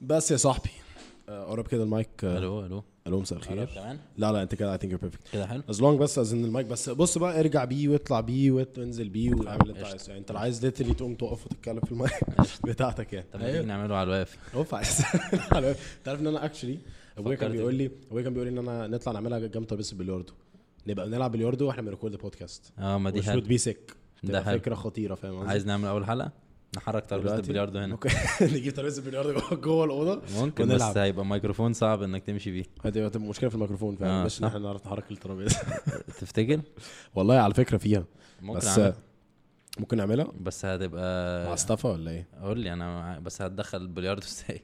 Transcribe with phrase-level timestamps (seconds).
[0.00, 0.70] بس يا صاحبي
[1.28, 2.82] آه، قرب كده المايك آه، ألو ألو.
[3.06, 3.64] ألو مساء الخير.
[3.64, 3.98] كمان.
[4.16, 5.32] لا لا انت كده I think you're perfect.
[5.32, 5.62] كده حلو.
[5.70, 9.34] as long بس as ان المايك بس بص بقى ارجع بيه واطلع بيه وانزل بيه
[9.34, 9.84] واعمل اللي انت.
[9.84, 10.04] عايزه.
[10.08, 12.12] يعني انت لو عايز literally تقوم تقف وتتكلم في المايك
[12.66, 13.26] بتاعتك يعني.
[13.32, 14.38] طب تيجي نعمله على الواقف.
[14.54, 15.00] اوف عايز
[15.32, 16.78] انت عارف ان أنا actually
[17.18, 20.32] أبويا كان بيقول لي أبويا كان بيقول لي إن أنا نطلع نعملها جنب ترابيزه البلياردو
[20.86, 24.42] نبقى بنلعب بلياردو وإحنا بن record بودكاست آه ما دي would be sick ده.
[24.42, 26.32] فكرة خطيرة فاهم؟ عايز نعمل أول حلقة؟
[26.76, 28.10] نحرك ترابيزة؟ البلياردو هنا ممكن
[28.54, 30.98] نجيب ترابيزة البلياردو جوه- الأوضة ممكن بس ونلعب.
[30.98, 34.44] هيبقى ميكروفون صعب إنك تمشي بيه هتبقى مشكلة في الميكروفون فاهم آه، مش إن.
[34.44, 35.58] إحنا نعرف نحرك الترابيزة
[36.20, 36.60] تفتكر
[37.14, 38.04] والله على فكرة فيها
[38.42, 38.94] ممكن بس أعمل.
[39.78, 44.62] ممكن نعملها بس هتبقى مع مصطفى ولا إيه؟ قول لي أنا بس هتدخل البلياردو إزاي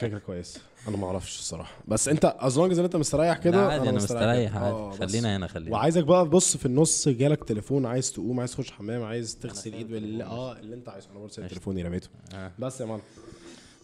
[0.00, 1.76] فكره كويسه أنا ما أعرفش الصراحة.
[1.88, 4.56] بس أنت as long إن أنت مستريح كده عادي أنا مستريح.
[4.56, 5.02] آه، عادي.
[5.04, 5.10] بس.
[5.12, 5.72] خلينا هنا خلينا.
[5.72, 9.88] وعايزك بقى بص في النص جالك تليفون عايز تقوم عايز تخش حمام عايز تغسل إيد
[9.88, 10.22] بال التليفون.
[10.22, 11.08] آه اللي أنت عايزه.
[11.10, 11.46] أنا قشطة.
[11.46, 12.08] تليفوني رميته.
[12.34, 12.52] آه.
[12.58, 13.00] بس يا man.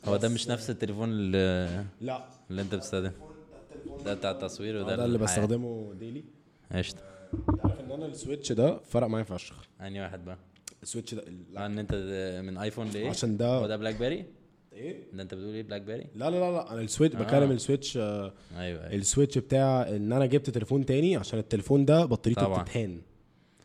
[0.05, 2.25] هو ده مش نفس التليفون اللي, لا.
[2.51, 3.13] اللي أنت بتستخدمه؟
[4.05, 5.19] ده بتاع التصوير وده ده اللي.
[5.19, 6.24] بستخدمه daily
[6.73, 7.01] قشطة.
[7.49, 9.55] انت عارف إن أنا ال switch ده فرق معايا فشخ.
[9.80, 10.39] أنهي واحد بقى؟
[10.83, 11.67] ال switch ده لا.
[11.67, 11.95] إن أنت
[12.45, 14.24] من ايفون لإيه؟ عشان هو ده ده بلاك بيري
[14.73, 17.18] إيه؟ ده انت بتقول إيه بلاك بيري لا لا لا لا أنا ال switch آه.
[17.18, 18.95] بكلم ال switch آه أيوه أيوه.
[18.95, 22.62] ال switch بتاع إن أنا جبت تليفون تاني عشان التليفون ده بطاريته.
[22.62, 23.01] بتتهان.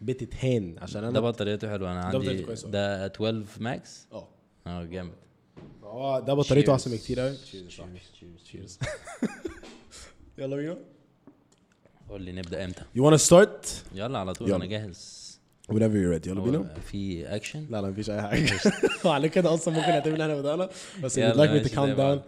[0.02, 1.92] بتتهان عشان ده أنا بطاريته حلوة.
[1.92, 2.45] أنا ده عندي.
[2.66, 4.28] ده 12 ماكس آه.
[4.67, 5.14] آه جامد.
[5.84, 6.73] هو ده بطاريته.
[6.73, 7.36] أحسن بكتير قوي
[8.45, 8.80] cheers
[10.38, 10.78] يلا بينا.
[12.09, 13.67] قول لي نبدأ إمتى؟ You wanna start?
[13.95, 14.58] يلا على طول يلا.
[14.58, 15.25] أنا جاهز.
[15.72, 16.28] Whenever you're ready.
[16.28, 16.74] يلا بينا.
[16.92, 18.52] في اكشن لا لا مفيش أي حاجة.
[19.06, 20.70] وعلى كده أصلا ممكن ان إحنا بدانا
[21.04, 22.20] بس you'd like me to count down.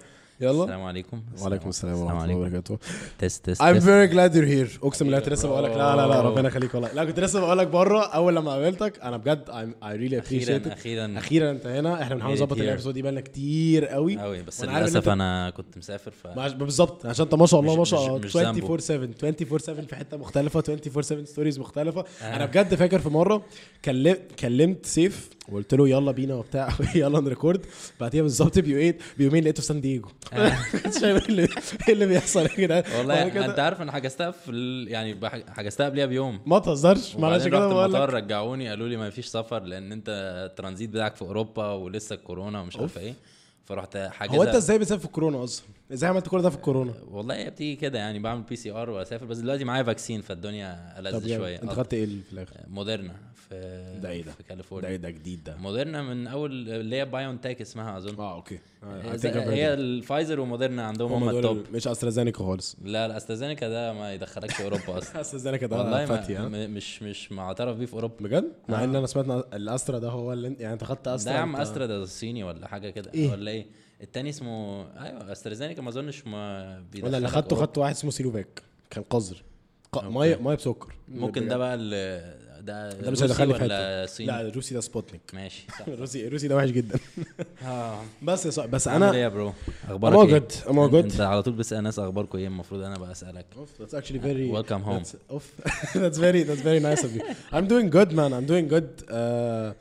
[0.42, 0.64] يلا.
[0.64, 1.22] السلام عليكم.
[1.42, 2.78] وعليكم السلام ورحمة الله وبركاته.
[3.20, 4.84] test test I'm very glad you're here.
[4.86, 6.22] اقسم بالله كنت لسه بقول لك لا لا لا.
[6.22, 6.94] ربنا يخليك والله.
[6.94, 8.00] لا كنت لسه بقول لك بره.
[8.06, 10.72] أول لما قابلتك أنا بجد I'm, I really appreciate أخيرا it.
[10.72, 11.18] أخيرا.
[11.18, 12.02] أخيرا أنت هنا.
[12.04, 12.58] إحنا بنحاول نظبط.
[12.58, 14.18] ال episode دي بقالنا كتير قوي.
[14.20, 17.06] قوي بس للأسف أنا كنت مسافر ف بالظبط.
[17.06, 18.18] عشان أنت ما شاء الله ما شاء الله.
[18.18, 18.48] مش- مش ذنبه.
[18.50, 22.06] 24 7 24 7 في حتة مختلفة 24 7 stories مختلفة.
[22.22, 23.42] أنا بجد فاكر في مرة
[23.86, 25.30] كلمت كلمت سيف.
[25.52, 26.69] وقلت له يلا بينا وبتاع.
[26.96, 27.66] يلا ن record.
[28.00, 30.09] بعديها بالظبط بيومين بيومين لقيته في سان دييجو
[30.84, 31.41] كنت شايف إيه اللي
[31.88, 32.84] إيه اللي بيحصل يا جدعان.
[32.97, 34.88] والله أنت عارف أنا حجزتها في ال...
[34.88, 35.18] يعني
[35.50, 36.40] حجزتها قبلها بيوم.
[36.46, 37.16] ما تهزرش.
[37.16, 40.06] عشان كده رحت المطار رجعوني قالوا لي ما فيش سفر لأن أنت
[40.52, 43.14] الترانزيت بتاعك في أوروبا ولسه الكورونا ومش عارف إيه.
[43.66, 44.38] فرحت حاجزها.
[44.38, 47.50] هو أنت إزاي بتسافر في الكورونا أصلا؟ إزاي عملت كل ده في الكورونا؟ والله هي
[47.50, 49.25] بتيجي كده يعني بعمل PCR وأسافر.
[49.25, 51.62] بس دلوقتي معايا vaccine فالدنيا ألذ شوية.
[51.62, 51.75] أنت آه.
[51.75, 53.14] خدت إيه في الآخر؟ موديرنا.
[53.50, 56.96] في ده إيه ده؟ في ده كاليفورنيا إيه ده جديد ده؟ موديرنا من أول اللي
[56.96, 61.63] هي بايون تاك اسمها أظن آه okay هي, هي الفايزر وموديرنا عندهم هم ال top
[61.74, 66.38] مش أسترازينيكا خالص لا لا استازينيكا ده ما يدخلكش أوروبا أصلا أسترازينيكا ده والله فاتي؟
[66.40, 68.84] م- مش مش معترف بيه في أوروبا بجد؟ مع آه.
[68.84, 71.56] إن أنا سمعت الأسترا ده هو اللي انت يعني أنت خدت أسترا ده يا عم
[71.56, 73.66] أسترا ده صيني ولا حاجة كده إيه؟ ولا إيه
[74.02, 77.56] التاني اسمه أيوه أسترازينيكا ما أظنش ما أنا اللي بيدخلك خدته.
[77.56, 79.44] خدته واحد اسمه سيلوفاك كان قذر.
[80.03, 82.37] مية مية بسكر ممكن ده بقى ال-
[82.67, 85.88] ده ده مش روسي هيدخلني في حتة صيني لا الروسي ده سبوتنيك ماشي صح.
[85.94, 87.00] الروسي الروسي ده وحش جدا
[87.66, 89.53] آه بس يا صاحبي بس عامل إيه أنا يا برو
[89.89, 93.45] أخبارك إيه good أنت على طول بتسال ناس أخباركم إيه المفروض أنا بقى أسألك
[93.79, 95.03] that's actually very Welcome home.
[95.03, 95.45] That's, oof.
[96.03, 97.22] that's very that's very nice of you.
[97.51, 98.31] I'm doing good man.
[98.38, 98.89] I'm doing good.
[99.09, 99.73] Uh,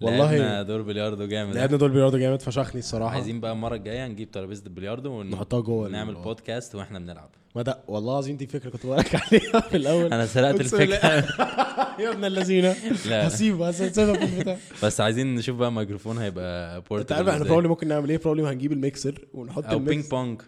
[0.00, 4.06] لعبنا والله دور بلياردو جامد لعبنا دول بلياردو جامد فشخني الصراحة عايزين بقى المرة الجاية
[4.06, 8.70] نجيب ترابيزة البلياردو نحطها جوه ونعمل بودكاست وإحنا بنلعب ما ده والله العظيم دي فكرة
[8.70, 10.60] كنت بقولك عليها في الأول أنا سرقت.
[10.60, 10.94] الفكرة
[11.98, 12.70] يا ابن اللذينة.
[13.06, 17.68] هسيبه هسيبه في البتاع بس عايزين نشوف بقى ميكروفون هيبقى أنت portable عارف إحنا probably
[17.68, 20.40] ممكن نعمل إيه probably هنجيب الميكسر ونحط أو بينج بونج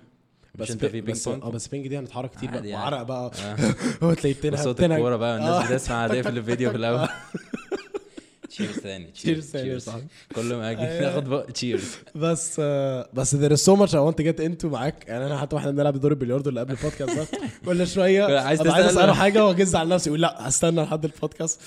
[0.54, 2.82] بس أنت في بينج بونج آه بس بينج دي هنتحرك كتير بقى عادي يعني.
[2.82, 3.56] وعرق بقى آه.
[4.06, 4.92] هو تلاقي بتنهج بتنهج.
[4.98, 5.72] الكورة بقى والناس آه.
[5.74, 7.08] بتسمع عليه في الفيديو في الأول
[9.14, 10.04] cheers تاني يا صاحبي.
[10.34, 10.82] كل ما أجي.
[10.82, 14.64] ناخد بقى cheers بس آه، بس there is so much I want to get into
[14.64, 15.04] معاك.
[15.08, 17.26] يعني أنا حتى وإحنا بنلعب دور البلياردو اللي قبل البودكاست ده.
[17.66, 18.38] كل شوية.
[18.38, 20.10] عايز؟ أسأله حاجة وأجز على نفسي.
[20.10, 21.60] يقول لا هستنى لحد البودكاست.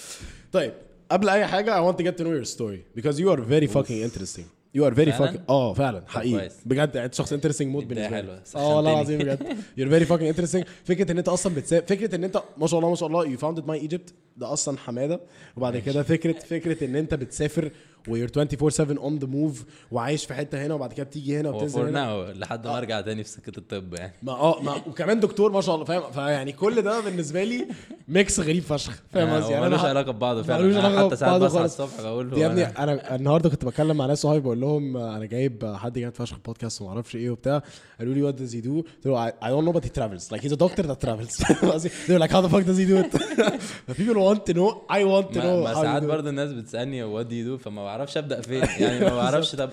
[0.51, 0.73] طيب
[1.12, 3.67] قبل أي حاجة I want to get to know your story because you are very
[3.67, 4.54] fucking interesting.
[4.78, 6.49] You are very فعلاً؟ fucking آه فعلا حقيقي.
[6.66, 8.41] بجد يعني انت شخص interesting موت بداية بالنسبة لي.
[8.66, 9.17] آه والله العظيم.
[9.20, 9.47] بجد
[9.79, 12.90] you're very fucking interesting فكرة إن أنت أصلا بتسافر فكرة إن انت ما شاء الله
[12.90, 15.20] ما شاء الله you founded my Egypt ده أصلا حمادة
[15.58, 17.72] وبعد كده فكره فكرة إن أنت بتسافر
[18.08, 21.49] و you're 24 7 on the move وعايش في حتة هنا وبعد كده بتيجي هنا
[21.49, 22.34] وبتنزل هنا.
[22.34, 24.13] لحد ما أرجع تاني في سكة الطب يعني.
[24.23, 27.67] ما آه ما وكمان دكتور ما شاء الله فاهم؟ فيعني كل ده بالنسبة لي
[28.08, 31.66] mix غريب فشخ فاهم آه، قصدي؟ يعني ملوش علاقة ببعضه ملوش فعلا حتى ساعات بصحى.
[31.66, 35.25] الصبح بقول يا هو ابني أنا النهارده كنت بكلم مع ناس صحابي بقول لهم أنا
[35.25, 37.61] جايب حد جامد فشخ بودكاست وما أعرفش إيه وبتاع.
[37.99, 39.31] قالوا لي what does he do قلت له
[39.72, 40.31] know but he travels.
[40.31, 41.35] Like he's a doctor that travels.
[41.43, 43.11] فاهم قصدي؟ they were like how the fuck does he do it?
[43.97, 46.03] People want to know I want to ما, know ساعات.
[46.03, 48.64] برضه الناس بتسألني what do فما بعرفش أبدأ فين.
[48.80, 49.56] يعني ما بعرفش.
[49.56, 49.70] طب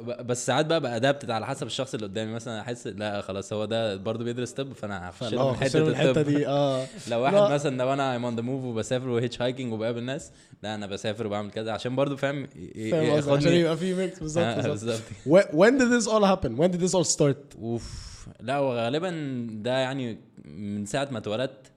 [0.00, 2.32] ب- بس ساعات بقى ب adapt it على حسب الشخص اللي قدامي.
[2.32, 6.46] مثلا أحس لا خلاص هو ده برضه بيدرس طب فأنا هخش حتة الحتة دي.
[6.58, 6.86] آه.
[7.08, 7.48] لو واحد لا.
[7.48, 10.30] مثلا لو أنا I'm on the move وبسافر و hitchhiking وبقابل ناس
[10.62, 11.72] لا أنا بسافر وبعمل كذا.
[11.72, 12.46] عشان برضه فاهم
[12.90, 14.70] فاهم عشان يبقى في mix بالظبط آه، بالظبط.
[14.70, 15.02] بالظبط.
[15.34, 16.50] When- when did this all happen?
[16.60, 17.58] When did this all start?
[17.62, 18.16] أوف.
[18.40, 19.10] لا وغالبا
[19.50, 21.72] ده يعني من ساعة ما اتولدت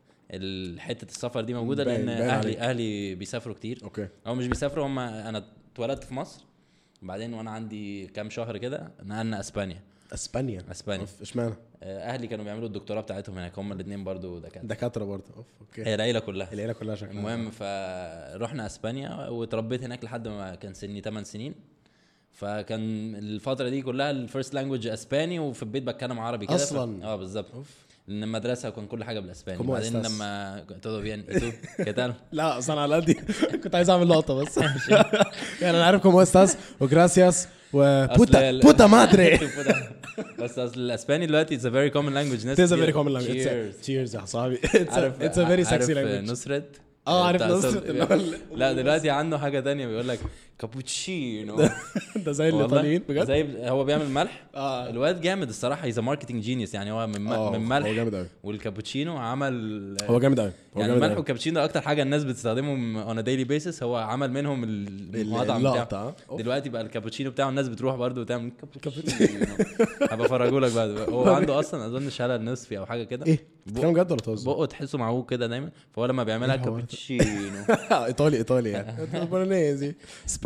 [0.77, 2.57] حتة السفر دي موجودة لأن أهلي.
[2.59, 3.79] أهلي بيسافروا كتير.
[3.83, 4.07] okay.
[4.27, 5.43] أو مش بيسافروا هم أنا
[5.73, 6.43] اتولدت في مصر
[7.01, 9.81] بعدين وأنا عندي كام شهر كده نقلنا إسبانيا.
[10.13, 11.05] إسبانيا؟ إسبانيا.
[11.21, 14.67] إشمعنى؟ آه، أهلي كانوا بيعملوا الدكتوراه بتاعتهم هناك هم الاثنين برضو دكاترة.
[14.67, 15.85] دكاترة برضه أوف okay.
[15.85, 16.53] هي العيلة كلها.
[16.53, 21.55] العيلة كلها شكلها المهم فرحنا إسبانيا وتربيت هناك لحد ما كان سني 8 سنين.
[22.31, 27.05] فكان الفترة دي كلها ال first language اسباني وفي البيت بتكلم عربي كده ف- أصلاً.
[27.05, 27.51] آه بالظبط.
[27.55, 27.85] أوف.
[28.09, 29.57] لأن المدرسة كان كل حاجة بالإسباني.
[29.59, 30.01] ¿Cómo بعدين?
[30.01, 31.25] لما todo bien.
[31.29, 31.53] Y tú?
[31.83, 32.13] Qué tal?
[32.31, 33.15] لا أصلا على
[33.63, 34.57] كنت عايز أعمل لقطة بس.
[35.61, 39.39] يعني أنا عارف cómo estás و gracias و puta puta madre.
[40.39, 43.43] بس أصل الإسباني دلوقتي it's very common language ناس common language.
[43.43, 43.75] Cheers.
[43.75, 44.15] It's a- Cheers.
[44.15, 44.57] يا صاحبي.
[44.57, 46.29] A very عارف sexy language.
[46.31, 47.85] نصرت؟ آه عارف نصرت.
[48.55, 50.19] لا دلوقتي عنده حاجة تانية بيقول لك
[50.59, 51.55] كابوتشينو.
[52.25, 54.89] ده زي الإيطاليين بجد؟ زي هو بيعمل ملح؟ آه.
[54.89, 58.27] الواد جامد الصراحة he's marketing genius يعني هو من آه، من هو ملح جامد قوي
[58.43, 62.97] والكابوتشينو عمل هو جامد قوي هو يعني الملح قوي والكابتشينو ده أكتر حاجة الناس بتستخدمهم
[62.97, 66.15] on daily basis هو عمل منهم المطعم بتاعه.
[66.37, 68.51] دلوقتي بقى الكابوتشينو بتاعه الناس بتروح برضه وتعمل
[68.81, 69.45] كابوتشينو.
[70.01, 70.89] هبقى أفرجه لك بعد.
[70.89, 73.25] هو عنده أصلا أظن شلل نصفي أو حاجة كده.
[73.25, 75.69] إيه؟ بتتكلم جد ولا بتهزر؟ بقه تحسه معوج كده دايما.
[75.91, 77.63] فهو لما بيعملها إيه؟ كابوتشينو.
[77.91, 79.07] إيطالي إيطالي يعني.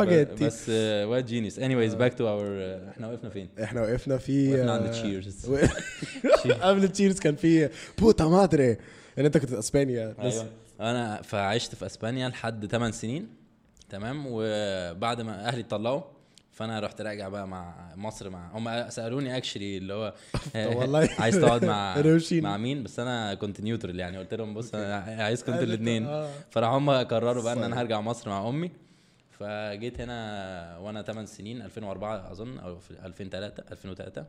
[0.04, 2.46] سباجيتي بس آه، واد genius anyways back to our
[2.90, 5.58] إحنا وقفنا فين؟ إحنا وقفنا في وقفنا عند آه، cheers و-
[6.62, 7.68] قبل cheers كان في
[7.98, 8.70] puta madre
[9.18, 10.14] إن أنت كنت إسبانيا.
[10.24, 10.46] بس أيوه
[10.80, 13.28] أنا فعشت في إسبانيا لحد 8 سنين
[13.90, 16.00] تمام؟ وبعد ما أهلي اتطلقوا
[16.52, 20.14] فأنا رحت راجع بقى مع مصر مع هم سألوني actually اللي هو
[20.54, 21.08] والله.
[21.18, 22.02] عايز تقعد مع.
[22.32, 26.28] مع مين؟ بس أنا كنت neutral يعني قلت لهم بص أنا عايزكم أنتوا الاثنين آه.
[26.50, 27.62] فراحوا هم قرروا بقى إن.
[27.62, 28.70] أنا هرجع مصر مع أمي.
[29.38, 34.26] فجيت هنا وأنا 8 سنين 2004 أظن أو في 2003 2003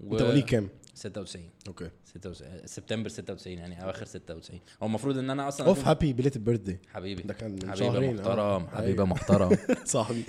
[0.00, 1.90] و- انت وليك كام؟ 96 okay.
[2.04, 6.78] 96 سبتمبر 96 يعني أواخر 96 هو المفروض إن أنا أصلا oof happy belated birthday
[6.94, 7.22] حبيبي.
[7.22, 8.22] ده كان من حبيبي شهرين، آه.
[8.58, 9.04] محترم حبيبي أيوة.
[9.06, 9.56] محترم.
[9.84, 10.24] صاحبي.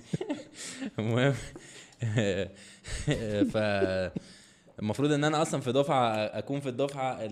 [0.99, 1.33] المهم.
[3.53, 3.57] ف
[4.79, 7.31] المفروض إن أنا أصلا في دفعة أكون في الدفعة ال...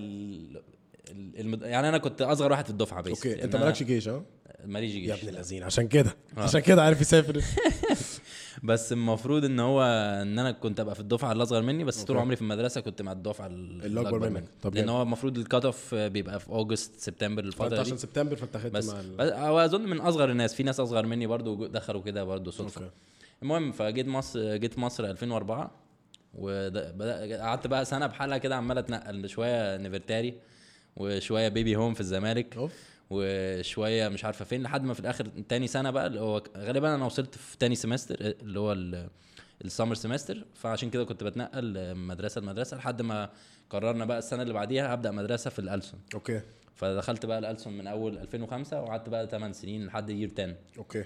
[1.12, 1.62] ال- المد...
[1.62, 4.24] يعني أنا كنت أصغر واحد في الدفعة بس okay أنت مالكش جيش ها؟
[4.66, 6.42] ماليش يا جيش ابن اللذين عشان كده آه.
[6.42, 7.42] عشان كده عارف يسافر
[8.64, 9.82] بس المفروض إن هو
[10.22, 12.18] إن أنا كنت أبقى في الدفعة اللي أصغر مني بس طول.
[12.18, 14.44] عمري في المدرسة كنت مع الدفعة ال- اللي أكبر منك.
[14.62, 14.90] طب لأن.
[14.90, 18.72] هو المفروض ال cut off بيبقى في August سبتمبر الفترة دي عشان سبتمبر فانت خدت
[18.74, 19.16] بس مع ال...
[19.16, 22.82] بس هو أظن من أصغر الناس في ناس أصغر مني برضو دخلوا كده برضو صدفة
[22.82, 22.94] okay.
[23.44, 25.72] المهم فجيت مصر جيت مصر 2004
[26.36, 30.34] وبدأ قعدت بقى سنة بحالها كده عمال أتنقل شوية نيفرتاري
[30.96, 32.72] وشوية بيبي هوم في الزمالك oof
[33.10, 37.06] وشوية مش عارفة فين لحد ما في الآخر تاني سنة بقى اللي هو غالبا أنا
[37.06, 38.78] وصلت في تاني semester اللي هو
[39.66, 43.30] ال summer semester فعشان كده كنت بتنقل مدرسة لمدرسة لحد ما
[43.70, 45.98] قررنا بقى السنة اللي بعديها هبدا مدرسة في الألسن.
[46.14, 46.42] okay.
[46.76, 51.04] فدخلت بقى الألسن من أول 2005 وقعدت بقى 8 سنين لحد year 10 okay.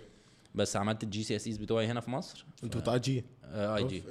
[0.56, 2.46] بس عملت ال GCSEs بتوعي هنا في مصر.
[2.64, 4.04] أنتوا بتاع IG.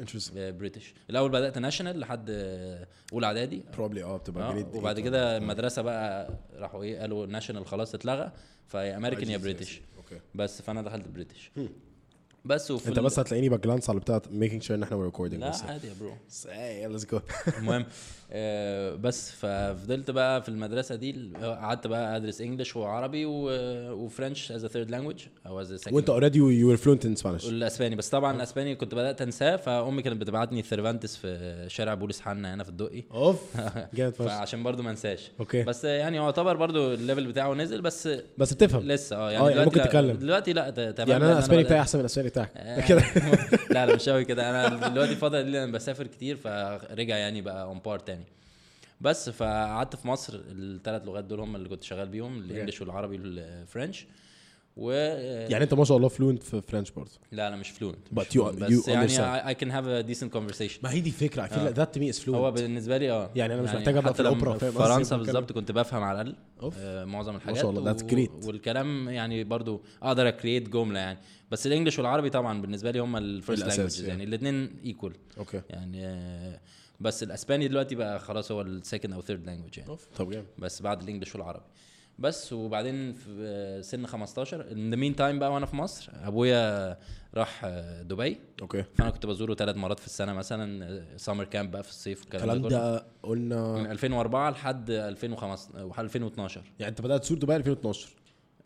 [0.53, 3.63] British الأول بدأت national لحد آه، أولى إعدادي.
[3.75, 7.95] بروبلي آه بتبقى آه، جريد وبعد eight كده المدرسة بقى راحوا إيه قالوا ناشونال خلاص
[7.95, 8.33] اتلغى.
[8.69, 9.37] فيا امريكان يا.
[9.37, 11.51] بريتش أوكي بس فأنا دخلت بريتش
[12.45, 15.87] بس وفي انت بس هتلاقيني بجلانس على بتاعت ميكينج شور ان إحنا ريكوردنج لا عادي
[15.87, 16.13] يا برو
[16.89, 17.21] ليتس جو
[17.59, 17.85] المهم
[18.35, 24.91] آه، بس ففضلت بقى في المدرسة دي قعدت بقى أدرس انجلش وعربي وفرنش از ثيرد
[24.91, 28.95] لانجوج أو از وانت اوريدي يو ار فلوينت ان سبانيش والاسباني بس طبعا الأسباني كنت
[28.95, 33.05] بدأت أنساه فأمي كانت بتبعتني ثيرفانتس في شارع بوليس حنا هنا في الدقي.
[33.11, 33.41] أوف
[33.95, 34.29] جامد فشخ.
[34.29, 35.31] فعشان برضو ما انساش.
[35.41, 35.63] okay.
[35.63, 38.09] بس يعني يعتبر برضو ال level بتاعه نزل بس
[38.39, 38.83] بس بتفهم.
[38.83, 40.17] لسه آه آه، يعني يعني دلوقتي ممكن تتكلم.
[40.17, 41.09] دلوقتي لا تمام.
[41.11, 42.51] يعني أنا الأسباني بتاعي أحسن من الأسباني بتاعك.
[42.57, 43.03] آه، كده.
[43.75, 44.51] لا لا مش قوي كده.
[44.51, 48.25] أنا دلوقتي الفترة دي أنا بسافر كتير فرجع يعني بقى on par تاني.
[49.01, 53.19] بس فقعدت في مصر الثلاث لغات دول هم اللي كنت شغال بيهم ال English والعربي
[53.19, 54.07] وال French.
[54.77, 54.91] و
[55.51, 57.11] يعني انت ما شاء الله fluent في French برضه.
[57.33, 60.83] لا أنا مش fluent بس you يعني I can have a decent conversation.
[60.83, 62.29] ما هي دي فكره like that to me is fluent.
[62.35, 63.31] هو بالنسبة لي آه.
[63.37, 65.17] يعني أنا مش محتاج أبقى حتى في فاهم قصدي؟ فرنسا.
[65.17, 66.37] بالظبط كنت بفهم على الأقل.
[66.79, 68.47] آه، معظم الحاجات شاء الله، و- great.
[68.47, 71.19] والكلام يعني برضو أقدر create جملة يعني.
[71.51, 74.09] بس ال English والعربي طبعا بالنسبة لي هم ال first languages yeah.
[74.09, 74.25] يعني.
[74.25, 75.63] الاثنين equal okay.
[75.71, 76.61] يعني آه،
[77.01, 79.97] بس الإسباني دلوقتي بقى خلاص هو ال second أو third language يعني.
[80.17, 80.47] طب جامد.
[80.59, 81.65] بس بعد ال English والعربي.
[82.23, 86.97] بس وبعدين في سن 15 in the meantime بقى وأنا في مصر أبويا
[87.35, 87.67] راح
[88.03, 88.39] دبي.
[88.63, 88.85] okay.
[88.95, 92.63] فأنا كنت بزوره ثلاث مرات في السنة مثلا summer camp بقى في الصيف والكلام الكلام
[92.63, 92.69] كله.
[92.71, 98.09] ده قلنا من 2004 لحد 2005 2012 يعني أنت بدأت تزور دبي 2012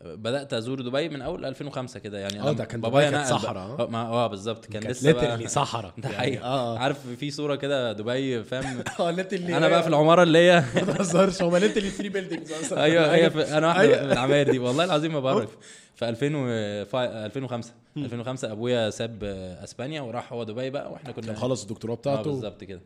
[0.05, 3.81] بدأت أزور دبي من أول 2005 كده يعني آه ده كان بابايا كانت صحراء، بقى-
[3.81, 4.65] آه ما- آه بالظبط.
[4.65, 6.79] كان كانت لسه literally صحراء ده يعني، حقيقي آه.
[6.79, 10.93] عارف في صورة كده دبي فاهم؟ آه literally أنا بقى في العمارة اللي هي ما
[10.93, 11.41] تهزرش.
[11.41, 12.83] هم literally 3 buildings أصلا.
[12.83, 14.03] أيوه هي في أنا واحدة أيوة.
[14.05, 14.59] من العماير دي.
[14.59, 15.57] والله العظيم ما بعرف
[15.95, 19.23] في 2005 2005 2005 أبويا ساب
[19.63, 22.31] أسبانيا وراح هو دبي بقى وإحنا كنا كان خلص الدكتوراه آه بتاعته.
[22.31, 22.81] بالظبط كده.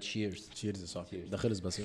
[0.00, 1.30] cheers cheers صح Cheers.
[1.30, 1.80] ده خلص بس.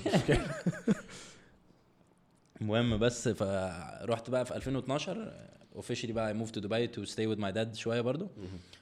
[2.60, 5.32] المهم بس فرحت بقى في 2012
[5.76, 8.28] officially بقى moved to دبي to stay with my dad شوية برضو.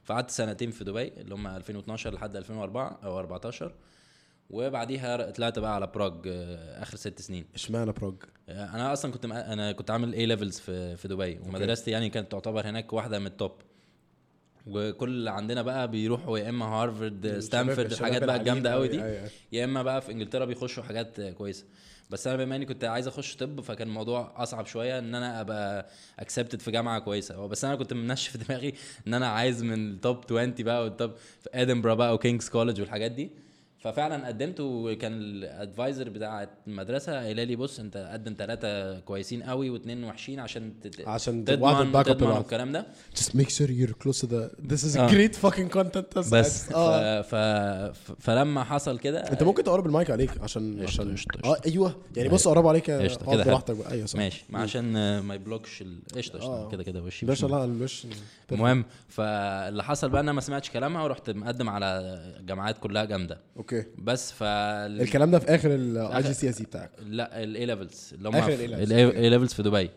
[0.04, 3.72] فقعدت سنتين في دبي اللي هم 2012 لحد 2004 أو 14
[4.50, 7.44] وبعديها طلعت بقى على براغ آه، آخر ست سنين.
[7.54, 8.14] اشمعنى براج
[8.48, 12.32] أنا أصلا كنت مق- أنا كنت عامل A levels في في دبي ومدرستي يعني كانت
[12.32, 13.52] تعتبر هناك واحدة من ال top
[14.66, 19.02] وكل اللي عندنا بقى بيروحوا يا إما هارفرد ستانفورد الحاجات بقى الجامده قوي دي.
[19.52, 21.64] يا إما بقى في إنجلترا بيخشوا حاجات كويسة.
[22.10, 25.86] بس أنا بما إني كنت عايز أخش طب فكان الموضوع أصعب شوية إن أنا أبقى
[26.18, 27.46] accepted في جامعة كويسة.
[27.46, 28.74] بس أنا كنت منشف في دماغي
[29.06, 31.10] إن أنا عايز من ال top 20 بقى وال top
[31.40, 33.30] في ادنبرا بقى و King's College والحاجات دي.
[33.84, 39.70] ففعلا قدمت وكان ال advisor بتاع المدرسة قايلة لي بص أنت قدم ثلاثة كويسين قوي
[39.70, 42.30] واثنين وحشين عشان تت- عشان تضمن ال back up تضمن.
[42.30, 42.86] والكلام ده.
[43.16, 45.08] Just make sure you're close to the this is آه.
[45.08, 46.72] great fucking content بس.
[46.72, 47.20] آه.
[47.22, 47.34] ف...
[47.34, 48.12] ف...
[48.20, 51.14] فلما حصل كده أنت ممكن تقرب المايك عليك عشان عشان
[51.44, 51.96] آه أيوه.
[52.16, 53.52] يعني بص قرب عليك قشطة، اقعد كده حلو.
[53.52, 53.92] براحتك بقى.
[53.92, 54.18] أيوه صح.
[54.18, 54.44] ماشي.
[54.48, 56.48] ما عشان آه، ما يبلوكش ال- قشطة قشطة.
[56.52, 56.68] آه.
[56.68, 58.06] كده كده وشي باشا لا الوش
[58.52, 62.14] المهم فاللي حصل بقى إن أنا ما سمعتش كلامها ورحت مقدم على
[62.46, 63.38] جامعات كلها جامدة.
[63.56, 63.73] أوكي.
[63.98, 66.90] بس ف الكلام ده في آخر ال IGCSE بتاعك.
[67.06, 68.34] لا ال A levels اللي هم.
[68.36, 69.90] ال A levels في دبي.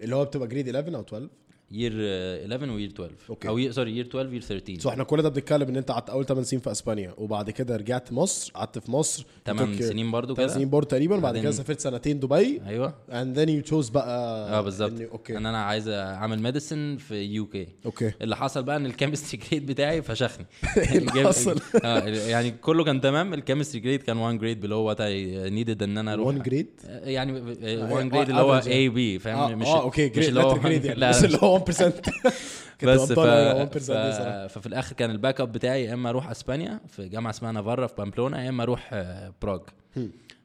[0.00, 1.28] اللي هو بتبقى grade 11 أو 12
[1.72, 3.48] year 11 و year 12 okay.
[3.48, 6.26] أو sorry year 12 year 13 so إحنا كل ده بنتكلم ان انت قعدت اول
[6.26, 10.34] 8 سنين في اسبانيا وبعد كده رجعت مصر قعدت في مصر 8 took- سنين برضو
[10.34, 12.60] 8 كده؟ سنين برضه تقريبا بعد بعدين- كده سافرت سنتين دبي.
[12.66, 12.94] أيوه.
[13.10, 15.00] And then you chose بقى آه بالظبط.
[15.12, 19.40] okay إن أنا عايز أعمل medicine في UK okay اللي حصل بقى إن ال chemistry
[19.50, 20.46] grade بتاعي فشخني.
[20.76, 24.72] إيه اللي حصل؟ آه يعني كله كان تمام ال chemistry grade كان 1 grade below
[24.72, 26.26] what I needed إن أنا أروح.
[26.26, 30.06] 1 grade يعني 1 آه، grade اللي هو A B فاهم؟ آه مش آه okay
[30.08, 31.82] مش grade اللي هو يعني لا بس اللي هو 1%
[32.80, 33.18] كنت بس ف...
[33.18, 33.76] غلطان أوي، 1% ف...
[33.76, 34.46] دي صراحة.
[34.46, 37.94] ففي الآخر كان ال backup بتاعي يا إما أروح أسبانيا في جامعة اسمها نافارا في
[37.98, 39.60] بامبلونا يا إما أروح آه، براغ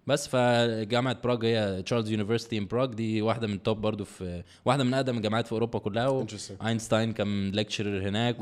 [0.07, 4.43] بس فجامعة براغ هي تشارلز university ان براغ دي واحدة من ال top برضو في
[4.65, 6.25] واحدة من أقدم الجامعات في أوروبا كلها.
[6.65, 8.41] اينشتاين كان lecturer هناك No.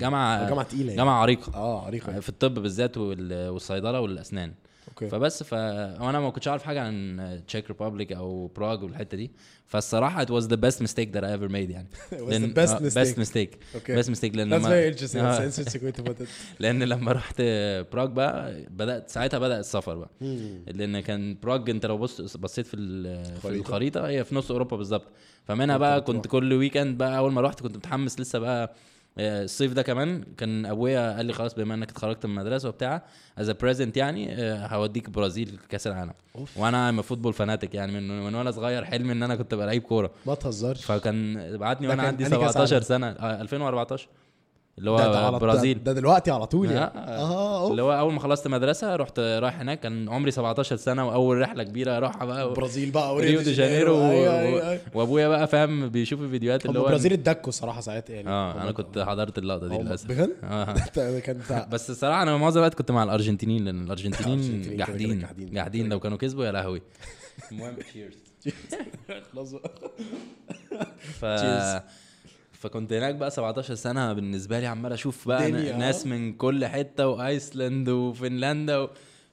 [0.00, 0.96] جامعة جامعة تقيلة يعني.
[0.96, 4.52] جامعة عريقة آه عريقة في الطب بالذات وال- والصيدلة والأسنان
[4.88, 9.30] okay فبس ف وأنا ما كنتش عارف حاجة عن Czech Republic أو براغ والحتة دي
[9.66, 12.80] فالصراحة it was the best mistake that I ever made يعني It was the best
[12.82, 12.94] mistake.
[12.94, 15.16] best mistake okay best mistake لأن That's لما very interesting.
[15.16, 15.38] آه.
[15.38, 16.28] That's an interesting way to put it.
[16.60, 17.42] لأن لما رحت
[17.92, 20.10] براغ بقى بدات ساعتها بدأ السفر بقى
[20.66, 22.76] لأن كان براغ أنت لو بص بصيت في
[23.42, 23.48] في.
[23.48, 25.08] الخريطة هي في نص أوروبا بالظبط
[25.44, 28.74] فمنها بقى كنت كل weekend بقى أول ما رحت كنت متحمس لسه بقى
[29.18, 33.02] الصيف ده كمان كان أبويا قال لي خلاص بما إنك اتخرجت من المدرسة وبتاع
[33.38, 36.12] as present يعني آه، هوديك برازيل كأس العالم.
[36.56, 39.82] وأنا I'm football fanatic يعني من من وأنا صغير حلمي إن أنا كنت أبقى لعيب
[39.82, 40.10] كورة.
[40.26, 40.84] ما تهزرش.
[40.84, 44.08] فكان بعتني وأنا عندي أنهي كأس 17 عالم؟ سنة آه، 2014
[44.78, 46.98] اللي ده, ده هو على برازيل ده, ده دلوقتي على طول يعني آه.
[46.98, 47.70] آه أوف.
[47.70, 51.62] اللي هو أول ما خلصت مدرسة رحت رايح هناك كان عمري 17 سنة وأول رحلة
[51.62, 54.10] كبيرة أروحها بقى البرازيل بقى ريو دي جانيرو و...
[54.10, 54.80] أيوة، أيوة، أيوة.
[54.94, 58.98] وأبويا بقى فاهم بيشوف الفيديوهات اللي هو البرازيل اتدكوا صراحة ساعتها يعني آه أنا كنت
[58.98, 63.84] حضرت اللقطة دي للأسف بجد؟ آه بس الصراحة أنا معظم الوقت كنت مع الأرجنتينيين لأن
[63.84, 65.50] الأرجنتينيين الأرجنتينيين جاحدين جاحدين.
[65.50, 66.82] جاحدين لو كانوا كسبوا يا لهوي
[67.52, 68.18] المهم تشيرز
[69.32, 69.54] خلاص.
[71.20, 71.24] ف.
[72.60, 76.08] فكنت هناك بقى 17 سنة بالنسبة لي عمال أشوف بقى دنيا، ناس آه.
[76.10, 78.90] من كل حتة وايسلند وفنلندا و...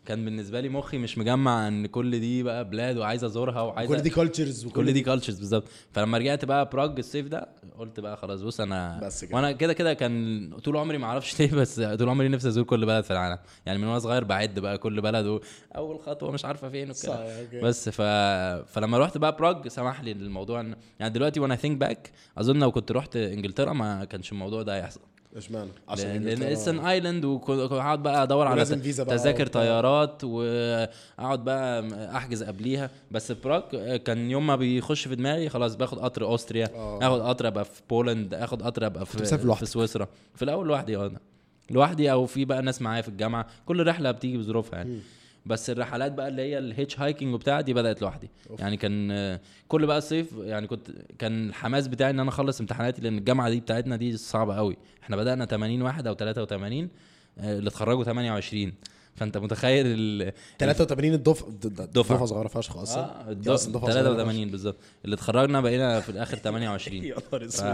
[0.08, 3.98] كان بالنسبة لي مخي مش مجمع إن كل دي بقى بلاد وعايز أزورها وعايز كل
[3.98, 5.64] دي cultures كل دي cultures بالظبط.
[5.92, 9.36] فلما رجعت بقى براغ الصيف ده قلت بقى خلاص بص أنا بس كده.
[9.36, 12.86] وأنا كده كده كان طول عمري ما أعرفش ليه بس طول عمري نفسي أزور كل
[12.86, 13.38] بلد في العالم.
[13.66, 17.62] يعني من وأنا صغير بعد بقى كل بلد واول خطوة مش عارفة فين وكده.
[17.64, 18.02] بس ف...
[18.72, 22.72] فلما رحت بقى براغ سمح لي الموضوع إن يعني دلوقتي وأنا think back أظن لو
[22.72, 25.02] كنت رحت إنجلترا ما كانش الموضوع ده هيحصل.
[25.36, 25.70] إشمعنى؟
[26.04, 28.62] لأن إنجلترا- it's an island وهقعد بقى أدور على
[29.18, 29.48] تذاكر.
[29.48, 32.90] طيارات وأقعد بقى أحجز قبليها.
[33.12, 36.70] بس براغ كان يوم ما بيخش في دماغي خلاص باخد قطر أوستريا.
[36.76, 37.00] آه.
[37.02, 39.66] آخد قطر أبقى في بولند آخد قطر أبقى في في.
[39.66, 40.08] سويسرا.
[40.36, 41.12] في الأول لوحدي آه
[41.70, 43.48] لوحدي أو في بقى ناس معايا في الجامعة.
[43.66, 45.00] كل رحلة بتيجي بظروفها يعني.
[45.48, 48.30] بس الرحلات بقى اللي هي ال hitchhiking وبتاع دي بدأت لوحدي.
[48.50, 48.60] أوف.
[48.60, 50.88] يعني كان كل بقى الصيف يعني كنت
[51.20, 55.16] كان الحماس بتاعي إن أنا أخلص امتحاناتي لأن الجامعة دي بتاعتنا دي صعبة قوي إحنا
[55.16, 56.90] بدأنا 80 واحد أو 83
[57.40, 58.74] آه، اللي اتخرجوا 28
[59.18, 61.86] فانت متخيل ال 83 الدفعه دفعة.
[61.88, 63.04] دفعة صغيرة فشخ أصلا.
[63.04, 64.76] آه صغيرة 83 بالظبط.
[65.06, 67.66] اللي اتخرجنا بقينا في الآخر 28 يا نهار أسود.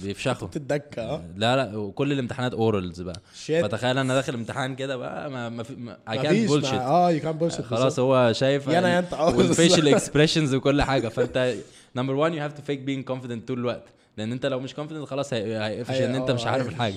[0.00, 0.48] فبيفشخوا.
[0.48, 1.22] بتدكى آه.
[1.36, 3.20] لا لا وكل الامتحانات orals بقى.
[3.34, 5.74] shit فتخيل أنا داخل امتحان كده بقى ما ما في
[6.08, 6.74] مفيش bullshit.
[6.74, 9.36] مع- آه you can bullshit خلاص هو شايف يا أنا يا أنت، آه.
[9.36, 11.08] وال facial expressions وكل حاجة.
[11.08, 11.54] فأنت
[11.96, 13.84] number 1 you have to fake being confident طول الوقت.
[14.16, 16.74] لأن أنت لو مش confident خلاص هي- هيقفش هي- إن أنت آه، مش عارف هيقفش.
[16.74, 16.94] الحاجة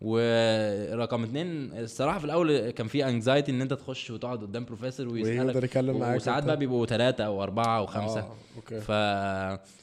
[0.00, 5.30] ورقم اتنين الصراحة في الأول كان في anxiety إن أنت تخش وتقعد قدام بروفيسور ويقدر
[5.30, 6.44] ويسالك يتكلم معاك وساعات.
[6.44, 8.90] بقى بيبقوا ثلاثة أو أربعة أو خمسة آه، okay ف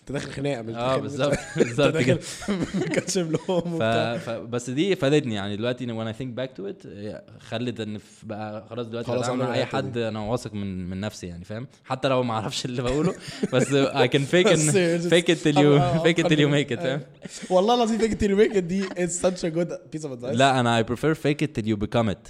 [0.08, 2.20] انت داخل خناقة مش آه بالظبط بالظبط كده.
[2.96, 3.74] داخل لهم ف...
[3.74, 4.18] وبتاع.
[4.18, 4.30] ف...
[4.30, 6.88] بس دي فادتني يعني دلوقتي I think back to it
[7.40, 11.46] خلت إن بقى خلاص دلوقتي خلاص مع أي حد أنا واثق من من نفسي يعني
[11.46, 13.14] فاهم؟ حتى لو ما أعرفش اللي بقوله
[13.54, 13.68] بس
[15.30, 16.84] it till آه، you آه، fake it till you make it آه.
[16.84, 17.02] فاهم؟
[17.50, 20.12] والله العظيم fake it till you make it دي it's such a good piece of
[20.12, 20.24] advice.
[20.24, 22.30] لا أنا I prefer fake it till you become it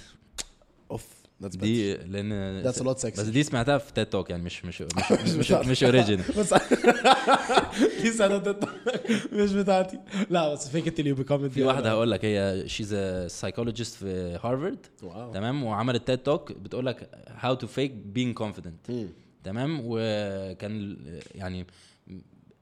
[0.90, 1.27] oof that's better.
[1.40, 3.20] دي لأن That's a lot sexy.
[3.20, 6.54] بس دي سمعتها في TED talk يعني مش مش مش مش مش, original بس
[8.02, 8.72] دي سنة تطلع
[9.32, 9.98] مش بتاعتي.
[10.30, 12.94] لا بس fake it till you become في واحدة هقول لك هي she's
[13.32, 15.32] psychologist في هارفارد wow.
[15.32, 18.90] تمام؟ وعملت TED talk بتقول لك how to fake being confident.
[19.44, 20.96] تمام؟ وكان
[21.34, 21.66] يعني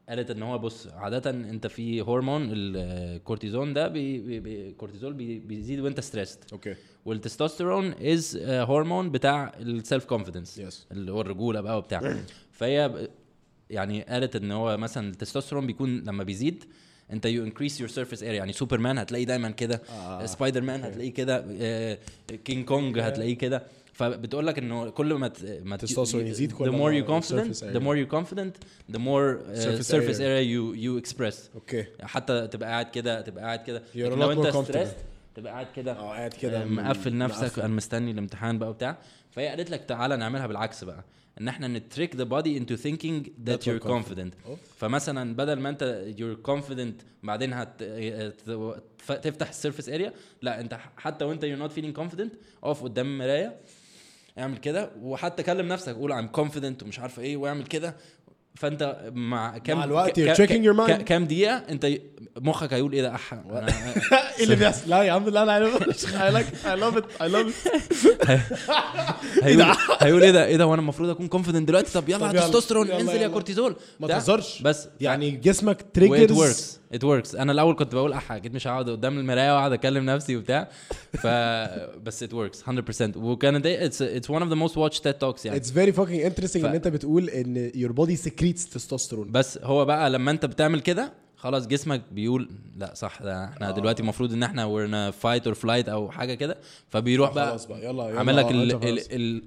[0.09, 5.81] قالت إن هو بص عاده أنت في هرمون الكورتيزون ده بي بي الكورتيزول بي بيزيد
[5.81, 6.75] وأنت stressed okay.
[7.05, 12.17] والتستوستيرون as هرمون بتاع ال self-confidence yes اللي هو الرجولة بقى وبتاع.
[12.53, 13.09] فهي
[13.71, 16.65] يعني قالت إن هو مثلا التستوستيرون بيكون لما بيزيد
[17.13, 20.27] أنت you increase your surface area يعني سوبرمان هتلاقيه دايما كده آه.
[20.27, 21.99] سبايدر مان هتلاقيه كده آه،
[22.45, 23.63] كينج كونج هتلاقيه كده.
[23.97, 27.57] فبتقول لك إنه كل ما ت- ما ت- التستوستيرون يزيد كل the more you confident
[27.75, 28.53] the more you confident
[28.97, 30.29] the more uh, Surface surface area.
[30.29, 34.57] area you you express okay حتى تبقى قاعد كده تبقى قاعد كده لو أنت.
[34.57, 34.95] stressed
[35.35, 37.59] تبقى قاعد كده آه قاعد كده آه، مقفل نفسك.
[37.59, 38.99] أنا مستني الامتحان بقى وبتاع
[39.31, 41.05] فهي قالت لك تعالى نعملها بالعكس بقى
[41.41, 43.79] إن إحنا ن trick the body into thinking that you're.
[43.79, 44.35] confident.
[44.79, 48.83] فمثلا بدل ما أنت you're confident بعدين هت ت-
[49.23, 53.57] تفتح ال surface area لا أنت حتى وأنت you're not feeling confident أقف قدام المرايه
[54.39, 57.97] اعمل كده وحتى كلم نفسك قول I'm confident ومش عارفه إيه واعمل كده.
[58.55, 60.91] فأنت مع كام مع الوقت you're tricking your mind.
[61.03, 61.87] كام دقيقة أنت
[62.41, 63.37] مخك هيقول إيه ده؟ اح أنا-
[64.39, 67.05] إيه اللي بيحصل؟ لا يا عم لا لا I like I love it.
[67.21, 67.71] I love it.
[70.03, 73.29] هيقول إيه ده؟ إيه ده؟ وأنا المفروض أكون confident دلوقتي؟ طب يلا تستوستيرون انزل يا.
[73.29, 74.09] كورتيزول ما.
[74.09, 74.63] تهزرش.
[74.63, 74.89] بس.
[75.01, 79.19] يعني جسمك it triggers it works أنا الأول كنت بقول أح أكيد مش هقعد قدام
[79.19, 80.69] المراية وأقعد أكلم نفسي وبتاع.
[81.13, 81.27] ف
[82.07, 85.57] بس it works 100% وكانت it's it's one of the most watched TED talks يعني.
[85.57, 89.31] it's very fucking interesting إن أنت بتقول إن your body secretes testosterone.
[89.31, 93.73] بس هو بقى لما أنت بتعمل كده خلاص جسمك بيقول لا صح ده إحنا آه.
[93.73, 94.67] دلوقتي المفروض إن إحنا
[95.11, 96.57] a fight or flight أو حاجة كده
[96.89, 99.01] فبيروح بقى خلاص بقى يلا يلا عامل لك آه، ال أنت ال.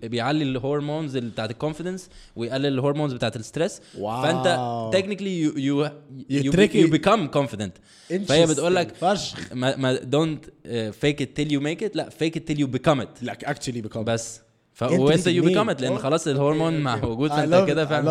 [0.03, 3.81] ال بيعلي ال hormones بتاعت ال confidence ويقلل ال hormones بتاعت ال stress.
[3.93, 5.89] فأنت technically you you
[6.29, 7.77] you become confident
[8.27, 8.93] فهي بتقول لك
[9.53, 10.45] ما don't
[10.91, 13.89] fake it till you make it لا fake it till you become it لا actually
[13.89, 13.97] become.
[13.97, 14.41] بس.
[14.79, 15.47] ف once you Interesting.
[15.47, 18.05] become it لأن خلاص الهرمون مع I فانت كده فاهم؟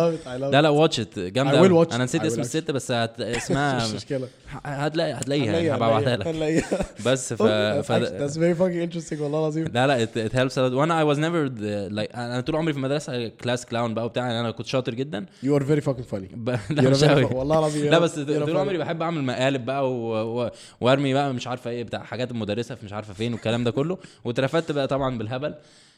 [0.51, 0.61] لا.
[0.61, 3.21] لا watch it جامده أنا نسيت اسم الست بس هت...
[3.39, 4.27] اسمها مش مشكلة.
[4.63, 6.85] هتلاقي هتلاقيها يعني هنلاقيها- لك.
[7.05, 7.91] بس ف, ف...
[7.91, 9.65] actually, that's very fucking interesting والله العظيم.
[9.73, 10.73] لا لا it, it helps a lot.
[10.73, 14.23] وأنا I was never the, like أنا طول عمري في المدرسة class clown بقى وبتاع
[14.25, 15.25] يعني أنا كنت شاطر جدا.
[15.45, 16.33] You are very fucking funny.
[16.35, 16.55] ب...
[16.57, 18.57] You're لا مش قوي والله العظيم لا بس طول.
[18.57, 20.13] عمري بحب أعمل مقالب بقى و...
[20.43, 20.49] و...
[20.81, 23.97] وأرمي بقى مش عارفة إيه بتاع حاجات المدرسة في مش عارفة فين والكلام ده كله.
[24.25, 25.53] واترفدت بقى طبعا بالهبل.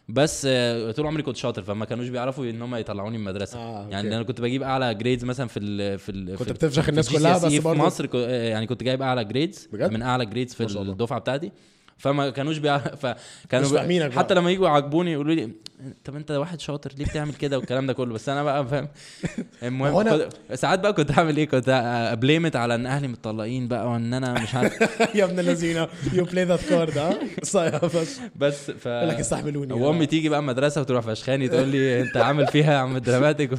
[0.09, 3.79] بس آه، طول عمري كنت شاطر فما كانوش بيعرفوا إن هم يطلعوني من المدرسة آه،
[3.83, 3.91] okay.
[3.91, 7.17] يعني أنا كنت بجيب أعلى grades مثلا في ال في ال كنت بتفشخ الناس في
[7.17, 10.25] كلها GCSE بس في مصر كو- آه، يعني كنت جايب أعلى grades بجد؟ من أعلى
[10.25, 10.63] جريدز في.
[10.63, 11.51] الدفعة بتاعتي
[11.97, 14.11] فما كانوش بيعرف فكانوا مش فاهمينك.
[14.13, 15.49] حتى لما يجوا يعاقبوني يقولوا لي
[16.05, 18.87] طب انت واحد شاطر ليه بتعمل كده والكلام ده كله؟ بس أنا بقى فاهم.
[19.63, 21.69] المهم أنا- ساعات بقى كنت أعمل إيه؟ كنت
[22.11, 24.73] ا blame it على إن أهلي متطلقين بقى وإن أنا مش عارف.
[25.15, 30.05] يا ابن الذين you play that card ها؟ صايع فشخ بس ف لك استحملوني وأمي
[30.05, 33.51] تيجي بقى المدرسة وتروح فشخاني تقول لي أنت عامل فيها يا عم دراماتيك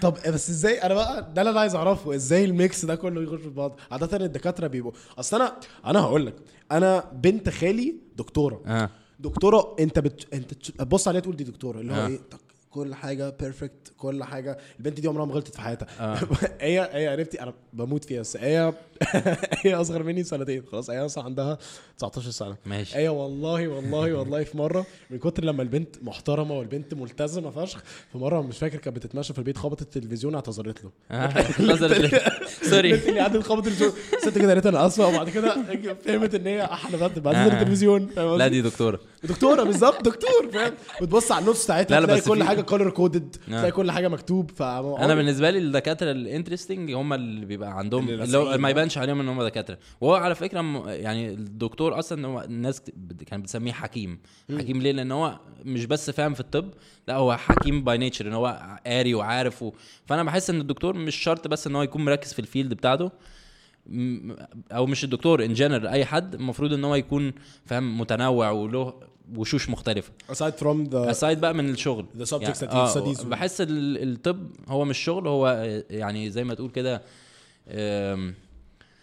[0.00, 3.40] طب بس إزاي؟ أنا بقى ده اللي أنا عايز أعرفه إزاي الميكس ده كله يخش
[3.40, 6.34] في بعض؟ عادة الدكاترة بيبقوا أصل أنا أنا هقول لك
[6.72, 8.62] أنا بنت خالي دكتورة.
[8.66, 8.90] آه.
[9.22, 10.34] دكتورة انت بت...
[10.34, 12.06] انت تبص عليها تقول دي دكتورة اللي هو آه.
[12.06, 14.58] إيه تك كل حاجة بيرفكت كل حاجة.
[14.78, 15.86] البنت دي عمرها ما غلطت في حياتها.
[16.00, 16.18] آه.
[16.60, 18.72] هي هي عرفتي أنا بموت فيها بس هي
[19.64, 21.58] هي أصغر مني سنتين خلاص هي أصلا عندها
[21.98, 22.56] 19 سنة.
[22.66, 22.96] ماشي.
[22.96, 28.18] هي والله والله والله في مرة من كتر لما البنت محترمة والبنت ملتزمة فشخ في
[28.18, 30.90] مرة مش فاكر كانت بتتمشى في البيت خبطت التلفزيون اعتذرت له.
[31.60, 32.20] نظرت ليه؟
[32.62, 33.92] sorry اللي قعدت خبطت التلفزيون.
[34.22, 35.56] ست كده قالت أنا اسفه وبعد كده
[36.04, 37.46] فهمت إن هي أحلى بنت بعد آه.
[37.46, 38.06] التلفزيون.
[38.16, 39.00] لا؟ دي دكتورة.
[39.24, 42.44] دكتورة بالظبط دكتور فاهم؟ وتبص على ال notes بتاعتها لا، لا، تلاقي بس كل في-
[42.60, 43.36] حاجة color coded.
[43.46, 48.08] تلاقي كل حاجة مكتوب ف أنا بالنسبة لي الدكاترة ال interesting هم اللي بيبقى عندهم
[48.08, 48.70] اللي ما.
[48.70, 49.78] يبانش عليهم إن هم دكاترة.
[50.00, 52.82] وهو على فكرة يعني الدكتور أصلا هو الناس
[53.26, 54.18] كانت بتسميه حكيم.
[54.58, 56.70] حكيم ليه؟ لأن هو مش بس فاهم في الطب
[57.08, 59.72] لا هو حكيم by nature إن هو قاري وعارف و...
[60.06, 63.10] فأنا بحس إن الدكتور مش شرط بس إن هو يكون مركز في ال field بتاعته.
[64.72, 67.32] أو مش الدكتور in general أي حد المفروض إن هو يكون
[67.64, 68.94] فاهم متنوع وله
[69.36, 70.12] وشوش مختلفة.
[70.32, 72.06] Aside from the aside بقى من الشغل.
[72.18, 75.48] the subjects that he آه، studies بحس ال- الطب هو مش شغل هو
[75.90, 77.02] يعني زي ما تقول كده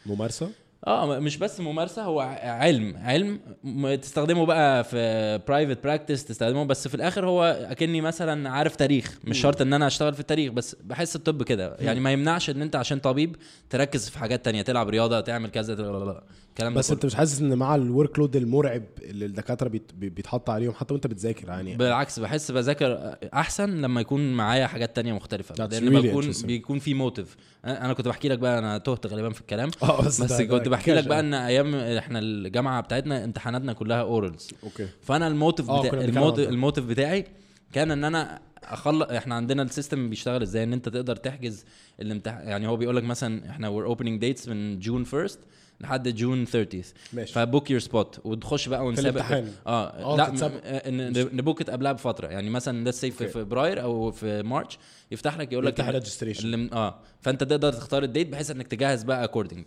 [0.05, 0.49] ممارسة؟
[0.87, 3.39] آه مش بس ممارسة هو علم علم
[4.01, 9.17] تستخدمه بقى في private practice تستخدمه بس في الآخر هو أكني مثلا عارف تاريخ.
[9.23, 11.75] مش شرط إن أنا أشتغل في التاريخ بس بحس الطب كده.
[11.79, 13.35] يعني ما يمنعش إن أنت عشان طبيب
[13.69, 15.75] تركز في حاجات تانية تلعب رياضة تعمل كذا
[16.57, 16.91] الكلام بس.
[16.91, 20.93] انت مش حاسس ان مع ال workload المرعب اللي الدكاترة بيت- بي- بيتحط عليهم حتى
[20.93, 25.55] وانت بتذاكر يعني بالعكس بحس بذاكر أحسن لما يكون معايا حاجات تانية مختلفة.
[25.55, 26.31] That's لأن really بكون.
[26.43, 29.69] بيكون في motive أنا كنت بحكي لك بقى أنا تهت غالبا في الكلام.
[29.83, 31.27] آه بس بس كنت بحكي لك بقى يعني.
[31.27, 34.87] إن أيام إحنا الجامعة بتاعتنا امتحاناتنا كلها orals okay.
[35.01, 35.99] فأنا ال motive آه، بتاع
[36.49, 37.25] ال motive, بتاعي
[37.73, 41.65] كان إن أنا اخلص إحنا عندنا ال system بيشتغل إزاي؟ إن أنت تقدر تحجز
[42.01, 45.37] الامتحان يعني هو بيقول لك مثلا إحنا we're opening dates من June 1st
[45.81, 47.33] لحد June 30th ماشي.
[47.33, 49.09] ف book your spot وتخش بقى ونسابق.
[49.09, 49.51] الامتحان.
[49.67, 50.61] آه, لا تتسابق.
[50.63, 50.89] آه،
[51.33, 52.27] ن book قبلها بفترة.
[52.27, 53.33] يعني مثلا لسه في okay.
[53.33, 54.77] فبراير أو في March
[55.11, 55.73] يفتح لك يقول لك.
[56.45, 56.99] اللي- آه.
[57.21, 59.65] فأنت تقدر تختار ال date بحيث إنك تجهز بقى according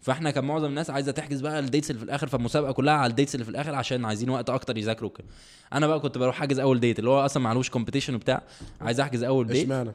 [0.00, 3.10] فإحنا كان معظم الناس عايزة تحجز بقى ال dates اللي في الآخر فالمسابقة كلها على
[3.10, 5.26] ال dates اللي في الآخر عشان عايزين وقت أكتر يذاكروا كده
[5.72, 8.42] أنا بقى كنت بروح أحجز أول date اللي هو أصلا معلوش competition وبتاع
[8.80, 9.92] عايز أحجز أول date إشمعنى؟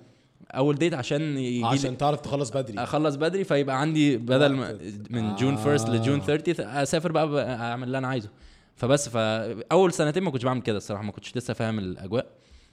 [0.57, 4.77] أول ديت عشان يجي عشان تعرف تخلص بدري أخلص بدري فيبقى عندي بدل وقت.
[5.09, 5.63] من June آه.
[5.63, 8.29] first ل June 30 أسافر بقى, بقى أعمل اللي أنا عايزه
[8.75, 12.25] فبس فأول سنتين ما كنتش بعمل كده الصراحة ما كنتش لسه فاهم الأجواء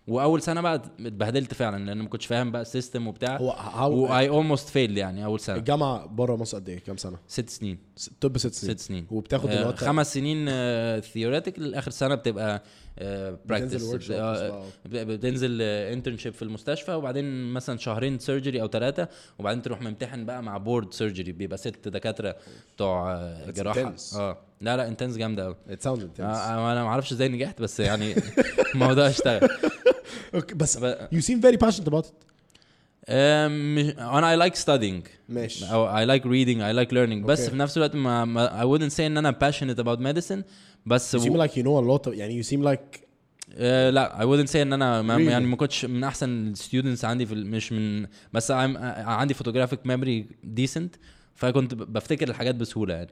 [0.09, 3.37] وأول سنة بقى اتبهدلت فعلا لأن ما كنتش فاهم بقى ال system وبتاع.
[3.37, 5.57] هو و I almost fail يعني أول سنة.
[5.57, 7.79] الجامعة بره مصر قد إيه؟ كام سنة؟ ست سنين.
[8.21, 8.75] طب ست سنين.
[8.77, 9.07] ست سنين.
[9.11, 10.47] وبتاخد آه، الوقت خمس سنين
[11.01, 12.63] theoretical اخر سنة بتبقى
[13.47, 14.63] practice بقى.
[14.87, 20.57] بتنزل internship في المستشفى وبعدين مثلا شهرين surgery أو ثلاثة وبعدين تروح ممتحن بقى مع
[20.59, 22.37] board surgery بيبقى ست دكاترة
[22.75, 23.95] بتوع آه، جراحة.
[24.17, 24.39] آه.
[24.61, 26.21] لا لا intense جامدة قوي sounds intense.
[26.21, 28.15] آه أنا ما أعرفش إزاي نجحت بس يعني
[28.75, 29.49] الموضوع اشتغل.
[30.35, 30.79] okay بس
[31.13, 32.13] you seem very passionate about it
[33.09, 37.95] أنا I like studying ماشي I like reading I like learning بس في نفس الوقت
[37.97, 40.43] ما I wouldn't say إن أنا passionate about medicine
[40.87, 43.09] بس you seem like you know a lot يعني you seem like
[43.91, 47.35] لا I wouldn't say إن أنا يعني ما كنتش من أحسن ال students عندي في
[47.35, 50.97] مش من بس عندي photographic memory decent
[51.35, 53.11] فكنت بفتكر الحاجات بسهولة يعني.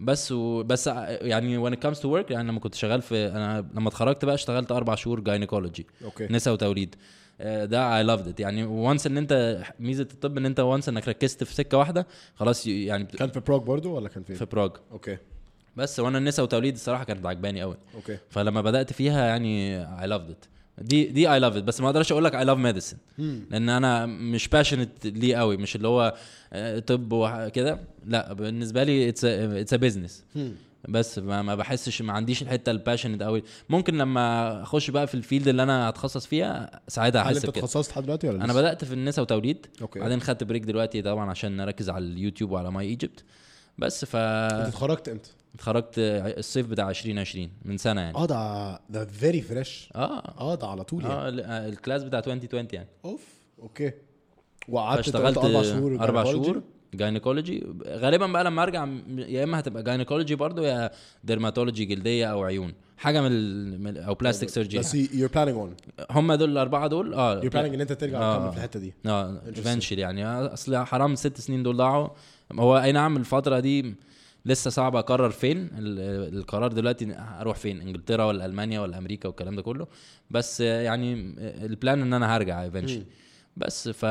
[0.00, 3.88] بس و بس يعني it comes to work يعني لما كنت شغال في أنا لما
[3.88, 6.26] اتخرجت بقى اشتغلت أربع شهور gynecology okay.
[6.30, 6.94] نساء وتوليد.
[7.40, 11.08] آه، ده I loved it يعني once إن أنت ميزة الطب إن أنت once إنك
[11.08, 12.06] ركزت في سكة واحدة
[12.36, 15.18] خلاص يعني بت- كان في بروج برضو ولا كان فين؟ في براغ okay.
[15.76, 18.18] بس وأنا النساء وتوليد الصراحة كانت عجباني قوي أوكي.
[18.30, 20.44] فلما بدأت فيها يعني I loved it
[20.82, 22.96] دي دي I love بس ما أقدرش أقول لك I love medicine
[23.50, 26.14] لأن أنا مش passionate ليه قوي مش اللي هو
[26.52, 30.24] آه، طب وكده لا بالنسبة لي it's it's business
[30.88, 33.42] بس ما, ما بحسش ما عنديش الحتة ال passionate قوي.
[33.68, 37.58] ممكن لما اخش بقى في ال field اللي أنا هتخصص فيها ساعتها هحس انت بكده.
[37.64, 39.66] اتخصصت لحد دلوقتي ولا أنا لسه؟ بدأت في النساء وتوليد.
[39.82, 40.00] okay.
[40.00, 43.24] بعدين خدت break دلوقتي طبعا عشان نركز على اليوتيوب وعلى My Egypt.
[43.78, 48.16] بس ف انت اتخرجت إمتى؟ اتخرجت الصيف بتاع 2020 من سنة يعني.
[48.16, 50.18] آه ده ده very fresh آه.
[50.40, 52.88] آه ده على طول يعني آه ال- آه، ال class بتاع 2020 يعني.
[53.04, 53.24] أوف
[53.62, 53.92] okay.
[54.68, 56.24] وقعدت اشتغلت أربع شهور أربع.
[56.24, 56.62] شهور
[56.94, 60.90] gynecology غالبا بقى لما أرجع يا إما هتبقى gynecology برضو يا
[61.24, 62.72] dermatology جلدية أو عيون.
[62.96, 66.02] حاجة من, أو plastic surgery بس you're planning on.
[66.10, 67.40] هم دول الأربعة دول آه.
[67.40, 68.36] You're planning إن أنت ترجع آه.
[68.38, 68.94] تكمل في الحتة دي.
[69.06, 70.24] آه eventually يعني.
[70.26, 72.08] أصل حرام الست سنين دول ضاعوا.
[72.58, 73.94] هو أي نعم الفترة دي
[74.46, 79.56] لسه صعب أقرر فين ال- القرار دلوقتي أروح فين إنجلترا ولا ألمانيا ولا أمريكا والكلام
[79.56, 79.86] ده كله.
[80.30, 81.14] بس يعني
[81.66, 83.02] ال plan إن أنا هرجع eventually.
[83.56, 84.04] بس ف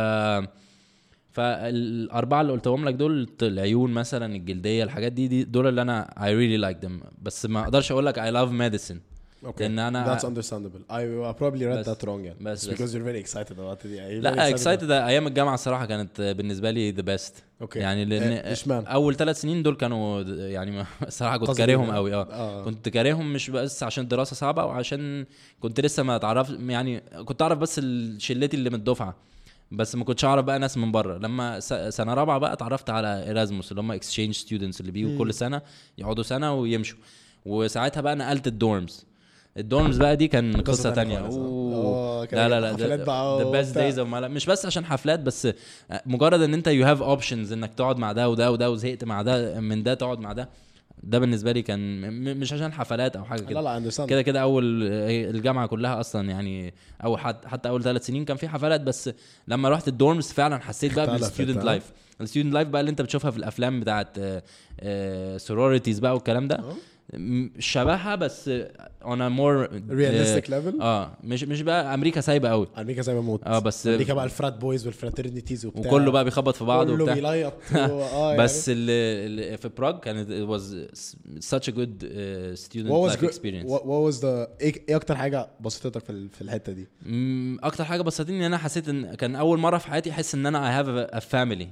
[1.32, 6.62] فالأربعة اللي قلتهم لك دول العيون مثلا الجلدية الحاجات دي, دي دول اللي أنا really
[6.76, 6.92] like them.
[7.22, 8.98] بس ما أقدرش أقول لك I love medicine.
[9.46, 9.62] Okay.
[9.62, 10.92] لأن أنا That's understandable.
[10.92, 12.36] I probably read بس- that wrong يعني.
[12.42, 12.78] بس- It's بس.
[12.82, 13.86] because you're very excited about it.
[13.86, 17.34] يعني لا excited excited أيام الجامعة الصراحه كانت بالنسبة لي the best
[17.64, 17.76] Okay.
[17.76, 21.62] يعني لأن إيه، اشمعنى؟ أول ثلاث سنين دول كانوا د- يعني ما- الصراحه كنت قصدي
[21.66, 21.96] كارههم يعني.
[21.96, 25.26] قوي آه آه كنت كارههم مش بس عشان الدراسه صعبة وعشان
[25.60, 29.16] كنت لسه ما اتعرف يعني كنت أعرف بس ال- شلتي اللي من الدفعة
[29.72, 33.24] بس ما كنتش أعرف بقى ناس من بره لما س- سنة رابعة بقى اتعرفت على
[33.28, 35.18] Erasmus اللي هم exchange students اللي بيجوا.
[35.18, 35.62] كل سنة
[35.98, 36.98] يقعدوا سنة ويمشوا
[37.46, 39.06] وساعتها بقى نقلت ال dorms
[39.58, 41.30] ال dorms بقى دي كان قصة تانية آه.
[41.74, 43.76] آه، كان لا لا لا حفلات بقى the best.
[43.76, 45.48] days مش بس عشان حفلات بس
[46.06, 49.60] مجرد إن أنت you have options إنك تقعد مع ده وده وده وزهقت مع ده
[49.60, 50.50] من ده تقعد مع ده
[51.04, 52.02] ده بالنسبة لي كان
[52.40, 54.06] مش عشان حفلات أو حاجة لا كده لا understand.
[54.06, 58.48] كده كده أول الجامعة كلها أصلا يعني أو حتى حتى أول ثلاث سنين كان في
[58.48, 59.10] حفلات بس
[59.48, 63.02] لما رحت الدورمز فعلا حسيت بقى بال student؟ life ال student life بقى اللي أنت
[63.02, 64.18] بتشوفها في الأفلام بتاعت
[65.38, 66.74] sororities بقى والكلام ده آه.
[67.60, 68.50] شبهها بس
[69.02, 70.82] on a more realistic level.
[70.82, 73.44] آه مش مش بقى أمريكا سايبة قوي أمريكا ما موت.
[73.44, 76.88] آه بس أمريكا بقى ال frat boys وال fraternities وبتاع وكله بقى بيخبط في بعض
[76.88, 80.64] كله وبتاع بيليط آه بس اللي اللي في براغ كانت it was
[81.46, 84.26] such a good uh, student what was life experience what, was the
[84.62, 86.88] إيه إيه أكتر حاجة بسطتك في في الحتة دي؟
[87.64, 90.62] أكتر حاجة بسطتني إن أنا حسيت إن كان أول مرة في حياتي أحس إن أنا
[90.62, 91.68] I have a family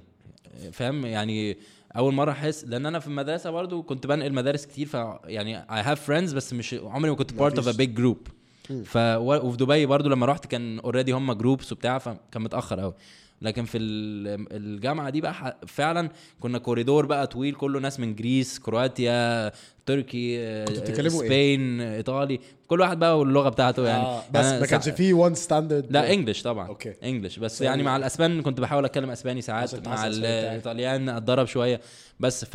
[0.71, 1.57] فاهم يعني
[1.97, 4.93] أول مرة أحس لأن أنا في المدرسة برضو كنت بنقل مدارس كتير ف
[5.25, 7.75] يعني I have friends بس مش عمري ما كنت ما part of a فيش.
[7.75, 8.31] big group
[8.69, 8.83] مم.
[8.83, 12.93] ف وفي دبي برضو لما رحت كان already هم groups وبتاع فكان متأخر قوي
[13.41, 18.59] لكن في ال- الجامعة دي بقى فعلا كنا كوريدور بقى طويل كله ناس من Greece
[18.59, 19.51] كرواتيا
[19.85, 24.65] تركي آه، إيه؟ Spain إيطالي كل واحد بقى واللغة بتاعته يعني آه بس أنا ما
[24.65, 26.93] كانش فيه one standard لا English طبعا okay.
[27.03, 27.61] English بس.
[27.61, 30.07] يعني مع الأسبان كنت بحاول أتكلم أسباني ساعات مع.
[30.07, 31.81] الإيطاليان أتدرب شوية
[32.19, 32.51] بس ف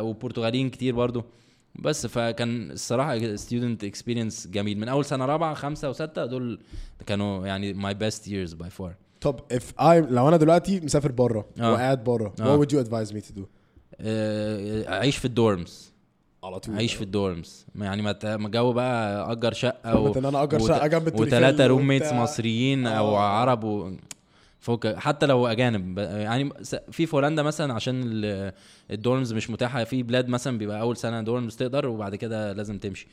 [0.00, 1.24] وبرتغاليين كتير برضو
[1.74, 6.58] بس فكان الصراحة student experience جميل من أول سنة رابعة خمسة وستة دول
[7.06, 11.44] كانوا يعني my best years by far طب if I لو أنا دلوقتي مسافر بره
[11.60, 11.72] آه.
[11.72, 12.56] وقاعد بره آه.
[12.56, 13.42] what would you advise me to do؟
[14.00, 15.92] اعيش في ال dorms
[16.44, 20.12] على طول عيش في ال dorms يعني ما ما جو بقى أجر شقة و...
[20.18, 22.12] ان أنا أجر وت- شقة جنب التليفون وثلاثه roommates.
[22.12, 23.20] مصريين أو آه.
[23.20, 23.92] عرب و...
[24.60, 28.52] فوق حتى لو أجانب يعني في في هولندا مثلا عشان ال-
[28.90, 32.78] ال dorms مش متاحة في بلاد مثلا بيبقى أول سنة dorms تقدر وبعد كده لازم
[32.78, 33.12] تمشي آه،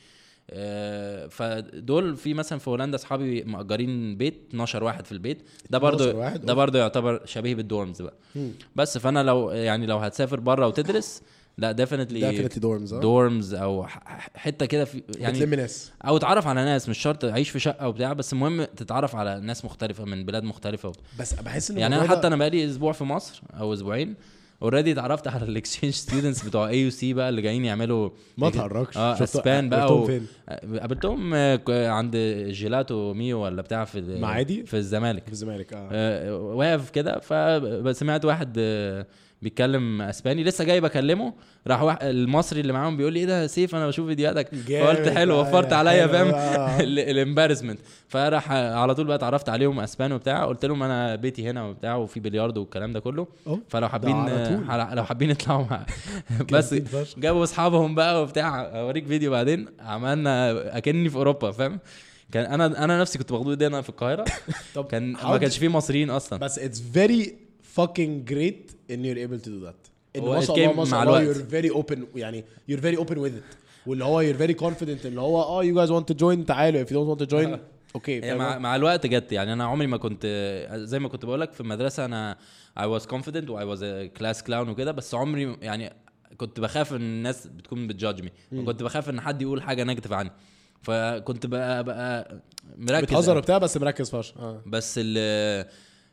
[1.28, 6.46] فدول في مثلا في هولندا أصحابي مأجرين بيت 12 واحد في البيت ده 12 برضو؟
[6.46, 8.50] ده برضو يعتبر شبيه بال dorms بقى مم.
[8.76, 11.22] بس فأنا لو يعني لو هتسافر بره وتدرس
[11.58, 13.86] لا definitely آه dorms أو
[14.34, 17.88] حتة كده في يعني يعني ناس أو اتعرف على ناس مش شرط اعيش في شقة
[17.88, 21.04] وبتاع بس المهم تتعرف على ناس مختلفة من بلاد مختلفة وبتاع.
[21.18, 24.14] بس بحس إن يعني أنا حتى أنا بقالي أسبوع في مصر أو أسبوعين
[24.62, 29.22] already اتعرفت على ال exchange students بتوع AUC بقى اللي جايين يعملوا ما تهرجش آه
[29.22, 30.06] اسبان بقى قابلتهم و...
[30.06, 30.26] فين؟
[30.80, 32.16] قابلتهم آه، ك- عند
[32.50, 38.24] جيلاتو ميو ولا بتاع في معادي؟ في الزمالك في الزمالك آه آه، واقف كده فسمعت
[38.24, 39.06] واحد آه،
[39.42, 41.32] بيتكلم اسباني لسه جاي بكلمه
[41.66, 44.54] راح واحد المصري اللي معاهم بيقول لي إيه ده سيف أنا بشوف فيديوهاتك.
[44.54, 46.06] فقلت حلو آه، وفرت عليا.
[46.06, 46.80] فاهم آه.
[47.10, 51.64] ال embarrassment فراح على طول بقى اتعرفت عليهم اسبان وبتاع قلت لهم أنا بيتي هنا
[51.64, 53.26] وبتاع وفي بلياردو والكلام ده كله.
[53.68, 54.26] فلو حابين
[54.92, 55.86] لو حابين يطلعوا مع
[56.52, 56.74] بس.
[57.18, 61.78] جابوا أصحابهم بقى وبتاع أوريك فيديو بعدين عملنا أكني في أوروبا فاهم
[62.32, 64.24] كان أنا أنا نفسي كنت مخضوض أنا في القاهرة
[64.74, 67.28] طب كان ما كانش فيه مصريين أصلا بس it's very
[67.76, 69.90] fucking great ان you're able to do that.
[70.16, 73.16] ان ما شاء الله ما شاء مع الله you're very open يعني you're very open
[73.16, 73.56] with it.
[73.86, 76.84] واللي هو you're very confident اللي هو آه you guys want to join تعالوا.
[76.84, 77.58] If you don't want to join
[77.94, 79.52] okay مع, مع الوقت جت يعني.
[79.52, 80.26] أنا عمري ما كنت
[80.74, 82.36] زي ما كنت بقول لك في المدرسة أنا
[82.78, 85.92] I was confident و I was a class clown وكده بس عمري يعني
[86.36, 90.12] كنت بخاف إن الناس بتكون بت judge me وكنت بخاف إن حد يقول حاجة negative
[90.12, 90.30] عني.
[90.82, 92.40] فكنت بقى بقى
[92.76, 94.38] مركز بتهزر وبتاع بس مركز فشخ.
[94.38, 94.62] آه.
[94.66, 95.66] بس ال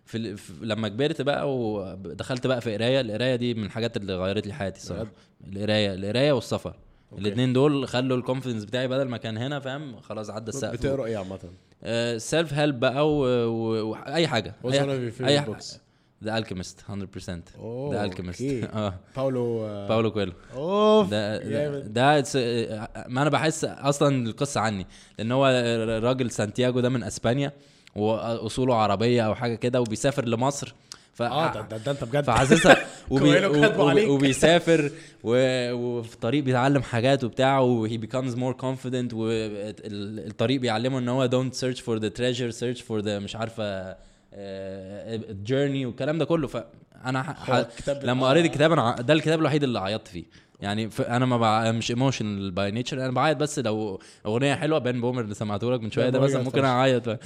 [0.07, 4.53] في, لما كبرت بقى ودخلت بقى في قراية القراية دي من الحاجات اللي غيرت لي
[4.53, 5.11] حياتي الصراحة.
[5.47, 6.73] القراية القراية والسفر.
[7.17, 11.05] الاثنين دول خلوا ال confidence بتاعي بدل ما كان هنا فاهم؟ خلاص عدى السقف بتقرأ
[11.05, 11.39] إيه عامة؟
[12.19, 14.55] self help بقى واي حاجة.
[15.27, 15.75] أي books?
[16.23, 18.41] The Alchemist 100% أوه، The Alchemist.
[18.73, 18.93] آه.
[19.15, 21.37] باولو آه، باولو كويلو أوف ده
[21.79, 22.35] ده, it's-
[23.07, 24.85] ما أنا بحس أصلا القصة عني
[25.17, 25.45] لأن هو
[26.03, 27.51] راجل سانتياغو ده من أسبانيا.
[27.97, 30.73] وأصوله عربية أو حاجة كده وبيسافر لمصر
[31.13, 32.77] ف آه ده, ده, ده أنت بجد فحاسسها
[33.11, 34.05] وبي وبي.
[34.05, 34.91] وبيسافر
[35.23, 41.53] و- وفي الطريق بيتعلم حاجات وبتاع وهي becomes more confident والطريق بيعلمه إن هو don't
[41.57, 43.91] search for the treasure search for the مش عارفة
[45.47, 47.65] journey والكلام ده كله فانا ح-
[48.03, 48.29] لما آه.
[48.29, 50.23] قريت الكتاب أنا ده الكتاب الوحيد اللي عيطت فيه
[50.59, 51.71] يعني أنا ما بع...
[51.71, 55.81] مش emotional by nature أنا بعيط بس لو أغنية حلوة بان بومر اللي سمعته لك
[55.81, 56.65] من شوية ده بومر مثلا ممكن.
[56.65, 57.07] أعيط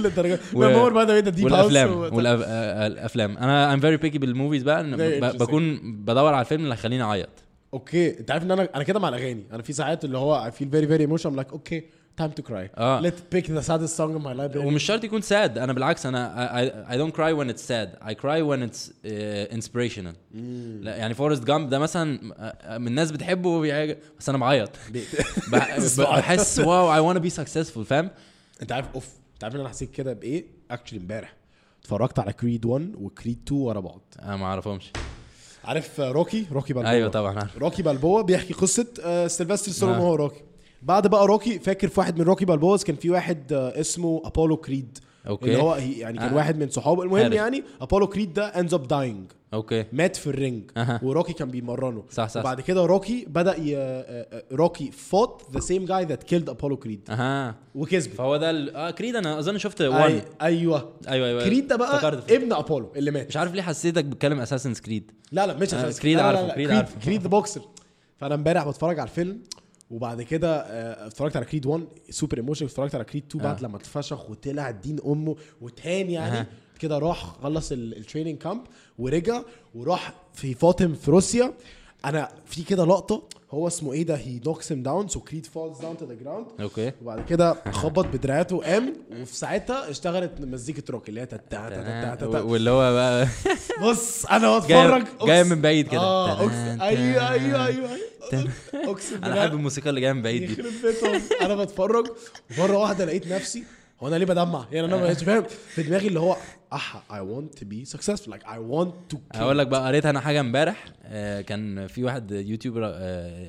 [0.00, 0.38] للدرجة.
[0.54, 0.70] و- و...
[0.70, 4.84] more بقى ده deep والأفلام والافلام أنا I'm very picky بال movies بقى.
[5.32, 7.28] بكون بدور على الفيلم اللي هيخليني أعيط.
[7.74, 8.18] okay.
[8.20, 9.44] أنت عارف إن أنا أنا كده مع الأغاني.
[9.52, 11.82] أنا في ساعات اللي هو feel very very emotional I'm like okay
[12.18, 12.68] time to cry.
[12.78, 13.02] آه.
[13.02, 16.34] let's pick the saddest song in my life ومش شرط يكون sad أنا بالعكس أنا
[16.88, 18.08] I, I, I don't cry when it's sad.
[18.08, 20.14] I cry when it's uh, inspirational.
[20.80, 23.60] لا يعني فورست جامب ده مثلا آه، من الناس بتحبه
[24.18, 24.70] بس أنا بعيط.
[25.52, 28.10] بح- بحس واو I wanna be successful فاهم؟
[28.62, 31.34] أنت عارف أوف أنت عارف إن أنا حسيت كده بإيه؟ actually امبارح
[31.80, 34.00] اتفرجت على كريد 1 وكريد 2 ورا بعض.
[34.22, 34.92] أنا ما أعرفهمش.
[35.64, 37.38] عارف روكي روكي بالبوا أيوه طبعا.
[37.38, 40.00] عارف روكي بالبوا بيحكي قصة آه، سيلفستر ستالون آه.
[40.00, 40.40] وهو روكي
[40.82, 44.56] بعد بقى روكي فاكر في واحد من روكي بالبوز كان في واحد آه، اسمه أبولو
[44.56, 44.98] كريد.
[45.28, 45.46] أوكي.
[45.46, 46.34] اللي هو يعني كان آه.
[46.36, 47.02] واحد من صحابه.
[47.02, 47.34] المهم عارف.
[47.34, 49.34] يعني أبولو كريد ده ends up dying.
[49.54, 49.84] okay.
[49.92, 50.70] مات في ال ring.
[50.76, 51.00] أها.
[51.02, 52.02] وروكي كان بيمرنه.
[52.10, 52.40] صح صح.
[52.40, 53.76] وبعد كده روكي بدأ ي...
[53.76, 53.80] آه،
[54.32, 57.00] آه، روكي fought the same guy that killed أبولو كريد.
[57.10, 57.54] أها.
[57.74, 58.76] وكسب فهو ده ال...
[58.76, 60.22] آه كريد أنا أظن شفت 1 أي...
[60.42, 60.92] أيوه.
[61.08, 61.44] أيوه أيوه.
[61.44, 62.22] كريد ده بقى.
[62.30, 63.28] ابن أبولو اللي مات.
[63.28, 66.70] مش عارف ليه حسيتك بتتكلم Assassin's Creed لا لا مش آه، أساسا كريد عارفه، كريد
[66.70, 67.00] عارفه.
[67.00, 67.60] كريد the boxer
[68.16, 69.40] فأنا امبارح بتفرج على الفيلم.
[69.90, 73.62] وبعد كده آه، اتفرجت على كريد 1 super emotion اتفرجت على كريد 2 بعد آه.
[73.68, 76.46] لما اتفشخ وطلع دين أمه وتهان يعني.
[76.78, 78.60] كده راح خلص ال training camp
[78.98, 79.42] ورجع
[79.74, 81.54] وراح في فاطم في روسيا
[82.04, 85.78] أنا في كده لقطة هو اسمه إيه ده؟ he knocks him down so Creed falls
[85.80, 91.08] down to the ground okay وبعد كده خبط بدراعاته وقام وفي ساعتها اشتغلت مزيكة روك
[91.08, 93.28] اللي هي تا- تا- تا- تا- تا- واللي هو بقى
[93.82, 96.00] بص أنا بتفرج جاي من بعيد كده.
[96.00, 96.40] آه
[96.82, 97.88] أيوه أيوه أيوه
[98.74, 100.62] اقسم أنا بالله بحب الموسيقى اللي جاية من بعيد دي.
[101.42, 102.06] أنا بتفرج.
[102.58, 103.64] مره واحدة لقيت نفسي
[104.02, 105.44] هو أنا ليه بدمع؟ يعني أنا مش فاهم.
[105.74, 106.36] في دماغي اللي هو
[106.72, 108.30] اح I want to be successful.
[108.32, 109.36] Like I want to kill.
[109.40, 112.84] هقول لك بقى قريت أنا حاجة امبارح آه، كان في واحد YouTuber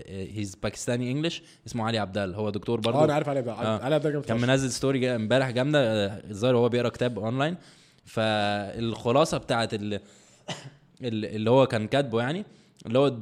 [0.08, 3.00] he's باكستاني English اسمه علي عبدال هو دكتور برضه.
[3.00, 3.84] آه أنا عارف علي عبد آه.
[3.84, 7.56] علي عبد الجامد كان منزل story امبارح جامدة آه، الظاهر هو بيقرأ كتاب اونلاين
[8.06, 9.94] فالخلاصة بتاعت ال-
[11.04, 12.46] ال- اللي هو كان كاتبه يعني
[12.86, 13.18] اللي هو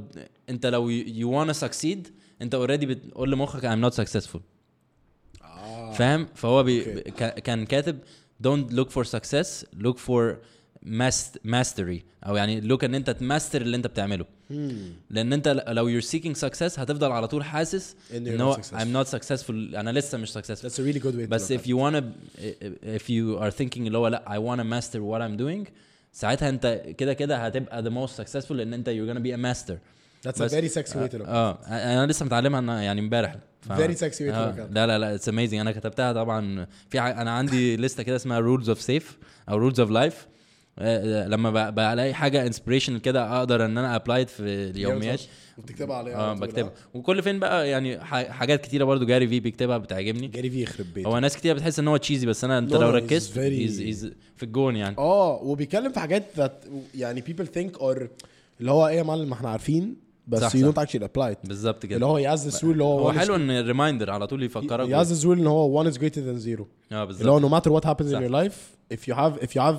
[0.49, 2.07] أنت لو you wanna succeed
[2.41, 4.39] أنت already بتقول لمخك I'm not successful.
[5.43, 5.93] آه.
[5.93, 7.99] فاهم؟ فهو بي كا- كان كاتب
[8.46, 10.34] don't look for success look for
[10.86, 14.54] mast- mastery او يعني look ان انت تماستر اللي انت بتعمله Hmm.
[15.10, 18.54] لان انت ل- لو you're seeking success هتفضل على طول حاسس إن you're ان هو
[18.54, 18.76] not successful.
[18.76, 21.56] I'm not successful انا لسه مش successful That's a really good way to بس look
[21.56, 22.02] if at you wanna
[22.98, 25.70] if you are thinking اللي هو لا I wanna master what I'm doing
[26.12, 29.72] ساعتها انت كده كده هتبقى the most successful لان انت you're gonna be a master
[29.74, 30.28] it.
[30.28, 33.00] That's a بس- very sexy way to look at اه انا لسه متعلمها أنا يعني
[33.00, 33.36] امبارح
[33.67, 34.73] ف- Very sexy way to آه، look at.
[34.73, 38.39] لا لا لا it's amazing أنا كتبتها طبعا في ع- أنا عندي لستة كده اسمها
[38.39, 39.17] rules of سيف
[39.49, 40.27] أو rules of life
[41.27, 45.21] لما بلاقي حاجة inspiration كده أقدر إن أنا apply it في اليوميات.
[45.57, 46.71] وبتكتبها عليها آه بكتبها.
[46.93, 50.27] وكل فين بقى؟ يعني حاجات كتيرة برضو Gary Vee بيكتبها بتعجبني.
[50.27, 51.07] Gary Vee يخرب بيته.
[51.07, 53.37] هو ناس كتير بتحس إن هو cheesy بس أنا أنت No, لو ركزت very-
[53.69, 54.97] he's, he's في الجون يعني.
[54.97, 56.51] آه وبيتكلم في حاجات that
[56.95, 58.01] يعني people think or
[58.59, 59.95] اللي هو إيه يا معلم ما إحنا عارفين
[60.27, 62.83] بس صح، don't actually apply it بالظبط اللي كده هو he has this rule اللي
[62.83, 66.01] هو هو حلو ان الريمايندر على طول يفكرك this rule ان هو one is greater
[66.01, 68.19] than zero آه اللي هو بالظبط matter what happens صح.
[68.19, 68.55] in your life
[68.93, 69.77] if you have if you have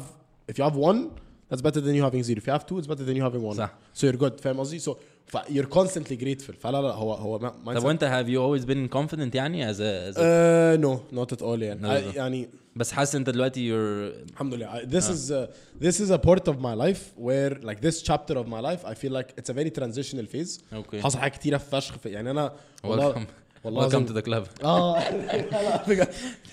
[0.52, 2.88] if you have one that's better than you having zero if you have two it's
[2.92, 3.68] better than you having one صح.
[3.94, 7.74] so you're good فاهم قصدي so ف you're constantly grateful فلا لا هو هو ما-
[7.74, 11.32] طب وانت have you always been confident يعني as a, as a uh, no not
[11.36, 12.12] at all يعني No, no.
[12.12, 15.50] I- يعني بس حاسس انت دلوقتي you're الحمد لله this is uh,
[15.84, 18.94] this is a part of my life where like this chapter of my life I
[18.94, 22.52] feel like it's a very transitional phase أوكي حصل حاجات كتيره فشخ في يعني أنا
[22.84, 23.26] والله welcome
[23.64, 24.98] والله welcome to the club آه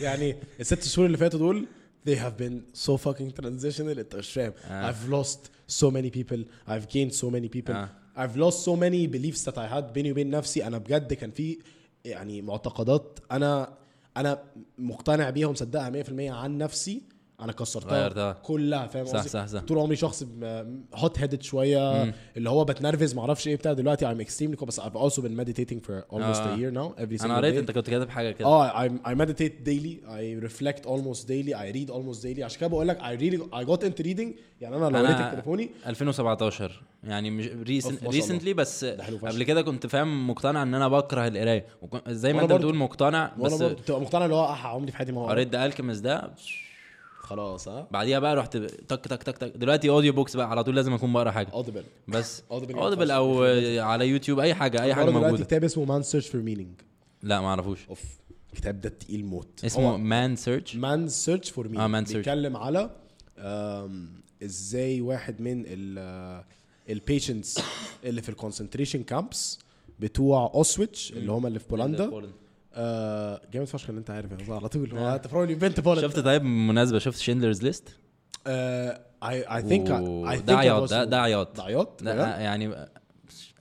[0.01, 1.67] يعني الست شهور اللي فاتوا دول
[2.05, 4.91] they have been so fucking transitional انت مش فاهم آه.
[4.91, 5.39] I've lost
[5.81, 7.89] so many people I've gained so many people آه.
[8.17, 11.57] I've lost so many beliefs that I had بيني وبين نفسي أنا بجد كان في
[12.05, 13.77] يعني معتقدات أنا
[14.17, 14.43] أنا
[14.77, 17.01] مقتنع بيها ومصدقها 100% عن نفسي
[17.41, 18.33] أنا كسرتها.
[18.33, 20.23] كلها فاهم صح؟ صح صح طول عمري شخص
[20.95, 22.13] hot headed شوية مم.
[22.37, 25.79] اللي هو بتنرفز معرفش إيه بتاع دلوقتي I'm extremely cool بس I've also been meditating
[25.87, 26.55] for almost آه.
[26.55, 27.55] a year now every single أنا قريت.
[27.55, 31.75] أنت كنت كاتب حاجة كده آه I, I meditate daily I reflect almost daily I
[31.75, 34.27] read almost daily عشان كده بقول لك I really I got into reading
[34.61, 39.05] يعني أنا لو قريت تليفوني 2017 يعني مش ما recent recently بس ده.
[39.05, 41.65] قبل كده كنت فاهم مقتنع إن أنا بكره القراية
[42.07, 42.51] زي ما أنت.
[42.53, 46.03] بتقول مقتنع بس بتبقى مقتنع اللي هو عمري في حياتي ما هو قريت The Alchemist
[46.03, 46.31] ده
[47.25, 49.47] خلاص ها؟ بعديها بقى رحت تك تك تك تك.
[49.57, 51.49] دلوقتي audio books بقى على طول لازم اكون بقرا حاجة.
[51.53, 53.11] Audible بس Audible.
[53.11, 53.43] أو
[53.83, 55.43] على يوتيوب أي حاجة أي حاجة موجودة.
[55.43, 56.73] كتاب اسمه Man's Search for Meaning
[57.23, 57.79] لا ما أعرفوش.
[57.89, 58.01] أوف
[58.53, 59.65] الكتاب ده تقيل موت.
[59.65, 62.13] اسمه Man's Search Man's Search for Meaning آه، Man's Search.
[62.15, 62.89] بيتكلم على
[64.43, 66.43] إزاي واحد من ال
[66.89, 67.59] ال patients
[68.03, 69.59] اللي في ال concentration camps
[69.99, 72.31] بتوع Auschwitz اللي هم اللي في بولندا.
[72.75, 74.91] آه جامد فشخ ان انت عارف يا على طول.
[74.91, 75.15] هو آه.
[75.15, 80.57] انت probably بنت بولندا شفت طيب بالمناسبه شفت Schindler's List؟ think I, I think ده
[80.57, 80.93] عياط.
[80.93, 82.01] ده عياط؟ ده عياط
[82.41, 82.75] يعني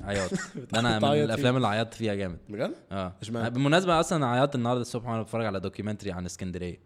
[0.01, 0.31] عياط.
[0.73, 2.39] ده أنا من؟ الأفلام اللي عيطت فيها جامد.
[2.49, 3.13] بجد؟ آه.
[3.23, 6.81] اشمعنى؟ بالمناسبة أصلا عيطت النهارده الصبح وأنا بتفرج على documentary عن اسكندرية.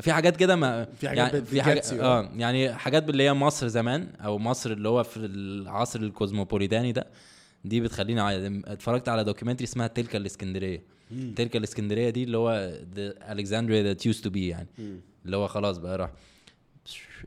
[0.00, 1.92] في حاجات كده ما في حاجات يعني في حاجات.
[1.92, 6.92] آه يعني حاجات اللي هي مصر زمان أو مصر اللي هو في العصر ال cosmopolitan
[6.92, 7.06] ده
[7.64, 10.82] دي بتخليني اعيط اتفرجت على documentary اسمها تلك الإسكندرية.
[11.36, 12.72] تلك الإسكندرية دي اللي هو
[13.30, 14.68] Alexandria that used to be يعني.
[15.26, 16.10] اللي هو خلاص بقى راح.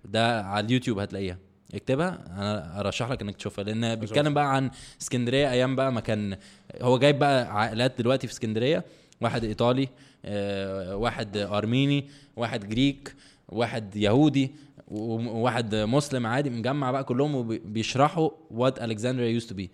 [0.05, 1.37] ده على اليوتيوب هتلاقيها.
[1.73, 3.63] اكتبها أنا أرشح لك إنك تشوفها.
[3.63, 4.71] لأن بيتكلم بقى عن
[5.01, 6.37] إسكندرية أيام بقى ما كان
[6.81, 8.85] هو جايب بقى عائلات دلوقتي في إسكندرية.
[9.21, 9.89] واحد إيطالي
[10.25, 13.15] آه، واحد أرميني واحد Greek
[13.49, 14.51] واحد يهودي
[14.87, 19.69] وواحد مسلم عادي مجمع بقى كلهم وبيشرحوا what Alexandria used to be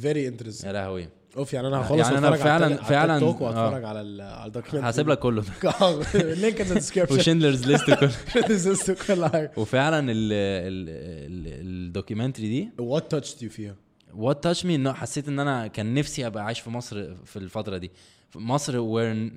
[0.00, 1.08] Very interesting يا لهوي.
[1.36, 3.74] أوف يعني أنا هخلص يعني على فعلاً- فعلاً- talk آه.
[3.74, 5.44] على على ال document هسيب لك كله.
[6.14, 8.96] ال link in the description و Schindler's List كله.
[9.06, 12.68] كل حاجة وفعلا ال- ال- ال- ال documentary دي.
[12.78, 13.74] What touched you فيها؟
[14.14, 17.76] What touched me إنه حسيت إن أنا كان نفسي أبقى عايش في مصر في الفترة
[17.76, 17.90] دي.
[18.30, 19.30] في مصر where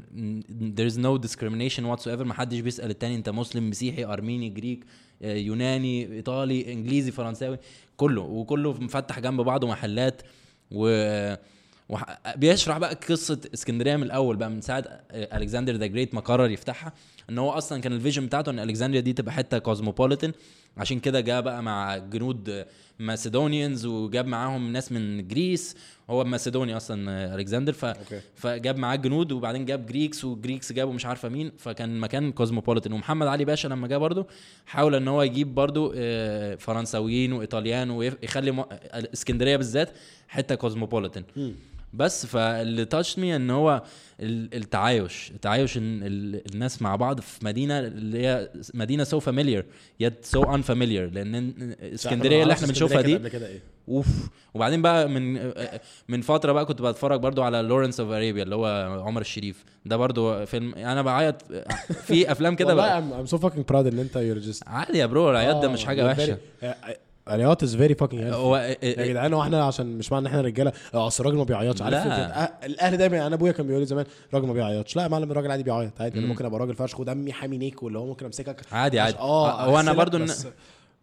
[0.77, 2.21] there's no discrimination whatsoever.
[2.23, 4.85] ما حدش بيسأل التاني أنت مسلم مسيحي أرميني Greek
[5.21, 7.57] آه، يوناني إيطالي إنجليزي فرنساوي.
[7.97, 8.21] كله.
[8.21, 10.21] وكله مفتح جنب بعضه محلات.
[10.71, 10.87] و
[12.35, 16.93] بيشرح بقى قصة اسكندرية من الأول بقى من ساعة Alexander the Great ما قرر يفتحها
[17.29, 20.31] إن هو أصلا كان ال vision بتاعته إن Alexandria دي تبقى حتة cosmopolitan
[20.77, 22.65] عشان كده جاء بقى مع جنود
[22.99, 25.75] Macedonians وجاب معاهم ناس من Greece
[26.09, 27.85] هو ماسيدوني أصلا Alexander ف...
[27.85, 28.21] Okay.
[28.35, 32.93] فجاب معاه جنود وبعدين جاب Greeks و Greeks جابوا مش عارفة مين فكان مكان cosmopolitan
[32.93, 34.27] ومحمد علي باشا لما جه برضه
[34.65, 38.65] حاول إن هو يجيب برضه آه، فرنساويين و Italian ويخلي.
[39.13, 39.89] اسكندرية بالذات
[40.27, 41.23] حتة cosmopolitan
[41.97, 43.81] بس فاللي touched me إن هو
[44.19, 49.63] ال- التعايش التعايش إن ال- الناس مع بعض في مدينة اللي هي مدينة so familiar
[49.99, 53.11] yet so unfamiliar لأن اسكندرية اللي إحنا بنشوفها دي.
[53.47, 54.07] إيه؟ أوف.
[54.53, 55.51] وبعدين بقى من
[56.09, 59.63] من فترة بقى كنت بتفرج برضو على Lawrence of Arabia اللي هو عمر الشريف.
[59.85, 61.35] ده برضو فيلم أنا بعيط
[62.05, 63.03] في أفلام كده بقى.
[63.25, 66.05] I'm so fucking proud إن أنت you're just عادي يا bro العياط ده مش حاجة
[66.05, 66.37] وحشة.
[67.29, 70.71] العياط is very fucking هو يا جدعان هو إحنا عشان مش معنى إن إحنا رجالة.
[70.93, 71.81] آه أصل الراجل ما بيعيطش.
[71.81, 74.95] عارف أه- الأهل دايما أنا أبويا كان بيقول لي زمان الراجل ما بيعيطش.
[74.95, 76.01] لا يا معلم الراجل عادي بيعيط.
[76.01, 78.61] عادي أنا ممكن أبقى راجل فشخ ودمي حامي نيك واللي هو ممكن أمسكك.
[78.71, 79.17] عادي عادي.
[79.17, 80.47] آه هو أنا برضو بس,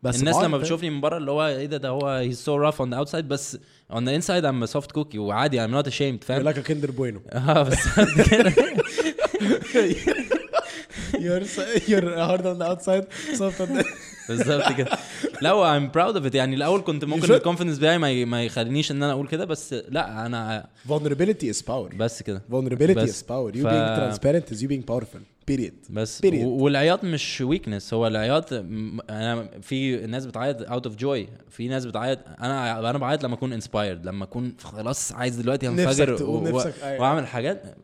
[0.02, 2.80] بس الناس لما؟ بتشوفني من بره اللي هو إيه ده ده هو he's so rough
[2.80, 3.58] on the outside بس
[3.92, 7.20] on the inside I'm soft cookie وعادي I'm not ashamed يقول فاهم لك Kinder Bueno.
[7.32, 7.78] آه بس
[12.58, 13.04] the outside.
[13.38, 13.84] Soft on the
[14.28, 14.90] بالظبط كده.
[15.42, 16.34] لا I'm proud of it.
[16.34, 17.34] يعني الأول كنت ممكن.
[17.34, 21.62] ال confidence بتاعي ما ما يخلينيش إن أنا أقول كده بس لا أنا vulnerability is
[21.68, 21.94] power.
[21.96, 22.42] بس كده.
[22.50, 23.52] Vulnerability power.
[23.54, 25.20] You ف- being transparent is you being powerful.
[25.50, 25.72] Period.
[25.90, 26.20] بس.
[26.26, 26.34] Period.
[26.44, 32.18] والعياط مش weakness هو العياط أنا في ناس بتعيط out of joy في ناس بتعيط
[32.40, 36.16] أنا أنا بعيط لما أكون inspired لما أكون خلاص عايز دلوقتي انفجر
[36.82, 37.00] أيوة.
[37.00, 37.76] وأعمل حاجات.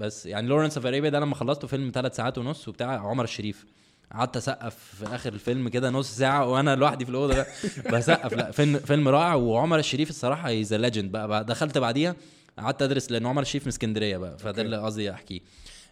[0.00, 3.66] بس يعني Lawrence of Arabia ده لما خلصته فيلم ثلاث ساعات ونص وبتاع عمر الشريف.
[4.12, 7.46] قعدت اسقف في آخر الفيلم كده نص ساعة وأنا لوحدي في الأوضة
[7.92, 8.32] بسقف.
[8.32, 9.34] لا فيلم فيلم رائع.
[9.34, 12.16] وعمر الشريف الصراحة he's legend بقى, بقى دخلت بعديها
[12.58, 14.38] قعدت أدرس لأن عمر الشريف من اسكندرية بقى.
[14.38, 15.40] فده اللي قصدي أحكيه.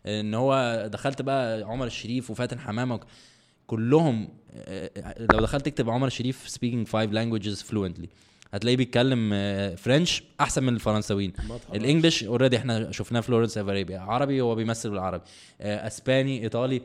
[0.06, 3.04] إن هو دخلت بقى عمر الشريف وفاتن حمامة وك-
[3.66, 4.90] كلهم آه،
[5.32, 8.06] لو دخلت تكتب عمر الشريف speaking five languages fluently.
[8.52, 11.32] هتلاقيه بيتكلم آه، French أحسن من الفرنساويين.
[11.74, 15.24] ال English already إحنا شفناه في Lawrence of Arabia عربي هو بيمثل بالعربي.
[15.60, 16.82] آه، إسباني إيطالي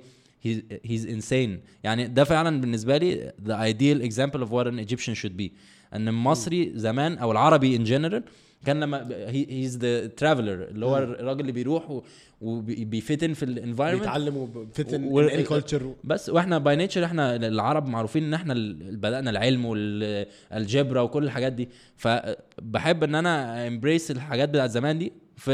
[0.85, 5.37] he's insane يعني ده فعلا بالنسبة لي the ideal example of what an Egyptian should
[5.41, 5.49] be.
[5.93, 8.23] إن المصري زمان أو العربي in general
[8.65, 12.01] كان لما he's the traveler اللي هو الراجل اللي بيروح
[12.41, 15.83] وبيفتن في ال environment بيتعلم وبيتن و- culture.
[16.03, 18.53] بس وإحنا by nature إحنا العرب معروفين إن إحنا
[18.91, 21.69] بدأنا العلم وال algebra وكل الحاجات دي.
[21.97, 25.11] فبحب إن أنا embrace الحاجات بتاعت زمان دي.
[25.37, 25.47] ف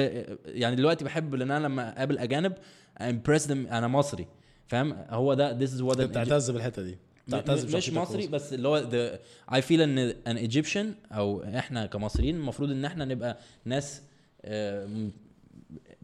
[0.46, 2.54] يعني دلوقتي بحب إن أنا لما أقابل أجانب
[3.02, 4.28] embrace أنا مصري.
[4.68, 6.98] فاهم؟ هو ده what أنت an بتعتز بالحتة دي.
[7.38, 8.28] بتعتز مش مصري.
[8.28, 9.12] بس اللي هو
[9.52, 14.02] I feel إن an Egyptian أو إحنا كمصريين المفروض إن إحنا نبقى ناس
[14.46, 15.10] آه،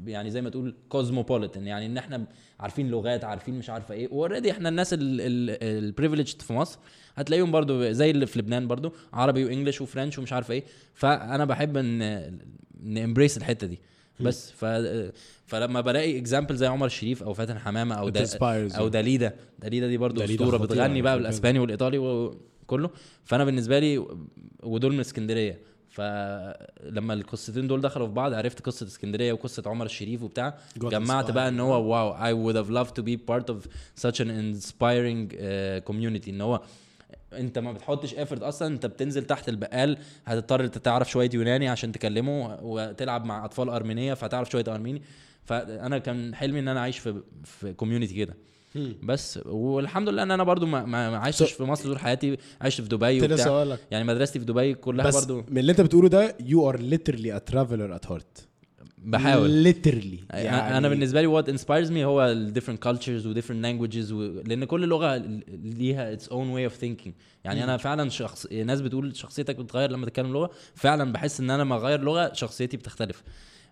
[0.06, 2.26] يعني زي ما تقول cosmopolitan يعني إن إحنا
[2.60, 4.08] عارفين لغات عارفين مش عارفة إيه.
[4.12, 6.80] Already إحنا الناس ال privileged في مصر.
[7.16, 10.64] هتلاقيهم برضو زي اللي في لبنان برضو عربي و English و French ومش عارفة إيه.
[10.94, 12.40] فأنا بحب إن
[12.84, 13.80] ن embrace الحتة دي.
[14.20, 14.52] بس.
[14.52, 14.66] ف
[15.46, 18.88] فلما بلاقي example زي عمر الشريف أو فاتن حمامة أو دا أو.
[18.88, 21.18] داليدا داليدا دي برضو داليدا أسطورة بتغني بقى.
[21.18, 22.38] بالأسباني والإيطالي و...
[22.68, 22.90] كله.
[23.24, 24.06] فأنا بالنسبة لي
[24.64, 25.60] ودول من اسكندرية.
[25.90, 30.58] فلما القصتين دول دخلوا في بعض عرفت قصة اسكندرية وقصة عمر الشريف وبتاع.
[30.78, 31.32] جمعت.
[31.32, 33.68] بقى إن هو wow I would have loved to be part of
[34.06, 36.30] such an inspiring uh, community.
[36.30, 36.62] إن هو
[37.40, 42.60] انت ما بتحطش effort أصلا انت بتنزل تحت البقال هتضطر تعرف شوية يوناني عشان تكلمه
[42.62, 45.02] وتلعب مع أطفال أرمينية فتعرف شوية أرميني.
[45.44, 48.36] فأنا كان حلمي إن أنا أعيش في في community كده.
[49.04, 52.88] بس والحمد لله إن أنا برضو ما, ما عشتش في مصر طول حياتي عشت في
[52.88, 53.78] دبي وبتاع.
[53.92, 55.44] يعني مدرستي في دبي كلها بس برضو.
[55.50, 58.42] من اللي أنت بتقوله that you are literally a traveler at heart.
[59.06, 59.74] بحاول.
[59.74, 60.36] Literally.
[60.36, 64.42] يعني أنا بالنسبة لي what inspires me هو ال different cultures و different languages و...
[64.46, 65.18] لأن كل لغة
[65.64, 67.12] ليها its own way of thinking.
[67.44, 70.50] يعني أنا فعلا شخص ناس بتقول شخصيتك بتتغير لما تتكلم لغة.
[70.76, 73.24] فعلا بحس إن أنا لما أغير لغة شخصيتي بتختلف.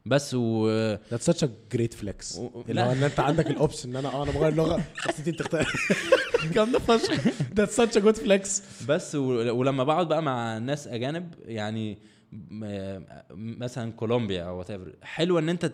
[0.05, 2.37] بس و such a great flex.
[2.37, 2.91] و- اللي هو.
[2.91, 5.93] إن أنت عندك الاوبشن إن أنا آه أنا بغير لغة شخصيتي بتختلف.
[6.55, 7.13] جامده فشخ.
[7.55, 8.61] That's such a good flex.
[8.87, 9.21] بس و...
[9.57, 11.97] ولما بقعد بقى مع ناس أجانب يعني
[13.31, 15.65] مثلا كولومبيا أو whatever حلو إن أنت.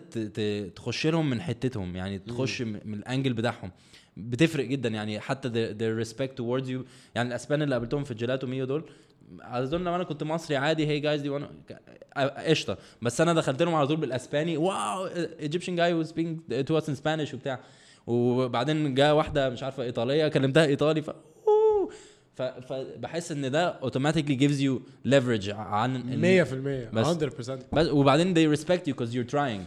[0.76, 3.70] تخش لهم من حتتهم يعني تخش من ال angle بتاعهم
[4.16, 8.15] بتفرق جدا يعني حتى the, the respect towards you يعني الأسبان اللي قابلتهم في ال
[8.15, 8.84] gelato mio دول
[9.40, 11.50] اظن لو أنا كنت مصري عادي هي جايز دي وأنا
[12.46, 16.84] قشطة بس أنا دخلت لهم على طول بالأسباني wow Egyptian guy was speaking to us
[16.88, 17.60] in Spanish وبتاع
[18.06, 21.02] وبعدين جاء واحدة مش عارفة إيطالية كلمتها إيطالي.
[21.02, 21.10] ف-
[22.68, 27.06] فبحس ان ده automatically gives you leverage عن إن- 100% بس.
[27.06, 29.60] 100% بس وبعدين they respect you because you're trying.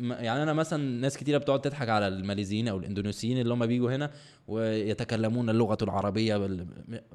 [0.00, 4.10] يعني أنا مثلا ناس كتيرة بتقعد تضحك على الماليزيين أو الإندونيسيين اللي هم بيجوا هنا
[4.48, 6.66] ويتكلمون اللغة العربية بال...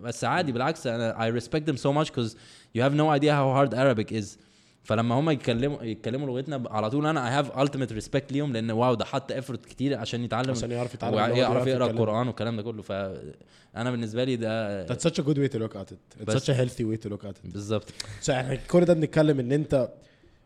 [0.02, 2.36] بس عادي بالعكس أنا I respect them so much because
[2.78, 4.38] you have no idea how hard Arabic is.
[4.84, 8.93] فلما هم يتكلموا يتكلموا لغتنا على طول أنا I have ultimate respect ليهم لأن wow
[8.93, 11.86] ده حط effort كتير عشان يتعلم عشان يعرف يتعلم ويعرف يقرأ.
[11.91, 12.82] القرآن والكلام ده كله.
[12.82, 16.23] فأنا بالنسبة لي ده That's such a good way to look at it.
[16.25, 16.43] بس.
[16.43, 17.51] such a healthy way to look at it.
[17.53, 17.86] بالظبط.
[18.29, 19.89] إحنا كل ده بنتكلم إن أنت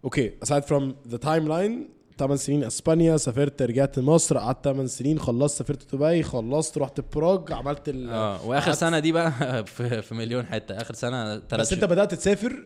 [0.03, 1.73] okay aside from the timeline
[2.19, 7.53] 8 سنين إسبانيا سافرت رجعت مصر قعدت 8 سنين خلصت سافرت دبي خلصت رحت براغ
[7.53, 9.65] عملت ال آه وآخر سنة دي بقى
[10.01, 10.81] في, مليون حتة.
[10.81, 12.65] آخر سنة ثلاث بس أنت بدأت تسافر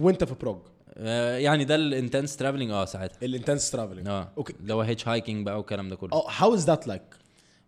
[0.00, 0.54] وأنت في براغ.
[0.56, 3.16] آه، يعني ده ال intense traveling آه ساعتها.
[3.26, 4.28] ال intense traveling آه.
[4.38, 6.12] okay اللي هو hitchhiking بقى والكلام ده كله.
[6.12, 7.02] آه how is that like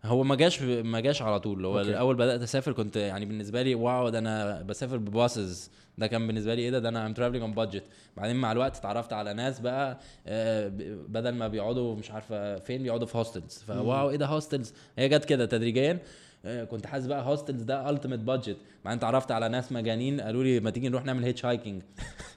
[0.05, 1.65] هو ما جاش ما جاش على طول.
[1.65, 1.89] هو okay.
[1.89, 6.27] الأول بدأت أسافر كنت يعني بالنسبة لي wow ده أنا بسافر ب buses ده كان
[6.27, 7.83] بالنسبة لي إيه ده؟ ده أنا am traveling on budget
[8.17, 10.67] بعدين مع الوقت اتعرفت على ناس بقى آه،
[11.07, 15.09] بدل ما بيقعدوا مش عارفة فين بيقعدوا في hostels ف wow إيه ده hostels هي
[15.09, 15.91] جت كده تدريجيا.
[15.91, 15.99] آه،
[16.45, 20.69] كنت حاسس بقى hostels ده ultimate budget بعدين اتعرفت على ناس مجانين قالوا لي ما
[20.69, 21.81] تيجي نروح نعمل hitchhiking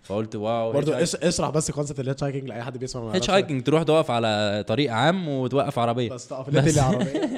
[0.03, 3.30] فقلت wow برضه اشرح بس concept ال hitchhiking لأي حد بيسمع hitch.
[3.30, 6.11] hiking تروح تقف على طريق عام وتوقف عربية.
[6.11, 7.30] بس تقف اللي عربيه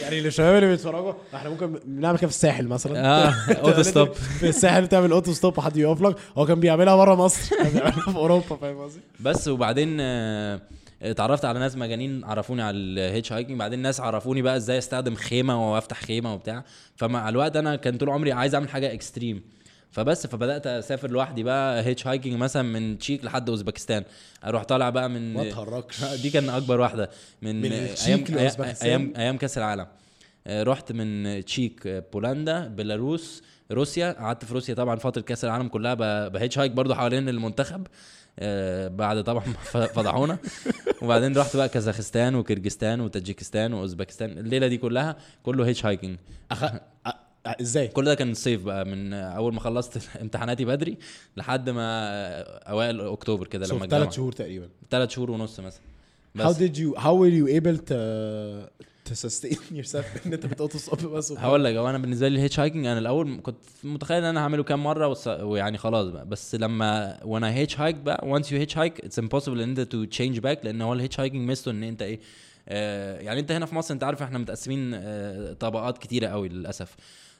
[0.00, 3.06] يعني للشباب اللي بيتفرجوا إحنا ممكن نعمل كده في الساحل مثلا.
[3.06, 3.34] آه
[3.64, 6.16] auto stop في الساحل تعمل auto stop وحد يقف لك.
[6.38, 7.56] هو كان بيعملها بره مصر.
[7.62, 10.60] كان بيعملها في أوروبا فاهم قصدي؟ بس وبعدين آه،
[11.02, 15.72] اتعرفت على ناس مجانين عرفوني على ال hitchhiking بعدين ناس عرفوني بقى إزاي استخدم خيمة
[15.74, 16.64] وافتح خيمة وبتاع.
[16.96, 19.42] فمع الوقت أنا كان طول عمري عايز أعمل حاجة extreme
[19.90, 24.04] فبس فبدأت أسافر لوحدي بقى hitchhiking مثلا من تشيك لحد أوزبكستان.
[24.44, 27.10] أروح طالع بقى من ما تهرجش دي كان أكبر واحدة.
[27.42, 29.86] من, من أيام أيام-؟ أيام أيام كأس العالم.
[30.46, 33.42] آه، رحت من تشيك آه، بولندا بيلاروس
[33.72, 34.12] روسيا.
[34.12, 35.94] قعدت في روسيا طبعا فترة كأس العالم كلها
[36.28, 37.86] ب hitchhike برضو حوالين المنتخب.
[38.88, 40.38] بعد طبعا ما فضحونا.
[41.02, 46.18] وبعدين رحت بقى كازاخستان وقرغيزستان وتاجيكستان وأوزبكستان الليلة دي كلها كله hitchhiking
[46.50, 46.64] أخ...
[47.46, 50.98] إزاي؟ كل ده كان الصيف بقى من أول ما خلصت امتحاناتي بدري
[51.36, 52.08] لحد ما
[52.70, 54.68] أوائل أكتوبر كده لما ثلاث شهور تقريبا.
[54.90, 55.80] ثلاث شهور ونص مثلا.
[56.38, 56.58] How بس.
[56.58, 57.94] did you how were you able to
[59.08, 62.34] to sustain yourself إن أنت بت auto stop بس؟ هقول لك هو أنا بالنسبة لي
[62.34, 66.54] ال hitchhiking أنا الأول كنت متخيل إن أنا هعمله كام مرة ويعني خلاص بقى بس
[66.54, 70.64] لما وأنا hitchhike بقى once you hitch hike it's impossible إن أنت to change back
[70.64, 72.20] لأن هو ال hitchhiking ميزته إن أنت إيه
[72.68, 76.96] آه يعني أنت هنا في مصر أنت عارف إحنا متقسمين آه طبقات كتيرة قوي للأسف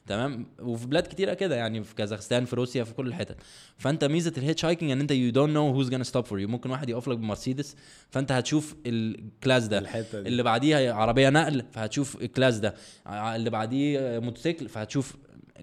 [0.09, 3.35] تمام؟ وفي بلاد كتيرة كده يعني في كازاخستان في روسيا في كل الحتت.
[3.77, 6.49] فأنت ميزة ال hitchhiking إن أنت you don't know who's gonna stop for you.
[6.49, 7.75] ممكن واحد يقف لك بمرسيدس
[8.09, 9.77] فأنت هتشوف ال class ده.
[9.77, 10.27] الحتة دي.
[10.27, 12.73] اللي بعديها عربية نقل فهتشوف ال class ده.
[13.07, 15.15] اللي بعديه موتوسيكل فهتشوف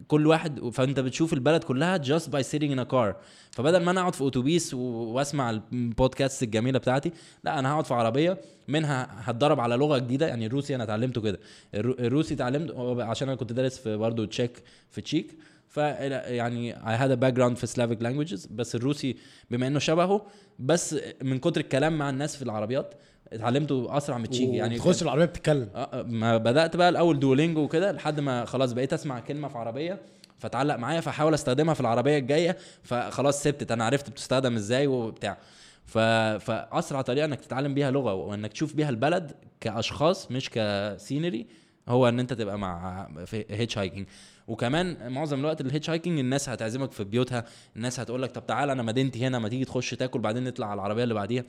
[0.09, 3.14] كل واحد فأنت بتشوف البلد كلها just by sitting in a car.
[3.51, 7.12] فبدل ما أنا أقعد في أتوبيس وأسمع البودكاست الجميلة بتاعتي
[7.44, 8.38] لا أنا هقعد في عربية
[8.68, 10.26] منها هتدرب على لغة جديدة.
[10.28, 11.38] يعني الروسي أنا اتعلمته كده.
[11.74, 15.34] الرو- الروسي اتعلمت هو عشان أنا كنت دارس في برضه تشيك في تشيك.
[15.68, 18.53] ف يعني I had a background في Slavic languages.
[18.53, 19.16] بس الروسي
[19.51, 20.26] بما إنه شبهه
[20.59, 22.94] بس من كتر الكلام مع الناس في العربيات
[23.32, 25.68] اتعلمته أسرع من التشيك يعني تخش العربية بتتكلم.
[25.74, 29.98] آه ما بدأت بقى الأول دولينجو وكده لحد ما خلاص بقيت أسمع كلمة في عربية
[30.38, 35.38] فتعلق معايا فاحاول أستخدمها في العربية الجاية فخلاص سبتت أنا عرفت بتستخدم إزاي وبتاع.
[35.86, 35.98] ف...
[35.98, 41.46] فأسرع طريقة إنك تتعلم بيها لغة وإنك تشوف بيها البلد كأشخاص مش ك scenery
[41.88, 44.07] هو إن أنت تبقى مع في hitchhiking
[44.49, 47.44] وكمان معظم الوقت ال hitchhiking الناس هتعزمك في بيوتها
[47.76, 50.74] الناس هتقول لك طب تعالى أنا مدينتي هنا ما تيجي تخش تاكل بعدين نطلع على
[50.74, 51.44] العربية اللي بعديها.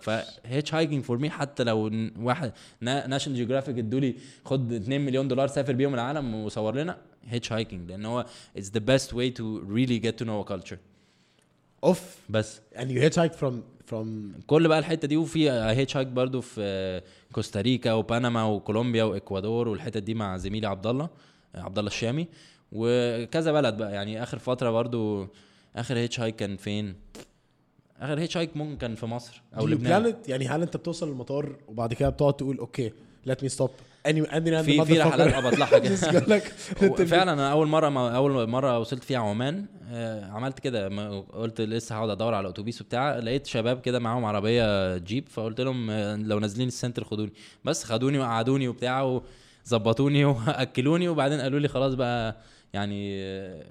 [0.00, 5.48] ف hitchhiking for me حتى لو واحد ناشونال جيوغرافيك ادوا لي خد 2 مليون دولار
[5.48, 8.26] سافر بيهم العالم وصور لنا hitchhiking لأن هو
[8.56, 10.78] it's the best way to really get to know culture
[11.84, 12.60] of بس.
[12.74, 13.52] And you hitchhiked from
[13.90, 14.06] from
[14.46, 17.00] كل بقى الحتة دي وفي hitchhike برضو في
[17.32, 21.08] كوستاريكا وبنما وكولومبيا وإكوادور والحتت دي مع زميلي عبد الله.
[21.56, 22.28] عبد الله الشامي.
[22.72, 23.92] وكذا بلد بقى.
[23.92, 25.28] يعني آخر فترة برضو
[25.76, 26.94] آخر hitchhike كان فين؟
[28.00, 32.08] آخر hitchhike ممكن كان في مصر أو لبنان؟ يعني هل أنت بتوصل المطار وبعد كده
[32.08, 32.92] بتقعد تقول okay
[33.28, 33.70] me stop
[34.08, 35.96] any any random في في رحلات آه بطلعها كده.
[37.06, 40.88] فعلا أنا أول مرة ما أول مرة وصلت فيها عمان آه، عملت كده.
[41.20, 43.18] قلت لسه هقعد أدور على اتوبيس وبتاع.
[43.18, 47.32] لقيت شباب كده معاهم عربية جيب فقلت لهم آه، لو نازلين ال center خدوني.
[47.64, 49.20] بس خدوني وقعدوني وبتاع
[49.66, 52.36] وظبطوني وأكلوني وبعدين قالوا لي خلاص بقى
[52.72, 53.64] يعني آه،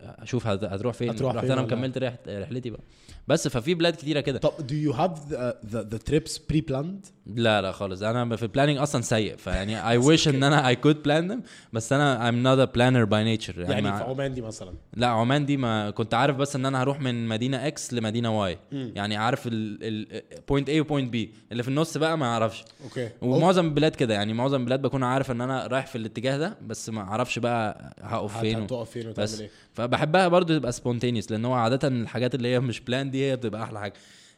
[0.00, 2.80] أشوف هت- هتروح فين؟ هتروح رحت فين أنا ولا- كملت رح- رحلتي بقى.
[3.28, 4.38] بس ففي بلاد كتيرة كده.
[4.38, 8.02] طب do you have the, the, the trips pre-planned؟ لا لا خالص.
[8.02, 11.46] أنا في ال planning أصلا سيء فيعني I wish إن أنا I could plan them
[11.72, 13.58] بس أنا I'm not a planner by nature.
[13.58, 14.74] يعني, مع- في عمان دي مثلا.
[14.94, 18.58] لا عمان دي ما كنت عارف بس إن أنا هروح من مدينة X لمدينة Y
[18.72, 21.18] يعني عارف ال point A و point B.
[21.52, 22.64] اللي في النص بقى ما أعرفش.
[22.84, 23.08] okay.
[23.22, 26.88] ومعظم البلاد كده يعني معظم البلاد بكون عارف إن أنا رايح في الاتجاه ده بس
[26.88, 28.62] ما أعرفش بقى هقف فين.
[28.62, 29.50] هتقف فين وتعمل إيه.
[29.72, 33.62] فبحبها برضو تبقى spontaneous لأن هو عادة الحاجات اللي هي مش planned دي هي بتبقى
[33.62, 33.94] أحلى حاجة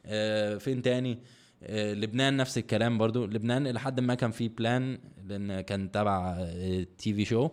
[0.07, 1.19] آه فين تاني
[1.63, 6.47] آه لبنان نفس الكلام برضو لبنان إلى حد ما كان في plan لأن كان تبع
[6.99, 7.51] TV show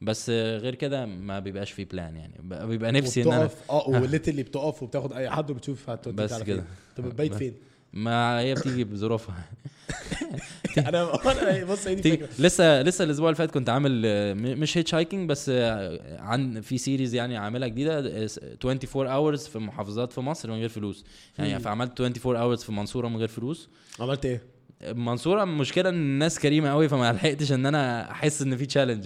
[0.00, 2.34] بس غير كده ما بيبقاش في plan يعني
[2.66, 6.64] بيبقى نفسي إن أنا آه و literally بتقف وبتاخد أي حد وبتشوف هتوديك بس كده.
[6.96, 7.38] طب بتبيت بس.
[7.38, 7.54] فين؟
[7.92, 9.34] ما هي بتيجي بظروفها.
[10.78, 14.34] أنا أنا بص هي دي تيجي- الفكرة؟ لسه لسه الأسبوع اللي فات كنت عامل آه،
[14.34, 18.28] مش hitchhiking بس آه، عن في series يعني عاملها جديدة آه،
[18.64, 21.04] 24 hours في محافظات في مصر من غير فلوس.
[21.38, 23.68] يعني فعملت 24 hours في منصورة من غير فلوس.
[24.00, 24.42] عملت إيه؟
[24.92, 29.04] منصورة المشكلة إن الناس كريمة قوي فما لحقتش إن أنا أحس إن في challenge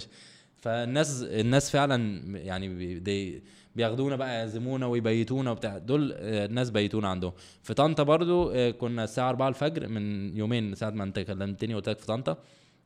[0.61, 3.43] فالناس الناس فعلا يعني دي
[3.77, 5.79] بياخدونا بقى يعزمونا ويبيتونا وبتاع.
[5.79, 7.33] دول آه، الناس بيتونا عندهم.
[7.62, 11.89] في طنطا برضو آه، كنا الساعة 4 الفجر من يومين ساعة ما انت كلمتني وقلت
[11.89, 12.37] لك في طنطا.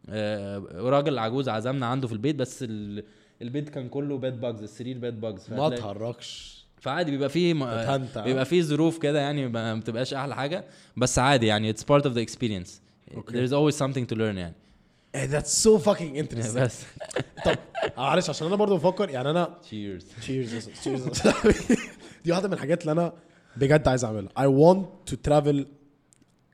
[0.08, 3.04] آه، راجل عجوز عزمنا عنده في البيت بس ال-
[3.42, 8.06] البيت كان كله bed bugs السرير bed bugs ما تهرجش فعادي بيبقى فيه م-.
[8.24, 10.64] بيبقى فيه ظروف كده يعني ما بتبقاش أحلى حاجة.
[10.96, 12.70] بس عادي يعني it's part of the experience.
[13.14, 13.32] Okay.
[13.32, 14.54] there's always something to learn يعني.
[15.26, 16.58] That's so fucking interesting.
[16.58, 16.82] بس
[17.44, 17.54] طب
[17.96, 20.20] معلش عشان أنا برضو بفكر يعني أنا cheers.
[20.20, 21.02] تشيرز تشيرز
[22.24, 23.12] دي واحدة من الحاجات اللي أنا
[23.56, 24.30] بجد عايز أعملها.
[24.38, 25.64] I want to travel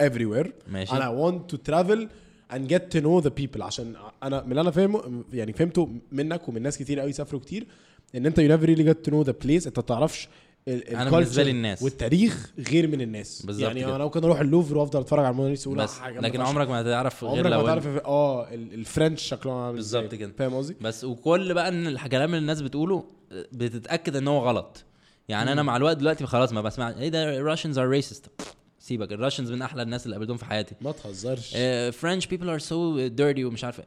[0.02, 0.48] everywhere.
[0.68, 0.92] ماشي.
[0.92, 2.08] and I want to travel
[2.54, 3.62] and get to know the people.
[3.62, 7.66] عشان أنا من اللي أنا فاهمه يعني فهمته منك ومن ناس كتير قوي سافروا كتير
[8.14, 9.66] إن أنت you never really get to know the place.
[9.66, 10.28] أنت ما تعرفش
[10.68, 11.82] ال- ال culture بالنسبة لي الناس.
[11.82, 13.96] والتاريخ غير من الناس بالظبط يعني كده.
[13.96, 16.40] أنا ممكن أروح اللوفر وأفضل أتفرج على الموناليزا واقول بس حاجة لكن.
[16.40, 20.14] عمرك ما هتعرف غير عمرك لو ما تعرف آه ال- ال French شكلهم عامل بالظبط.
[20.14, 20.32] كده.
[20.38, 23.04] فاهم قصدي؟ بس وكل بقى إن الكلام اللي الناس بتقوله
[23.52, 24.84] بتتأكد إن هو غلط
[25.28, 28.44] يعني أنا مع الوقت دلوقتي خلاص ما بسمع إيه ده Russians are racist
[28.84, 30.74] سيبك ال Russians من أحلى الناس اللي قابلتهم في حياتي.
[30.80, 31.56] ما تهزرش.
[31.96, 33.80] French people are so dirty ومش عارف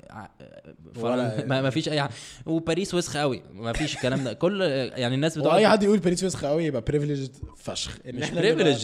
[0.95, 2.11] ولا- Fren- ما ما فيش أي حاجة
[2.45, 4.33] وباريس وسخه قوي ما فيش الكلام ده.
[4.33, 4.61] كل
[4.95, 7.97] يعني الناس بتقعد واي حد يقول باريس وسخه قوي يبقى privileged فشخ.
[8.09, 8.37] إن مش نبقى-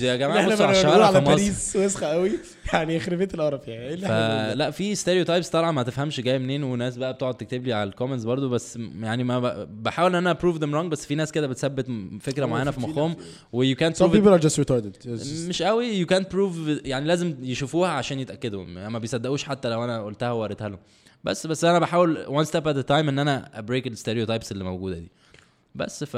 [0.04, 1.30] يا إحنا بصوا على الشوارع في مصر.
[1.36, 2.32] باريس وسخه قوي
[2.74, 3.88] يعني يخرب بيت القرف يعني.
[3.88, 7.66] إيه اللي ده؟ فلا في stereotypes طالعة ما تفهمش جاية منين وناس بقى بتقعد تكتب
[7.66, 11.06] لي على ال comments برضو بس يعني ما بحاول إن أنا prove them wrong بس
[11.06, 11.88] في ناس كده بتثبت
[12.22, 13.16] فكرة معينة في- مخهم
[13.54, 15.06] ويو كانت people are just retarded.
[15.06, 18.66] Just- مش قوي يو كانت بروف يعني لازم يشوفوها عشان يتأكدوا.
[18.66, 20.80] ما بيصدقوش حتى لو أنا قلتها ووريتها لهم.
[21.24, 24.52] بس بس أنا بحاول one step at a time إن أنا ا break ال stereotypes
[24.52, 25.12] اللي موجودة دي.
[25.76, 26.16] بس ف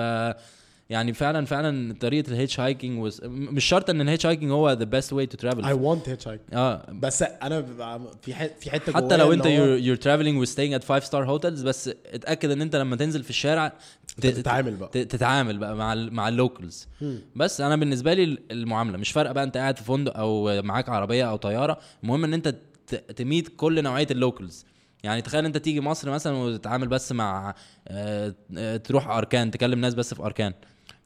[0.90, 3.22] يعني فعلا فعلا طريقة ال hitchhiking وز...
[3.26, 5.64] مش شرط إن ال hitchhiking هو the best way to travel
[5.96, 6.86] want hitchhike آه.
[6.92, 7.62] بس أنا
[8.22, 11.28] في في حتة حتى لو أنت هو you're, you're traveling with staying at five star
[11.28, 13.68] hotels بس اتأكد إن أنت لما تنزل في الشارع
[14.22, 14.90] ت- تتعامل بقى.
[15.06, 16.88] تتعامل بقى مع ال مع ال locals
[17.36, 21.30] بس أنا بالنسبة لي المعاملة مش فارقة بقى أنت قاعد في فندق أو معاك عربية
[21.30, 22.56] أو طيارة المهم إن أنت
[22.88, 24.66] ت- ت meet كل نوعية ال locals
[25.04, 27.56] يعني تخيل أنت تيجي مصر مثلا وتتعامل بس مع
[27.88, 30.54] آه، آه، تروح أركان تكلم ناس بس في أركان.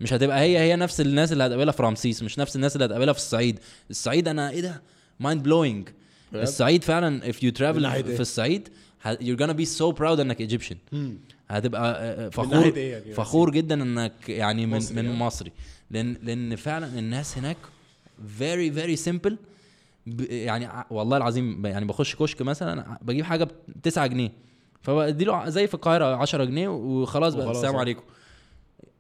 [0.02, 3.14] مش هتبقى هي هي نفس الناس اللي هتقابلها في رمسيس مش نفس الناس اللي هتقابلها
[3.14, 4.82] في الصعيد الصعيد أنا إيه ده
[5.20, 5.89] mind blowing؟
[6.34, 8.70] الصعيد فعلا if you travel؟ في الصعيد
[9.06, 10.76] you're gonna be so proud إنك Egyptian
[11.50, 15.18] هتبقى آه، آه، فخور يعني؟ فخور جدا إنك يعني من مصري من يعني.
[15.18, 15.52] مصري
[15.91, 17.58] لأن لأن فعلا الناس هناك
[18.39, 19.34] very very simple
[20.08, 23.52] ب- يعني والله العظيم يعني بخش كشك مثلا بجيب حاجة ب
[23.84, 24.32] 9 جنيه
[24.82, 27.76] فبدي له زي في القاهرة 10 جنيه وخلاص بقى السلام.
[27.76, 28.02] عليكم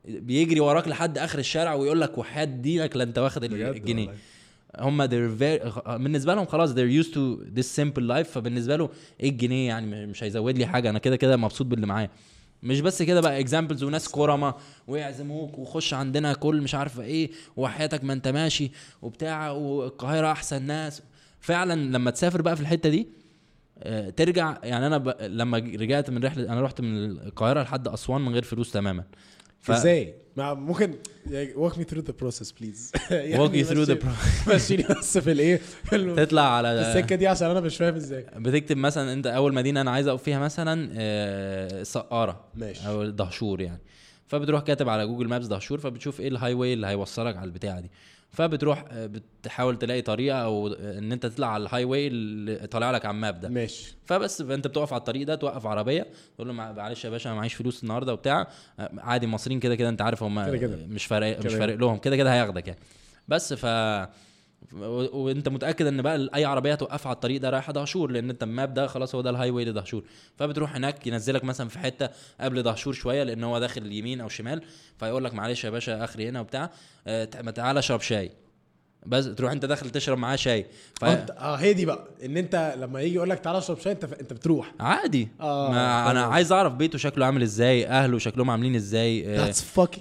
[0.05, 4.13] بيجري وراك لحد آخر الشارع ويقول لك وحياة دينك لا أنت واخد الجنيه.
[4.79, 8.89] هم they're very بالنسبة لهم خلاص they're used to this simple life فبالنسبة له
[9.19, 12.09] إيه الجنيه يعني؟ مش هيزود لي حاجة أنا كده كده مبسوط باللي معايا.
[12.63, 14.53] مش بس كده بقى اكزامبلز وناس كرمة
[14.87, 18.71] ويعزموك وخش عندنا كل مش عارفه إيه وحياتك ما أنت ماشي
[19.01, 21.01] وبتاع والقاهرة أحسن ناس.
[21.39, 23.07] فعلا لما تسافر بقى في الحتة دي
[23.83, 25.15] آه، ترجع يعني أنا ب...
[25.21, 29.03] لما رجعت من رحلة أنا رحت من القاهرة لحد أسوان من غير فلوس تماما.
[29.61, 29.71] ف...
[29.71, 30.93] إزاي؟ ممكن
[31.55, 32.91] walk me through the process please.
[33.39, 35.59] walk you through the process مشيني بس في الإيه؟
[36.15, 38.25] تطلع على السكة دي عشان أنا مش فاهم إزاي.
[38.35, 42.87] بتكتب مثلا أنت أول مدينة أنا عايز اقف فيها مثلا آه، سقارة ماشي.
[42.87, 43.81] أو دهشور يعني.
[44.27, 47.91] فبتروح كاتب على Google Maps دهشور فبتشوف إيه ال highway اللي هيوصلك على البتاعة دي.
[48.31, 53.05] فبتروح آه، بتحاول تلاقي طريقة أو إن أنت تطلع على ال highway اللي طالع لك
[53.05, 56.53] على ال map ده ماشي فبس فأنت بتقف على الطريق ده توقف عربية تقول له
[56.53, 58.47] مع- معلش يا باشا أنا معيش فلوس النهارده وبتاع
[58.79, 60.35] آه، عادي المصريين كده كده أنت عارف هم.
[60.89, 61.53] مش فارق مش.
[61.53, 62.79] فارق لهم كده كده هياخدك يعني
[63.27, 63.65] بس ف
[64.73, 68.51] وانت متأكد ان بقى اي عربية توقف على الطريق ده رايحة دهشور لأن انت ال
[68.51, 70.03] map ده خلاص هو ده ال highway لدهشور.
[70.37, 72.09] فبتروح هناك ينزلك مثلا في حتة
[72.41, 74.61] قبل دهشور شوية لأن هو داخل يمين أو شمال.
[74.99, 76.69] فيقول لك معلش يا باشا اخري هنا وبتاع
[77.07, 78.31] آه، ما تعالى اشرب شاي.
[79.05, 80.65] بس تروح انت داخل تشرب معاه شاي.
[81.01, 81.03] ف...
[81.03, 82.07] آه هي دي بقى.
[82.25, 84.13] ان انت لما يجي يقول لك تعالى اشرب شاي انت ف...
[84.13, 84.73] انت بتروح.
[84.79, 85.27] عادي.
[85.41, 86.31] آه، ما أنا فاهم.
[86.31, 89.51] عايز اعرف بيته شكله عامل إزاي اهله شكلهم عاملين إزاي آه،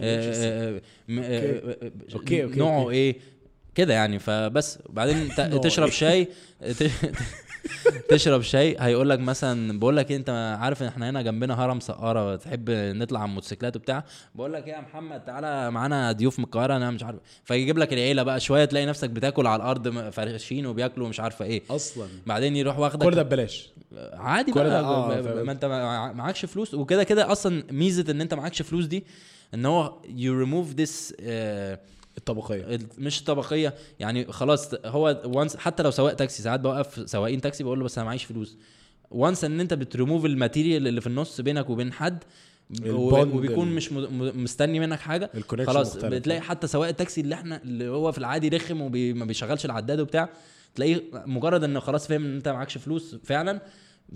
[0.00, 0.80] آه،
[2.14, 2.90] okay، okay، نوعه.
[2.90, 3.16] إيه.
[3.78, 4.78] كده يعني فبس.
[4.86, 5.28] وبعدين
[5.64, 6.28] تشرب؟ شاي
[8.10, 11.80] تشرب شاي هيقول لك مثلا بقول لك إيه، انت عارف إن إحنا هنا جنبنا هرم
[11.80, 14.04] سقارة تحب نطلع على الموتوسيكلات وبتاع؟
[14.34, 17.18] بقول لك إيه يا محمد تعالى معانا ضيوف من القاهرة أنا مش عارف.
[17.44, 21.62] فيجيب لك العيلة بقى شوية تلاقي نفسك بتاكل على الأرض فرشين وبياكلوا مش عارفة إيه.
[21.70, 22.06] أصلا.
[22.26, 23.70] بعدين يروح واخدك كل ده ببلاش.
[24.12, 24.64] عادي بقى.
[24.64, 25.42] ده- آه،.
[25.42, 26.74] ما أنت مع- معكش فلوس.
[26.74, 29.04] وكده كده أصلا ميزة إن أنت معكش فلوس دي
[29.54, 31.14] إن هو يو ريموف ذس
[32.18, 32.78] الطبقية.
[32.98, 37.78] مش طبقيه يعني خلاص هو once حتى لو سواق تاكسي ساعات بوقف سواقين تاكسي بقول
[37.78, 38.56] له بس أنا معيش فلوس.
[39.10, 42.24] once إن أنت بتريموف الماتيريال اللي في النص بينك وبين حد
[42.86, 45.30] وبيكون مش مستني منك حاجة
[45.66, 46.14] خلاص مختلف.
[46.14, 50.28] بتلاقي حتى سواق التاكسي اللي إحنا اللي هو في العادي رخم وما بيشغلش العداد وبتاع
[50.74, 53.60] تلاقيه مجرد إنه خلاص فاهم إن أنت معكش فلوس فعلا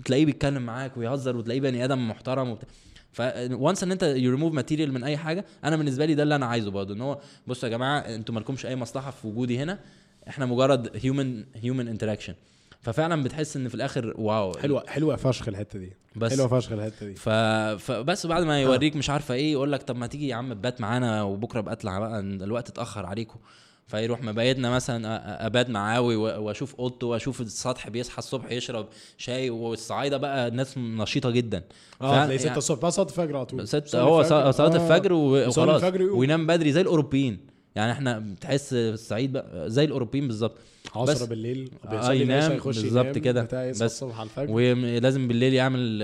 [0.05, 2.69] تلاقيه بيتكلم معاك ويهزر وتلاقيه بني آدم محترم وبتاع.
[3.13, 6.45] فوانس ان انت يو ريموف ماتيريال من اي حاجة أنا بالنسبة لي ده اللي أنا
[6.45, 9.79] عايزه برضه ان هو بصوا يا جماعة أنتوا مالكمش أي مصلحة في وجودي هنا
[10.27, 12.33] إحنا مجرد human human interaction
[12.81, 14.53] ففعلا بتحس إن في الآخر wow.
[14.57, 15.93] حلوة حلوة فشخ الحتة دي.
[16.15, 17.15] بس حلوة فشخ الحتة دي.
[17.15, 17.29] ف...
[17.29, 20.81] فبس بعد ما يوريك مش عارفة إيه يقول لك طب ما تيجي يا عم تبات
[20.81, 23.39] معانا وبكرة ابقى أطلع بقى الوقت اتأخر عليكم
[23.87, 28.85] فيروح مبيتنا مثلا معاه و- وأشوف أوضته وأشوف السطح بيصحى الصبح يشرب
[29.17, 31.63] شاي والصعايدة بقى ناس نشيطة جدا
[32.01, 34.51] آه تلاقي 6 يعني- الصبح بقى صلاة الفجر على طول ست صلي هو الفجر.
[34.51, 34.83] ص- صلاة آه.
[34.95, 35.83] الفجر وخلاص.
[36.01, 37.37] وينام بدري زي الأوروبيين
[37.75, 40.57] يعني إحنا بتحس الصعيد بقى زي الأوروبيين بالظبط
[40.95, 43.69] 10 بس- بالليل آه، بيصلي ينام العشاء يخش بالظبط ينام، كده.
[43.69, 43.81] بس.
[43.81, 45.99] الصبح على الفجر ولازم بالليل يعمل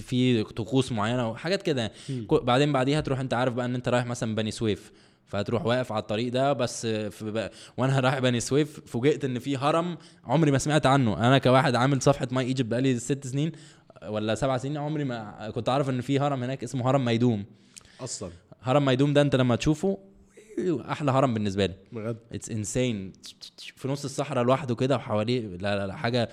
[0.00, 1.92] في طقوس معينة وحاجات كده يعني.
[2.30, 4.92] بعدين بعديها تروح أنت عارف بقى إن أنت رايح مثلا بني سويف
[5.28, 6.84] فهتروح واقف على الطريق ده بس
[7.76, 11.16] وأنا رايح بني سويف فوجئت إن في هرم عمري ما سمعت عنه.
[11.16, 13.52] أنا كواحد عامل صفحة My Egypt بقالي ست سنين
[14.08, 17.44] ولا سبع سنين عمري ما كنت عارف إن في هرم هناك اسمه هرم ميدوم.
[18.00, 18.30] أصلا.
[18.62, 19.98] هرم ميدوم ده أنت لما تشوفه
[20.90, 21.74] أحلى هرم بالنسبة لي.
[21.92, 23.12] بجد؟ it's insane
[23.76, 26.28] في نص الصحراء لوحده كده وحواليه لا لا لا حاجة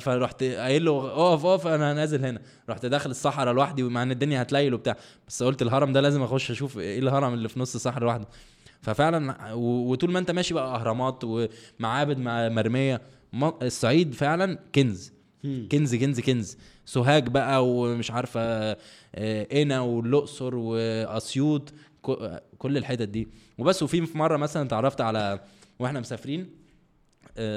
[0.00, 2.40] فرحت قايل له أقف أقف أنا نازل هنا.
[2.68, 4.96] رحت داخل الصحراء لوحدي ومع إن الدنيا هتليل وبتاع
[5.28, 8.28] بس قلت الهرم ده لازم أخش أشوف إيه الهرم اللي في نص الصحراء لوحده.
[8.82, 13.00] ففعلا وطول ما أنت ماشي بقى أهرامات ومعابد مع- مرمية
[13.62, 15.12] الصعيد فعلا كنز.
[15.72, 16.56] كنز كنز كنز.
[16.84, 18.40] سوهاج بقى ومش عارفة
[19.14, 21.72] آه، قنا والأقصر وأسيوط
[22.58, 23.28] كل الحتت دي.
[23.58, 25.40] وبس وفي في مرة مثلا اتعرفت على
[25.78, 26.61] وإحنا مسافرين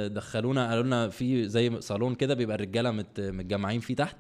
[0.08, 4.16] دخلونا قالوا لنا في زي صالون كده بيبقى الرجالة مت- متجمعين فيه تحت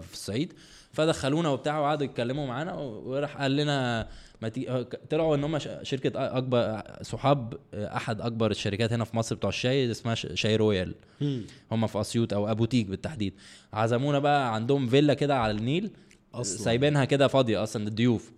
[0.00, 0.52] في الصعيد.
[0.92, 4.08] فدخلونا وبتاع وقعدوا يتكلموا معانا وراح قال لنا
[4.42, 4.84] ما تي...
[5.10, 10.14] طلعوا إن هم شركة أكبر صحاب أحد أكبر الشركات هنا في مصر بتوع الشاي اسمها
[10.14, 10.94] شاي رويال.
[11.72, 13.34] هم في أسيوط أو أبو تيج بالتحديد.
[13.72, 15.90] عزمونا بقى عندهم فيلا كده على النيل
[16.34, 16.64] أصلاً.
[16.64, 18.32] سايبينها كده فاضية أصلا للضيوف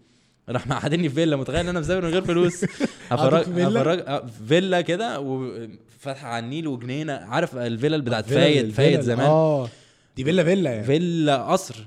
[0.50, 2.64] راح مقعدني في فيلا متخيل إن أنا مسافر من غير فلوس؟
[3.10, 7.12] هفرج في فيلا؟ هفرج آه، فيلا كده وفاتحه على النيل وجنينة.
[7.12, 9.68] عارف الفيلا بتاعت فيلا- فايد؟ فايد زمان؟ آه.
[10.16, 10.84] دي فيلا فيلا يعني.
[10.84, 11.86] فيلا قصر.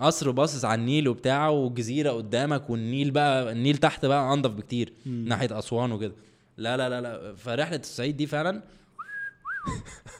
[0.00, 4.92] قصر باصص على النيل وبتاع وجزيرة قدامك والنيل بقى النيل تحت بقى أنضف بكتير.
[5.06, 6.12] ناحية أسوان وكده.
[6.56, 7.34] لا لا لا لا.
[7.36, 8.62] فرحلة الصعيد دي فعلا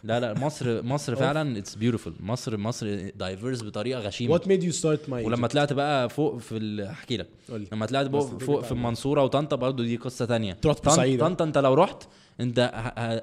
[0.05, 4.39] لا لا مصر مصر فعلا it's beautiful مصر مصر diverse بطريقة غشيمة.
[4.39, 7.29] What made you start my ولما طلعت بقى فوق في ال- احكي لك.
[7.73, 11.59] لما طلعت فوق, فوق في من- المنصورة وطنطا برضو دي قصة بورسعيد، ها؟ طنطا انت
[11.59, 12.03] لو رحت
[12.41, 12.71] انت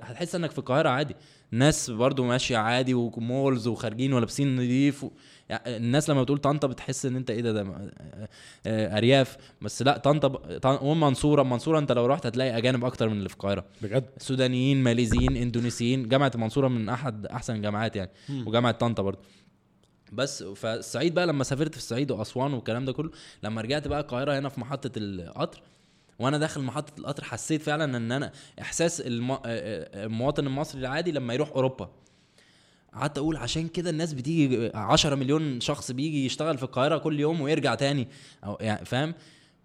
[0.03, 1.15] هتحس انك في القاهرة عادي.
[1.51, 5.11] ناس برضو ماشية عادي و malls وخارجين ولابسين نضيف و...
[5.49, 7.89] يعني الناس لما بتقول طنطا بتحس إن أنت إيه ده ده م-
[8.65, 9.37] آه، أرياف.
[9.61, 10.77] بس لا طنطا ب- طن...
[10.81, 13.65] والمنصوره المنصوره أنت لو رحت هتلاقي أجانب أكتر من اللي في القاهرة.
[13.81, 16.07] بجد؟ سودانيين ماليزيين إندونيسيين.
[16.09, 18.11] جامعة المنصوره من احد أحسن الجامعات يعني.
[18.29, 18.47] مم.
[18.47, 19.19] وجامعة طنطا برضه
[20.11, 23.11] بس فالصعيد بقى لما سافرت في الصعيد وأسوان والكلام ده كله
[23.43, 25.61] لما رجعت بقى القاهرة هنا في محطة القطر
[26.21, 29.37] وأنا داخل محطة القطر حسيت فعلا إن أنا إحساس الم...
[29.45, 31.89] المواطن المصري العادي لما يروح أوروبا.
[32.93, 37.41] قعدت أقول عشان كده الناس بتيجي 10 مليون شخص بيجي يشتغل في القاهرة كل يوم
[37.41, 38.07] ويرجع تاني.
[38.43, 39.13] أو يعني فاهم؟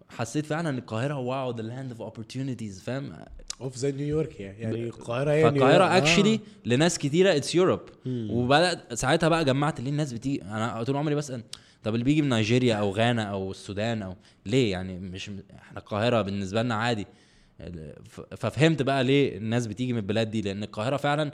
[0.09, 3.13] حسيت فعلا إن القاهرة wow the land of opportunities فاهم؟
[3.61, 4.59] of زي نيويورك يعني.
[4.61, 5.43] يعني القاهرة هي.
[5.43, 5.97] فالقاهرة آه.
[5.97, 7.79] actually لناس كتيرة it's Europe.
[8.07, 10.41] وبدأت ساعتها بقى جمعت ليه الناس بتيجي.
[10.41, 11.43] أنا طول عمري بسأل
[11.87, 14.15] طب اللي بيجي من نيجيريا أو غانا أو السودان أو
[14.45, 17.07] ليه؟ يعني مش إحنا القاهرة بالنسبة لنا عادي.
[18.37, 21.31] ففهمت بقى ليه الناس بتيجي من البلاد دي لأن القاهرة فعلا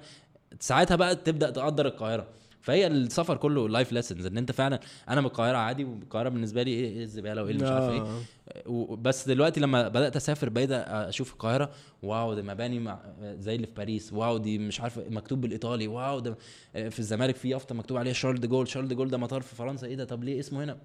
[0.60, 2.28] ساعتها بقى تبدأ تقدر القاهرة.
[2.64, 6.72] فهي السفر كله life lessons إن أنت فعلا أنا من القاهرة عادي والقاهرة بالنسبة لي
[6.72, 8.02] إيه إيه الزباله وإيه اللي مش عارف إيه.
[8.02, 8.96] آه.
[8.96, 11.70] بس دلوقتي لما بدأت أسافر بقيت أشوف القاهرة
[12.04, 16.20] wow ده مباني مع زي اللي في باريس wow دي مش عارف مكتوب بالإيطالي wow
[16.20, 16.36] ده
[16.74, 19.56] في الزمالك في يافطة مكتوب عليها شارل دي جول شارل دي جول ده مطار في
[19.56, 20.78] فرنسا إيه ده؟ طب ليه اسمه هنا؟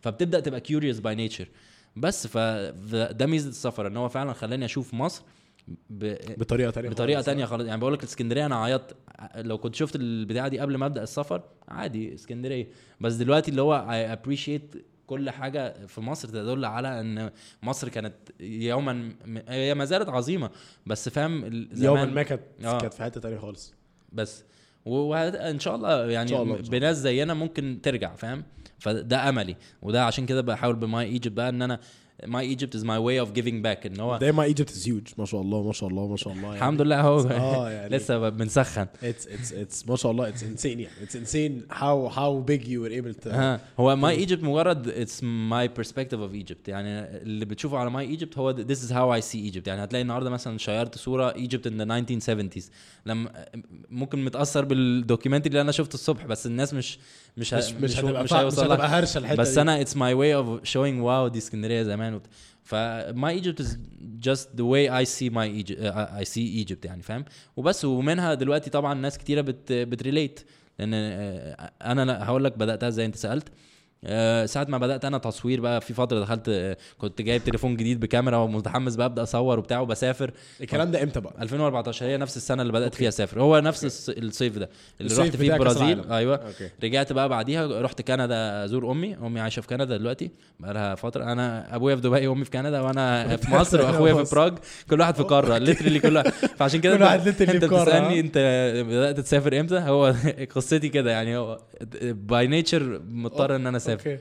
[0.00, 1.48] فبتبدأ تبقى curious by nature
[1.96, 5.22] بس فده ميزة السفر إن هو فعلا خلاني أشوف مصر
[5.90, 6.14] ب...
[6.38, 7.26] بطريقة تانية بطريقة خالص.
[7.26, 7.64] تانية خالص.
[7.66, 8.96] يعني بقول لك اسكندريه أنا عيطت.
[9.36, 12.68] لو كنت شفت البتاعة دي قبل ما أبدأ السفر عادي إسكندرية.
[13.00, 14.74] بس دلوقتي اللي هو اي ابريشيت
[15.06, 17.30] كل حاجة في مصر تدل على إن
[17.62, 19.12] مصر كانت يوما
[19.48, 20.50] هي ما زالت عظيمة.
[20.86, 22.78] بس فاهم يوما ما كانت آه.
[22.78, 23.74] كانت في حتة تانية خالص.
[24.12, 24.44] بس.
[24.84, 26.56] وان شاء الله يعني شاء الله.
[26.56, 28.44] بناس زينا ممكن ترجع فاهم؟
[28.78, 29.56] فده أملي.
[29.82, 31.80] وده عشان كده بحاول ب My Egypt بقى إن أنا
[32.26, 35.02] My Egypt is my way of giving back ان هو ده My Egypt is huge
[35.18, 36.44] ما شاء الله ما شاء الله ما شاء الله.
[36.44, 36.56] يعني.
[36.58, 38.86] الحمد لله اهو آه، يعني- لسه بنسخن.
[39.02, 40.88] It's it's it's ما شاء الله it's insane يعني.
[41.06, 43.60] It's insane how how big you were able to ها.
[43.80, 48.38] هو My Egypt مجرد it's my perspective of Egypt يعني اللي بتشوفه على My Egypt
[48.38, 49.66] هو this is how I see Egypt.
[49.68, 52.62] يعني هتلاقي النهارده مثلا شيرت صورة Egypt in the 1970s
[53.06, 53.46] لما
[53.90, 56.98] ممكن متأثر بال documentary اللي أنا شفته الصبح بس الناس مش
[57.36, 59.60] مش مش مش هتبقى مش هيوصل لها هرشة الحتة بس دي.
[59.60, 62.26] أنا it's my way of showing wow دي اسكندرية زمان وبت...
[62.62, 65.64] ف My Egypt is just the way I see my
[66.18, 67.24] I see Egypt يعني فاهم؟
[67.56, 70.40] وبس ومنها دلوقتي طبعا ناس كتيرة بت بت relate
[70.78, 73.48] لأن آه، أنا هقول لك بدأتها زي أنت سألت
[74.06, 78.00] آه، ساعة ما بدأت أنا تصوير بقى في فترة دخلت آه، كنت جايب تليفون جديد
[78.00, 80.30] بكاميرا ومتحمس بقى أبدأ أصور وبتاع وبسافر.
[80.60, 83.40] الكلام ده إمتى بقى؟ 2014 هي نفس السنة اللي بدأت فيها أسافر.
[83.40, 84.68] هو نفس الص- الصيف ده
[85.00, 85.82] اللي الصيف رحت فيه البرازيل.
[85.92, 86.12] العالم.
[86.12, 86.36] أيوه.
[86.36, 86.70] Okay.
[86.84, 89.14] رجعت بقى بعديها رحت كندا ازور أمي.
[89.16, 90.30] أمي عايشة في كندا دلوقتي
[90.60, 91.24] بقى لها فترة.
[91.24, 94.34] أنا أبويا في دبي وأمي في كندا وأنا في مصر وأخويا في.
[94.34, 94.50] براغ.
[94.90, 96.28] كل واحد في قارة literally كل واحد.
[96.30, 98.38] فعشان كده كل واحد أنت بتسألني ها؟ أنت
[98.86, 100.14] بدأت تسافر إمتى؟ هو
[100.54, 101.36] قصتي كده يعني.
[101.36, 101.58] هو
[102.02, 103.93] by nature مضطر إن أنا أسافر.
[103.98, 104.18] Okay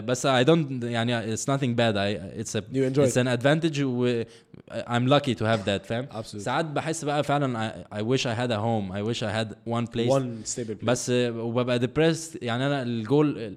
[0.00, 1.94] بس I don't يعني it's nothing bad.
[1.96, 3.80] I, it's a You enjoy it's an advantage.
[3.80, 4.22] و
[4.70, 6.38] I'm lucky to have that فاهم absolutely.
[6.38, 8.92] ساعات بحس بقى فعلا I, I wish I had a home.
[8.92, 10.10] I wish I had one place.
[10.10, 10.84] One stable place.
[10.84, 13.56] بس آه، وببقى depressed يعني أنا ال goal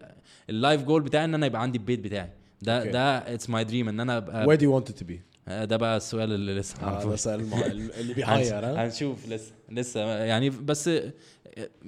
[0.50, 2.30] ال life goal بتاعي إن أنا يبقى عندي البيت بتاعي.
[2.62, 2.88] ده Okay.
[2.88, 5.14] ده it's my dream إن أنا أبقى where do you want it to be?
[5.48, 7.10] آه، ده بقى السؤال اللي لسه معرفوش.
[7.12, 7.66] ده سؤال المع-
[8.00, 9.52] اللي بيحير هنشوف لسه.
[9.72, 10.00] لسه.
[10.24, 11.12] يعني بس آه،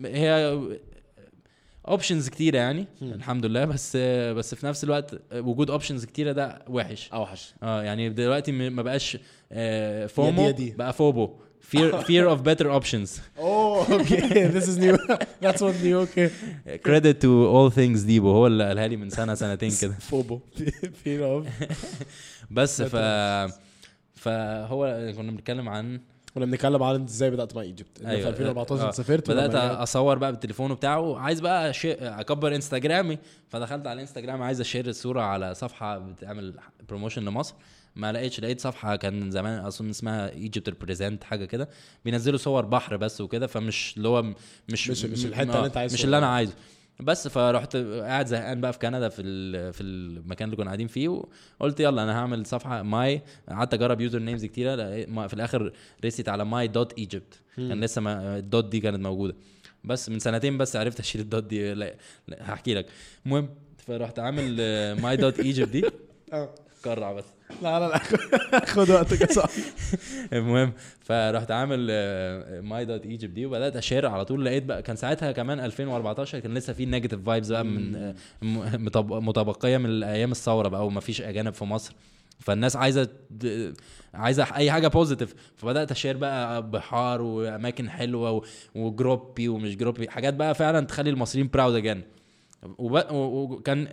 [0.06, 0.60] هي
[1.90, 3.12] options كتيرة يعني مم.
[3.14, 3.66] الحمد لله.
[3.66, 7.10] بس آه، بس في نفس الوقت آه، وجود options كتيرة ده وحش.
[7.14, 9.18] اوحش آه يعني دلوقتي م- ما بقاش
[9.52, 10.76] آه، FOMO يدي يدي.
[10.78, 11.30] بقى FOBO
[11.76, 13.10] fear fear of better options.
[13.40, 14.98] أوه okay this is new.
[15.44, 16.30] That's what new okay.
[16.88, 19.94] Credit to all things ديبو هو اللي قالها لي من سنة سنتين كده.
[20.10, 20.40] FOBO
[21.06, 21.66] fear of.
[22.52, 22.96] بس ف
[24.16, 26.00] فهو كنا بنتكلم عن
[26.36, 28.10] كنا بنتكلم عن إنت إزاي بدأت My Egypt أيوة.
[28.12, 28.30] في أيوة.
[28.30, 28.92] 2014 آه.
[28.92, 31.92] سافرت بدأت أصور بقى بالتليفون وبتاعه عايز بقى شي...
[31.94, 33.18] أكبر إنستجرامي
[33.50, 36.54] فدخلت على الانستجرام عايز أشير الصورة على صفحة بتعمل
[36.90, 37.56] promotion لمصر
[37.96, 41.70] ما لقيتش لقيت صفحة كان زمان أظن اسمها Egypt Present حاجة كده
[42.06, 44.36] بينزلوا صور بحر بس وكده فمش اللي هو مش
[44.90, 46.06] مش- مش الحتة آه، اللي أنت عايز مش تصورها.
[46.16, 46.54] اللي أنا عايزه
[47.00, 49.24] بس فرحت قاعد زهقان بقى في كندا في
[49.74, 51.08] في المكان اللي كنا قاعدين فيه
[51.60, 53.22] وقلت يلا أنا هعمل صفحة My.
[53.50, 54.76] قعدت أجرب usernames كتيرة
[55.28, 55.74] في الآخر
[56.06, 57.40] رسيت على My dot Egypt.
[57.58, 59.36] كان لسه ما ال dot دي كانت موجودة.
[59.84, 61.96] بس من سنتين بس عرفت أشيل ال dot دي لأ,
[62.28, 62.86] لأ هحكي لك.
[63.26, 64.56] المهم فرحت عامل
[65.02, 65.86] my dot Egypt دي.
[66.34, 66.50] آه.
[66.84, 67.26] كرع بس.
[67.62, 68.00] لا لا لا.
[68.74, 69.62] خد وقتك يا صاحبي.
[70.34, 71.88] المهم فرحت عامل
[72.64, 74.46] my dot Egypt دي وبدأت أشير على طول.
[74.46, 78.78] لقيت بقى كان ساعتها كمان 2014 كان لسه في negative vibes بقى من آه،
[79.20, 81.94] متبقية من أيام الثورة بقى وما فيش أجانب في مصر.
[82.40, 83.08] فالناس عايزة
[84.14, 88.44] عايزة أي حاجة positive فبدأت أشير بقى بحار وأماكن حلوة
[88.76, 92.02] وجروبي ومش جروبي حاجات بقى فعلا تخلي المصريين proud again
[92.78, 93.88] وكان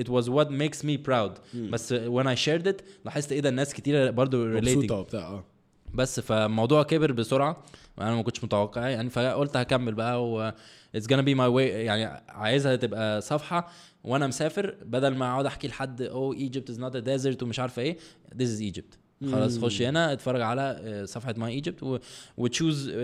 [0.00, 1.56] it was what makes me proud.
[1.56, 4.68] بس when I shared it لاحظت إيه ده الناس كتير برضو relating.
[4.76, 5.44] مبسوطه وبتاع آه.
[5.94, 7.62] بس فالموضوع كبر بسرعة
[7.98, 10.50] وأنا ما كنتش متوقع يعني فقلت هكمل بقى و
[10.96, 11.58] it's gonna be my way.
[11.60, 13.68] يعني عايزها تبقى صفحة
[14.04, 17.82] وأنا مسافر بدل ما اقعد احكي لحد oh Egypt is not a desert ومش عارفة
[17.82, 17.96] إيه
[18.34, 18.96] this is Egypt.
[19.31, 21.99] خلاص خش هنا اتفرج على آه، صفحه ماي ايجيبت
[22.37, 22.97] وتشوز قول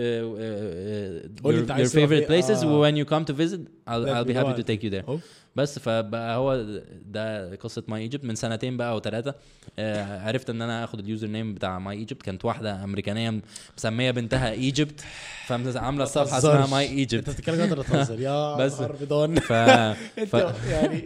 [1.54, 2.42] لي انت your عايز تروح favorite فين.
[2.42, 2.90] places آه.
[2.90, 4.62] when you come to visit I'll, Let I'll be me happy know.
[4.62, 5.20] to take you there أوف.
[5.57, 6.65] بس فبقى هو
[7.05, 9.35] ده قصة My Egypt من سنتين بقى أو ثلاثة
[9.79, 13.41] آه عرفت إن أنا آخد ال username بتاع My Egypt كانت واحدة أمريكانية
[13.77, 15.01] مسمية بنتها Egypt
[15.47, 16.67] فعامله الصفحه اسمها.
[16.67, 18.19] My أنت Egypt بتتكلم انت بتهزر.
[18.19, 18.79] يا بس.
[18.79, 19.51] نهار بدون ف...
[19.51, 20.65] أنت ف...
[20.69, 21.01] يعني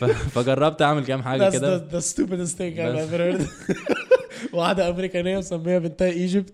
[0.00, 0.04] ف...
[0.04, 1.78] فجربت أعمل كام حاجة كده.
[1.90, 3.48] the stupidest thing I've ever heard.
[4.52, 6.52] واحدة أمريكانية مسمية بنتها Egypt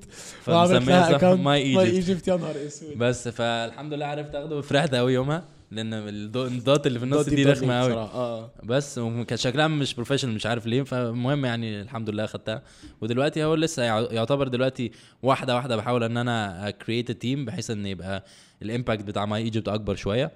[0.48, 1.80] وعملت لها account My my.
[1.80, 2.98] Egypt يا نهار أسود.
[2.98, 5.42] بس فالحمد لله عرفت أخده وفرحت قوي يومها.
[5.72, 7.92] لأن ال do- ال dot اللي في النص دي رخمة قوي.
[7.92, 8.50] آه.
[8.64, 12.62] بس وكان شكلها مش professional مش عارف ليه فالمهم يعني الحمد لله خدتها.
[13.00, 14.90] ودلوقتي هو لسه يع- يعتبر دلوقتي
[15.22, 18.24] واحدة واحدة بحاول إن أنا create team بحيث إن يبقى
[18.62, 20.30] ال impact بتاع My Egypt أكبر شوية.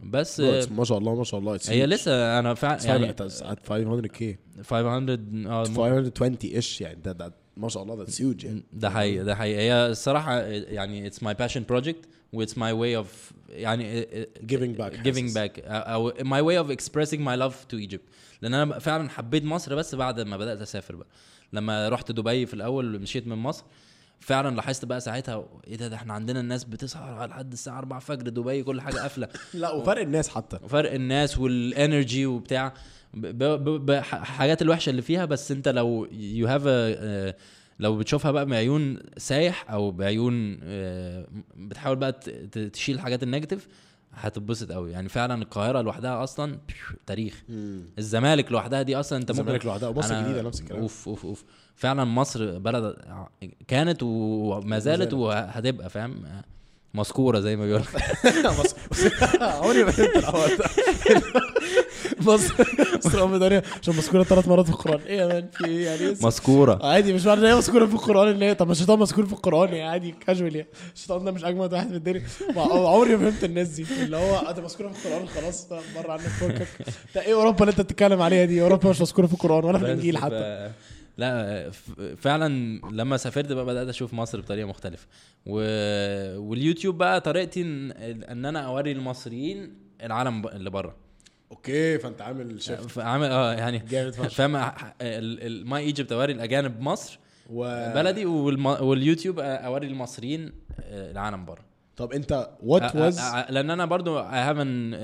[0.00, 1.86] بس ما شاء الله ما شاء الله هي.
[1.86, 7.68] لسه أنا فعلا يعني يعني at 500k 500 آه 520 ish يعني ده ده ما
[7.68, 8.62] شاء الله that's huge يعني.
[8.72, 9.60] ده حقيقي ده حقيقي.
[9.60, 12.06] هي الصراحة يعني it's my passion project.
[12.36, 14.02] و it's my way of يعني
[14.46, 15.38] Giving back giving حاسس.
[15.38, 18.02] back أو my way of expressing my love to Egypt.
[18.42, 21.06] لأن أنا فعلا حبيت مصر بس بعد ما بدأت أسافر بقى.
[21.52, 23.64] لما رحت دبي في الأول مشيت من مصر
[24.20, 28.28] فعلا لاحظت بقى ساعتها إيه ده ده إحنا عندنا الناس بتسهر لحد الساعة 4 فجر
[28.28, 29.28] دبي كل حاجة قافلة.
[29.54, 30.58] لا وفرق الناس حتى.
[30.62, 32.74] وفرق الناس والانرجي وبتاع.
[33.14, 36.62] الحاجات الوحشة اللي فيها بس أنت لو you have
[37.78, 42.12] لو بتشوفها بقى بعيون سايح أو بعيون آه، بتحاول بقى
[42.72, 43.68] تشيل الحاجات ال negative
[44.12, 46.58] هتتبسط قوي يعني فعلا القاهرة لوحدها أصلا
[47.06, 47.42] تاريخ.
[47.98, 50.80] الزمالك لوحدها دي أصلا أنت ممكن الزمالك لوحدها ومصر الجديده نفس الكلام.
[50.82, 51.44] أوف أوف أوف.
[51.74, 52.96] فعلا مصر بلد
[53.68, 55.12] كانت وما زالت زالت.
[55.14, 56.24] وهتبقى فاهم؟
[56.96, 57.86] مذكورة زي ما بيقولوا
[58.44, 58.76] مصر
[59.62, 60.64] عمري ما فهمت الحوار ده.
[62.20, 62.54] مصر
[63.06, 65.00] مصر ام دنيا عشان مذكورة ثلاث مرات في القرآن.
[65.06, 66.78] إيه يا مان في إيه يعني؟ إيه؟ مذكورة.
[66.86, 69.32] عادي مش معنى إن هي مذكورة في القرآن إن هي طب ما الشيطان مذكور في
[69.32, 72.22] القرآن يعني عادي كاجوال يعني الشيطان ده مش أجمد واحد في الدنيا.
[72.56, 73.86] ما- عمري ما فهمت الناس دي.
[74.02, 76.66] اللي هو أنت مذكورة في القرآن خلاص بره عنك فكك.
[77.14, 79.84] ده إيه أوروبا اللي أنت بتتكلم عليها دي؟ أوروبا مش مذكورة في القرآن ولا في
[79.84, 80.70] الإنجيل حتى.
[81.16, 81.70] لا
[82.16, 82.48] فعلا
[82.92, 85.06] لما سافرت بقى بدأت أشوف مصر بطريقة مختلفة.
[85.46, 85.58] و...
[86.38, 87.92] واليوتيوب بقى طريقتي ان,
[88.22, 90.96] إن أنا أوري المصريين العالم اللي بره.
[91.52, 94.52] okay فأنت عامل shift فعامل آه يعني جامد فاهم
[95.70, 97.18] My Egypt أوري الأجانب مصر
[97.50, 97.92] و...
[97.94, 98.66] بلدي والم...
[98.66, 101.64] واليوتيوب أوري المصريين آه، العالم بره.
[101.96, 104.96] طب أنت what was لأن أنا برضو I haven't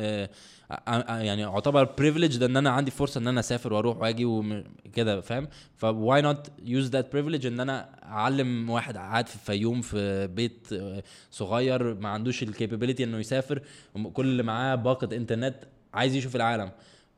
[1.09, 6.23] يعني اعتبر privileged إن أنا عندي فرصة إن أنا أسافر وأروح وأجي وكده فاهم؟ ف
[6.23, 10.69] why not use that privilege إن أنا أعلم واحد قاعد في الفيوم في بيت
[11.31, 13.63] صغير ما عندوش ال capability إنه يسافر
[14.13, 15.57] كل اللي معاه باقة إنترنت
[15.95, 16.71] عايز يشوف العالم.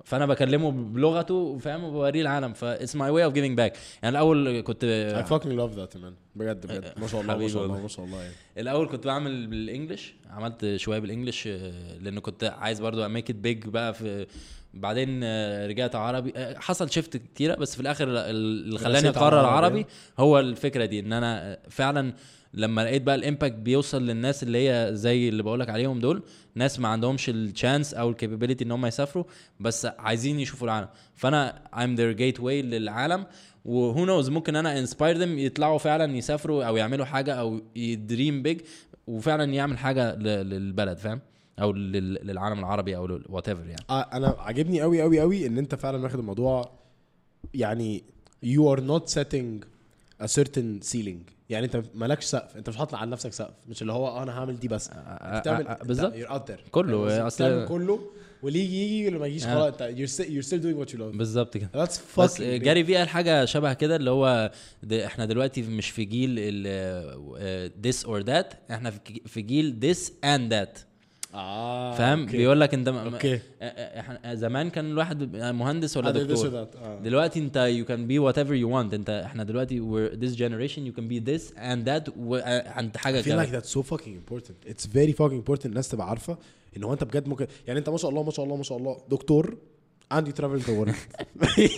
[0.04, 2.52] فانا بكلمه بلغته فاهم؟ وبوريه العالم.
[2.52, 3.76] ف it's my way of giving back.
[4.02, 4.84] يعني الأول كنت
[5.26, 6.12] I fucking love that man.
[6.36, 6.92] بجد بجد.
[7.00, 7.80] ما شاء الله ما شاء الله.
[7.82, 8.34] ما شاء الله يعني.
[8.58, 13.11] الأول كنت بعمل بال English عملت شوية بال English آه، لأن كنت عايز برضو a
[13.11, 14.26] make it big بقى في
[14.74, 16.32] بعدين آه، رجعت عربي.
[16.36, 19.46] آه، حصل shift كتيرة بس في الآخر ال- اللي خلاني أقرر.
[19.46, 19.86] عربي.
[20.18, 22.12] هو الفكرة دي إن أنا فعلا
[22.54, 26.22] لما لقيت بقى ال impact بيوصل للناس اللي هي زي اللي بقولك عليهم دول
[26.54, 29.24] ناس ما عندهمش ال chance أو ال capability إن هم يسافروا
[29.60, 30.88] بس عايزين يشوفوا العالم.
[31.14, 33.26] فأنا I'm their gateway للعالم
[33.64, 37.87] و who knows ممكن أنا inspire them يطلعوا فعلا يسافروا أو يعملوا حاجة أو ي
[37.87, 38.60] dream big
[39.06, 41.20] وفعلا يعمل حاجة للبلد فاهم؟
[41.60, 43.82] أو لل- للعالم العربي أو whatever يعني.
[43.90, 46.70] آه، أنا عاجبني قوي قوي قوي إن أنت فعلا واخد الموضوع
[47.54, 48.02] يعني
[48.44, 49.64] you are not setting
[50.24, 51.33] a certain ceiling.
[51.50, 54.38] يعني انت مالكش سقف انت مش هتطلع على نفسك سقف مش اللي هو آه، أنا
[54.38, 56.14] هعمل دي بس آه، بتعمل آه، آه، بالظبط.
[56.14, 58.00] out there كله،؟ أصل- بتعمل كله
[58.42, 59.44] واللي يجي يجي واللي ما يجيش.
[59.46, 63.08] خلاص انت you're still doing what you love بالظبط كده that's بس جاري في قال
[63.08, 64.52] حاجة شبه كده اللي هو
[64.92, 70.52] إحنا دلوقتي مش في جيل ال this or that إحنا في في جيل this and
[70.52, 70.93] that
[71.34, 72.26] آه فاهم.
[72.26, 73.40] بيقول لك أنت م- okay
[74.32, 76.58] زمان كان الواحد بيبقى مهندس ولا دكتور.
[76.82, 76.98] آه.
[77.04, 81.00] دلوقتي أنت you can be whatever you want أنت إحنا دلوقتي we're this generation you
[81.00, 84.70] can be this and that وانت حاجة I feel كده like that's so fucking important.
[84.70, 86.38] It's very fucking important الناس تبقى عارفة
[86.76, 88.78] إن هو أنت بجد ممكن يعني أنت ما شاء الله ما شاء الله ما شاء
[88.78, 89.56] الله دكتور
[90.10, 90.94] عندي travel the world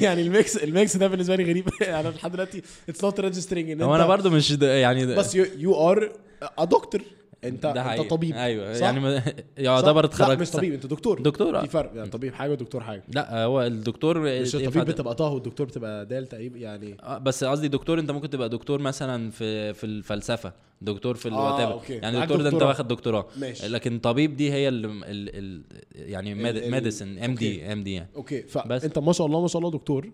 [0.00, 3.70] يعني ال mix ال mix ده بالنسبة لي غريب أنا لحد دلوقتي it's not registering
[3.70, 6.12] ان هو أنا برضو مش يعني بس you are
[6.58, 7.00] a doctor
[7.44, 8.10] انت ده انت.
[8.10, 9.22] طبيب أيوه صح؟ يعني؟
[9.58, 11.60] يعتبر اتخرجت مش طبيب انت دكتور دكتور، آه.
[11.60, 15.66] في فرق يعني طبيب حاجة ودكتور حاجة لا هو الدكتور مش الطبيب بتبقى طه والدكتور
[15.66, 19.84] بتبقى دال تقريبا يعني آه، بس قصدي دكتور انت ممكن تبقى دكتور مثلا في في
[19.84, 21.94] الفلسفة دكتور في آه، okay.
[21.94, 22.62] يعني دكتور ده انت.
[22.62, 23.68] واخد دكتوراه ماشي.
[23.68, 25.62] لكن طبيب دي هي ال ال ال
[25.94, 26.34] يعني
[26.70, 28.42] medicine MD MD يعني okay.
[28.42, 30.10] فانت ما شاء الله ما شاء الله دكتور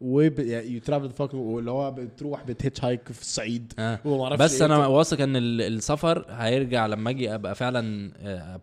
[0.00, 4.36] وب يعني you travel fucking واللي هو بتروح بت hitchhike في الصعيد آه.
[4.36, 4.86] بس إيه أنا.
[4.86, 8.10] واثق إن ال- السفر هيرجع لما أجي أبقى فعلا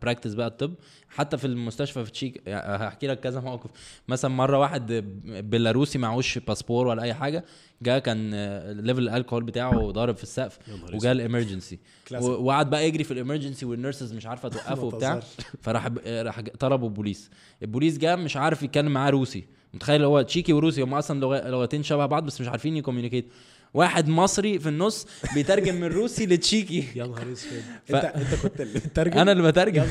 [0.02, 0.74] practice بقى الطب
[1.10, 3.70] حتى في المستشفى في تشيك يعني هحكي لك كذا موقف
[4.08, 4.92] مثلا مرة واحد
[5.26, 7.46] بيلاروسي معهوش باسبور ولا أي حاجة
[7.82, 8.32] جه كان
[8.72, 10.60] level الكحول بتاعه ضارب في السقف
[10.94, 11.80] وجا ال emergency.
[12.22, 15.20] وقعد بقى يجري في ال emergency وال nurses مش عارفة توقفه وبتاع.
[15.62, 17.30] فراح راح طلبوا البوليس
[17.62, 19.44] البوليس جه مش عارف يتكلم معاه روسي
[19.74, 21.20] متخيل هو تشيكي وروسي هم أصلا
[21.50, 23.26] لغتين شبه بعض بس مش عارفين ي communicate.
[23.74, 26.84] واحد مصري في النص بيترجم من روسي لتشيكي.
[27.00, 27.62] يا نهار أسود.
[27.86, 29.84] ف- انت انت كنت اللي بتترجم أنا اللي بترجم.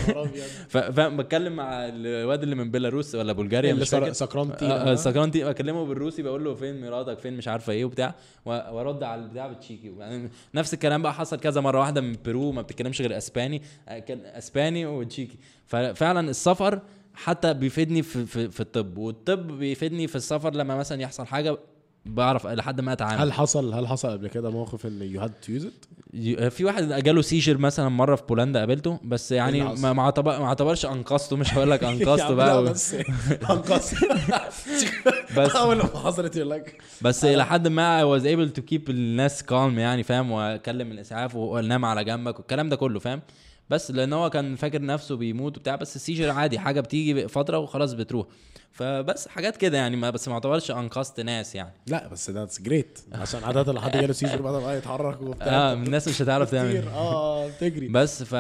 [0.69, 5.45] ف- فبتكلم مع الواد اللي من بيلاروس ولا بلغاريا اللي مش سكرانتي آه، آه، سكرانتي
[5.45, 8.15] بكلمه بالروسي بقول له فين مراتك فين مش عارفه إيه وبتاع
[8.45, 12.63] وأرد على البتاع بالتشيكي يعني نفس الكلام بقى حصل كذا مرة واحدة من بيرو ما
[12.63, 15.37] بتتكلمش غير إسباني آه، كان إسباني وتشيكي.
[15.67, 16.81] ففعلا السفر
[17.15, 21.59] حتى بيفيدني في, في, في الطب والطب بيفيدني في السفر لما مثلا يحصل حاجة
[22.07, 23.21] بعرف لحد ما أتعامل.
[23.21, 25.73] هل حصل هل حصل قبل كده موقف إن you had to use it
[26.15, 29.93] ي- في واحد جاله seizure مثلا مرة في بولندا قابلته بس يعني إيه حصل؟ ما
[29.93, 32.63] ما اعتبر- ما اعتبرش أنقذته مش هقول لك أنقذته بقى.
[32.63, 32.95] بس
[33.51, 33.95] انقذت
[35.37, 36.83] بس أول ما حصلت يقول لك.
[37.03, 41.85] بس إلى حد ما was able to keep الناس calm يعني فاهم؟ وأكلم الإسعاف وانام
[41.85, 43.21] على جنبك والكلام ده كله فاهم؟
[43.71, 47.59] بس لأن هو كان فاكر نفسه بيموت وبتاع بس ال seizure عادي حاجة بتيجي فترة
[47.59, 48.27] وخلاص بتروح.
[48.73, 51.73] فبس حاجات كده يعني ما بس ما اعتبرش انقذت ناس يعني.
[51.87, 55.47] لا بس that's great عشان عادة لو حد جاله seizure بعد ما يتحرك وبتاع.
[55.47, 56.71] آه الناس مش هتعرف تعمل.
[56.71, 57.89] كتير آه بتجري.
[57.89, 58.33] بس ف.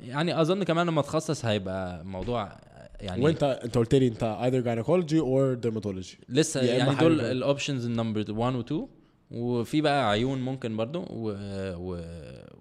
[0.00, 2.56] يعني أظن كمان لما اتخصص هيبقى موضوع
[3.00, 6.24] يعني وأنت أنت قلت لي أنت either gynecology or dermatology.
[6.28, 7.04] لسه يعني حاجة.
[7.08, 7.20] دول.
[7.20, 8.86] ال options ال number 1 و 2
[9.30, 11.34] وفي بقى عيون ممكن برضو و...
[11.76, 12.00] و...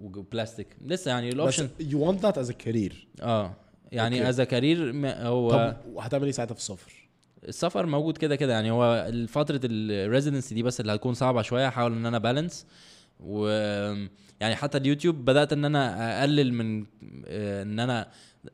[0.01, 0.67] وبلاستيك.
[0.85, 2.93] لسه يعني بس ال option you want that as a career.
[3.21, 3.55] آه
[3.91, 4.29] يعني.
[4.29, 6.91] as career هو طب وهتعمل إيه ساعتها في السفر؟
[7.47, 8.53] السفر موجود كده كده.
[8.53, 11.67] يعني هو فترة ال residency دي بس اللي هتكون صعبة شوية.
[11.67, 12.65] احاول إن أنا balance
[13.19, 13.47] و
[14.39, 16.85] يعني حتى اليوتيوب بدأت إن أنا أقلل من
[17.27, 18.07] آه، إن أنا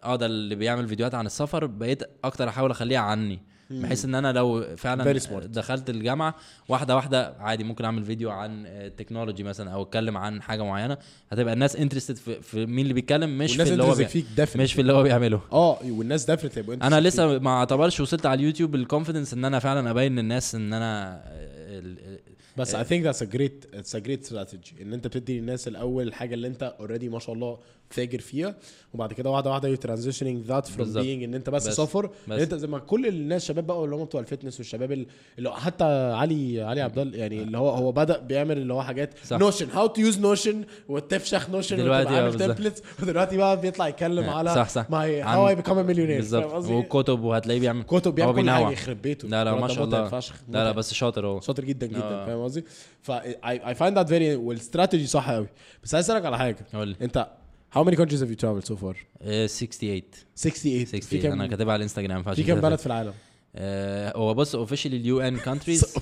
[0.03, 1.65] آه ده اللي بيعمل فيديوهات عن السفر.
[1.65, 3.39] بقيت أكتر أحاول أخليها عني.
[3.69, 5.11] بحيث إن أنا لو فعلا.
[5.47, 6.35] دخلت الجامعة
[6.69, 10.97] واحدة واحدة عادي ممكن أعمل فيديو عن ال technology مثلا أو أتكلم عن حاجة معينة.
[11.31, 14.05] هتبقى الناس interested في, في مين اللي بيتكلم مش في اللي هو بي...
[14.05, 14.25] فيك
[14.57, 15.41] مش في اللي هو بيعمله.
[15.51, 16.25] آه والناس
[16.57, 17.05] هيبقوا أنا فيك.
[17.05, 21.23] لسه ما اعتبرش وصلت على اليوتيوب ال confidence إن أنا فعلا أبين للناس إن أنا
[21.27, 22.19] ال- ال-
[22.57, 24.81] بس think that's a great it's a great strategy.
[24.81, 27.57] إن أنت بتدي للناس الأول الحاجة اللي أنت already ما شاء الله
[27.93, 28.55] فاجر فيها
[28.93, 31.03] وبعد كده واحدة واحدة transitioning that from بالظبط.
[31.03, 32.13] being إن أنت بس, بس- سفر بس.
[32.27, 35.05] إن أنت زي ما كل الناس شباب بقى اللي هم بتوع ال fitness والشباب ال-
[35.37, 35.83] اللي حتى
[36.13, 39.37] علي علي عبد الله يعني اللي هو هو بدأ بيعمل اللي هو حاجات صح.
[39.39, 42.57] Notion how to use Notion وتفشخ Notion دلوقتي آه، عامل بالظبط.
[42.57, 47.23] templates ودلوقتي بقى بيطلع يتكلم على صح صح my how I become millionaire بالظبط وكتب
[47.23, 48.49] وهتلاقيه بيعمل كتب بيعمل كل.
[48.49, 50.71] حاجة يخرب بيته لا لا ما شاء الله فشخ لا لا.
[50.71, 52.25] بس شاطر هو شاطر جدا جدا آه.
[52.25, 52.65] فاهم قصدي؟
[53.01, 53.15] ف I,
[53.45, 55.47] I find that very والاستراتيجي صح قوي
[55.83, 56.57] بس عايز أسألك على حاجة
[57.01, 57.27] أنت
[57.75, 60.01] how many countries have you traveled so far؟ آه، 68
[60.35, 63.13] 68 في 68 أنا كاتبها على الانستجرام في كام بلد في العالم؟
[63.55, 65.95] آه، هو بص officially ال UN countries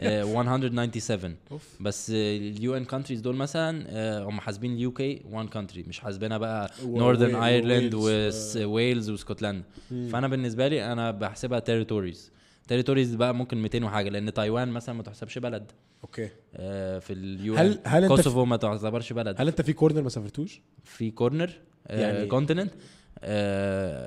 [0.00, 1.62] 197 أوف.
[1.80, 6.38] بس ال UN countries دول مثلا آه، هم حاسبين ال UK 1 country مش حاسبينها
[6.38, 9.64] بقى Northern و- Ireland وويلز، واسكتلندا.
[9.90, 12.30] فأنا بالنسبة لي أنا بحسبها territories
[12.68, 15.70] territories بقى ممكن 200 وحاجة لأن تايوان مثلا ما تحسبش بلد.
[16.04, 16.28] okay.
[16.56, 19.36] آه، في اليو هل- هل في- كوسوفو ما تعتبرش بلد.
[19.40, 21.50] هل أنت في corner ما سافرتوش؟ في corner
[21.86, 22.70] يعني- continent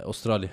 [0.09, 0.49] أستراليا.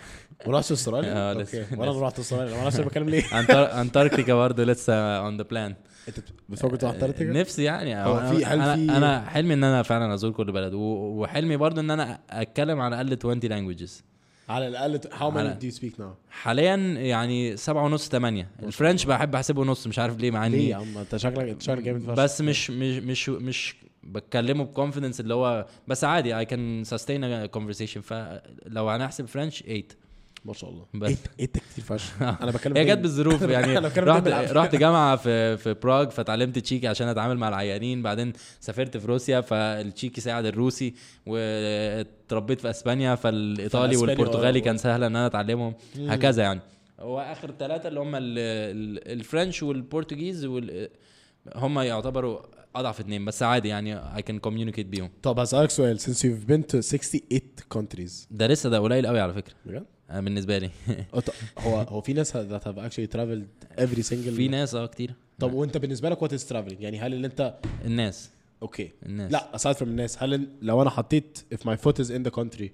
[0.46, 1.42] ما رحتش أستراليا؟ آه، okay.
[1.42, 2.54] لسه- وأنا ما رحت أستراليا.
[2.54, 3.22] ما أعرفش بتكلم ليه؟
[3.82, 5.74] أنتاركتيكا برضه لسه on the plan
[6.08, 8.02] أنت بتفكر تروح أنتاركتيكا؟ نفسي يعني.
[8.04, 10.74] أنا, في- هل أنا, في- أنا حلمي إن أنا فعلا أزور كل بلد.
[10.74, 14.04] وحلمي برضه إن أنا أتكلم على الأقل 20 languages
[14.48, 19.04] على الأقل many على- do you speak now؟ حاليا يعني سبعة ونص ثمانية ال French
[19.04, 22.00] بحب أحسبه نص مش عارف ليه مع ليه يا عم؟ أنت شكلك أنت شكلك جامد
[22.02, 22.10] فشخ.
[22.14, 27.22] بس مش مش مش مش بتكلمه ب confidence اللي هو بس عادي I can sustain
[27.22, 27.98] a conversation.
[27.98, 29.84] فلو هنحسب French 8
[30.48, 30.84] ما شاء الله.
[30.94, 31.08] بس.
[31.10, 32.98] إيه إيه كتير فشخ؟ أنا بتكلم هي جت.
[32.98, 33.78] بالظروف يعني.
[33.78, 33.98] رحت.
[34.52, 38.02] رحت جامعة في في براغ فتعلمت تشيكي عشان أتعامل مع العيانين.
[38.02, 40.94] بعدين سافرت في روسيا فالتشيكي ساعد الروسي
[41.26, 44.62] واتربيت في أسبانيا فالإيطالي والبرتغالي آه.
[44.62, 45.74] كان سهل إن أنا أتعلمهم.
[45.98, 46.60] هكذا يعني.
[47.00, 50.88] هو آخر ثلاثة اللي هم ال- ال- ال French وال Portuguese وال
[51.56, 52.38] هم يعتبروا
[52.76, 54.00] أضعف اتنين بس عادي يعني.
[54.00, 55.10] I can communicate بيهم.
[55.22, 56.00] طب هسألك سؤال.
[56.00, 57.40] Since you've been to 68
[57.74, 58.12] countries.
[58.30, 59.54] ده لسه ده قليل قوي على فكرة.
[59.66, 60.70] بجد؟ آه، بالنسبة لي.
[61.58, 65.14] هو هو في ناس that have actually traveled every single في ناس آه كتير.
[65.38, 67.54] طب وأنت بالنسبة لك what is traveling يعني هل اللي أنت
[67.84, 68.30] الناس.
[68.62, 68.90] أوكي.
[69.06, 69.32] الناس.
[69.32, 72.68] لا aside from الناس هل لو أنا حطيت if my foot is in the country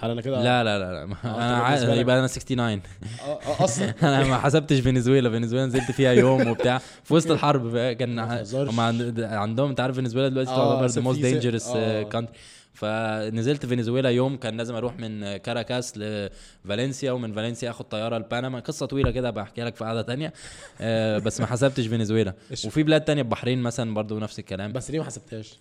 [0.00, 1.02] هل أنا كده لا لا لا, لا.
[1.24, 2.80] أنا بالنسبة عا- يبقى أنا 69
[3.22, 3.94] آه، آه، أصلا.
[4.02, 5.30] أنا ما حسبتش فنزويلا.
[5.30, 6.78] فنزويلا نزلت فيها يوم وبتاع.
[7.04, 8.18] في وسط الحرب كان.
[8.52, 12.02] هم عند- عندهم أنت عارف فنزويلا دلوقتي آه، تعتبر the most dangerous آه.
[12.02, 12.36] country
[12.78, 18.60] فنزلت فنزويلا يوم كان لازم أروح من كاراكاس لفالنسيا ومن فالنسيا آخد طيارة لبنما.
[18.60, 20.32] قصة طويلة كده بحكي لك في قعدة تانية.
[20.80, 22.34] آه، بس ما حسبتش فنزويلا.
[22.66, 24.72] وفي بلاد تانية البحرين مثلا برضو نفس الكلام.
[24.72, 25.58] بس ليه ما حسبتهاش؟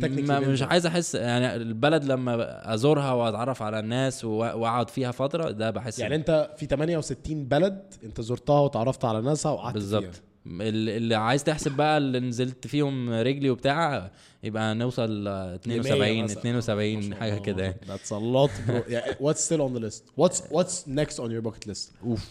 [0.00, 0.62] ما مش.
[0.62, 6.14] عايز أحس يعني البلد لما أزورها وأتعرف على الناس وأقعد فيها فترة ده بحس يعني
[6.14, 10.22] أنت في 68 بلد أنت زرتها وتعرفت على ناسها وقعدت بالظبط.
[10.46, 14.10] اللي عايز تحسب بقى اللي نزلت فيهم رجلي وبتاع
[14.42, 16.38] يبقى نوصل ل 72 مثلا.
[16.38, 17.76] 72 حاجة كده يعني.
[17.86, 18.90] That's a lot bro.
[18.90, 20.02] Yeah, what's still on the list?
[20.16, 22.04] What's what's next on your bucket list?
[22.04, 22.28] اوف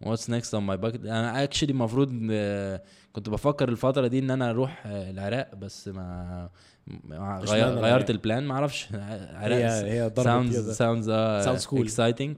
[0.00, 2.82] what's next on my bucket أنا actually المفروض آه،
[3.12, 6.48] كنت بفكر الفترة دي إن أنا أروح آه، العراق بس ما
[7.10, 8.88] غير-؟ غيرت ال plan ما أعرفش.
[8.94, 10.70] العراق هي هي sounds.
[10.70, 11.08] sounds.
[11.72, 12.36] exciting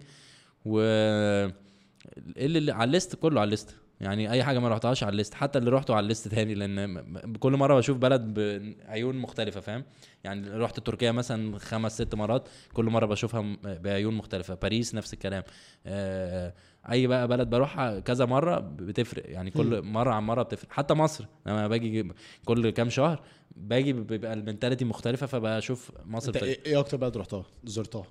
[0.64, 0.80] و
[2.36, 3.74] اللي اللي على ال list كله على ال list.
[4.00, 6.54] يعني أي حاجة ما رحتهاش على ال list حتى اللي رحته على ال list تاني
[6.54, 9.84] لأن كل مرة بشوف بلد بعيون مختلفة فاهم؟
[10.24, 14.54] يعني رحت تركيا مثلا خمس ست مرات كل مرة بشوفها بعيون مختلفة.
[14.54, 15.42] باريس نفس الكلام.
[15.86, 16.54] آه،
[16.90, 19.30] أي بقى بلد بروحها كذا مرة بتفرق.
[19.30, 20.72] يعني كل مرة عن مرة بتفرق.
[20.72, 22.12] حتى مصر لما باجي
[22.44, 23.22] كل كام شهر
[23.56, 28.04] باجي بيبقى المنتاليتي مختلفة فبشوف مصر أنت بتاعت- إيه أكتر بلد رحتها؟ زرتها؟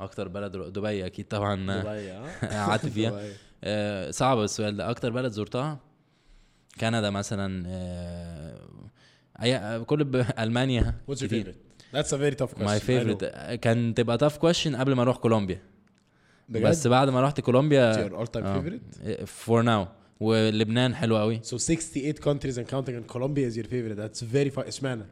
[0.00, 1.54] أكتر بلد دبي أكيد طبعا.
[1.54, 2.28] دبي آه.
[2.66, 3.22] قعدت فيها.
[3.64, 4.90] آه، صعب السؤال ده.
[4.90, 5.78] أكتر بلد زرتها؟
[6.80, 8.58] كندا مثلا آه،
[9.42, 10.16] أي كل ب...
[10.38, 10.94] ألمانيا.
[11.10, 11.44] كتير.
[11.44, 11.68] favorite?
[11.96, 12.62] That's a very tough question.
[12.62, 12.80] my.
[12.80, 13.24] favorite
[13.62, 15.60] كان تبقى tough question قبل ما أروح كولومبيا.
[16.48, 18.08] بس بعد ما رحت كولومبيا
[19.26, 19.86] for now
[20.20, 21.40] ولبنان حلو قوي.
[21.44, 23.96] So 68 countries and counting and Colombia is your favorite.
[23.96, 25.04] That's very fun اشمعنى؟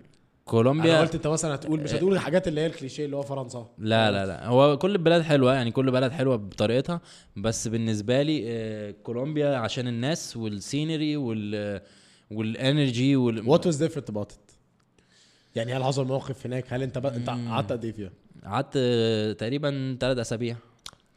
[0.47, 3.66] أنا كولومبيا قلت أنت مثلا هتقول مش هتقول الحاجات اللي هي الكليشيه اللي هو فرنسا.
[3.78, 4.47] لا لا لا.
[4.47, 7.01] هو كل البلاد حلوة يعني كل بلد حلوة بطريقتها.
[7.36, 11.80] بس بالنسبة لي آه، كولومبيا عشان الناس وال
[12.30, 13.44] scenery وال وال energy وال...
[13.59, 14.55] was different about it?
[15.56, 18.10] يعني هل حصل موقف هناك؟ هل أنت بقى أنت قعدت قد إيه فيها؟
[18.44, 20.56] قعدت آه، تقريبا ثلاث أسابيع.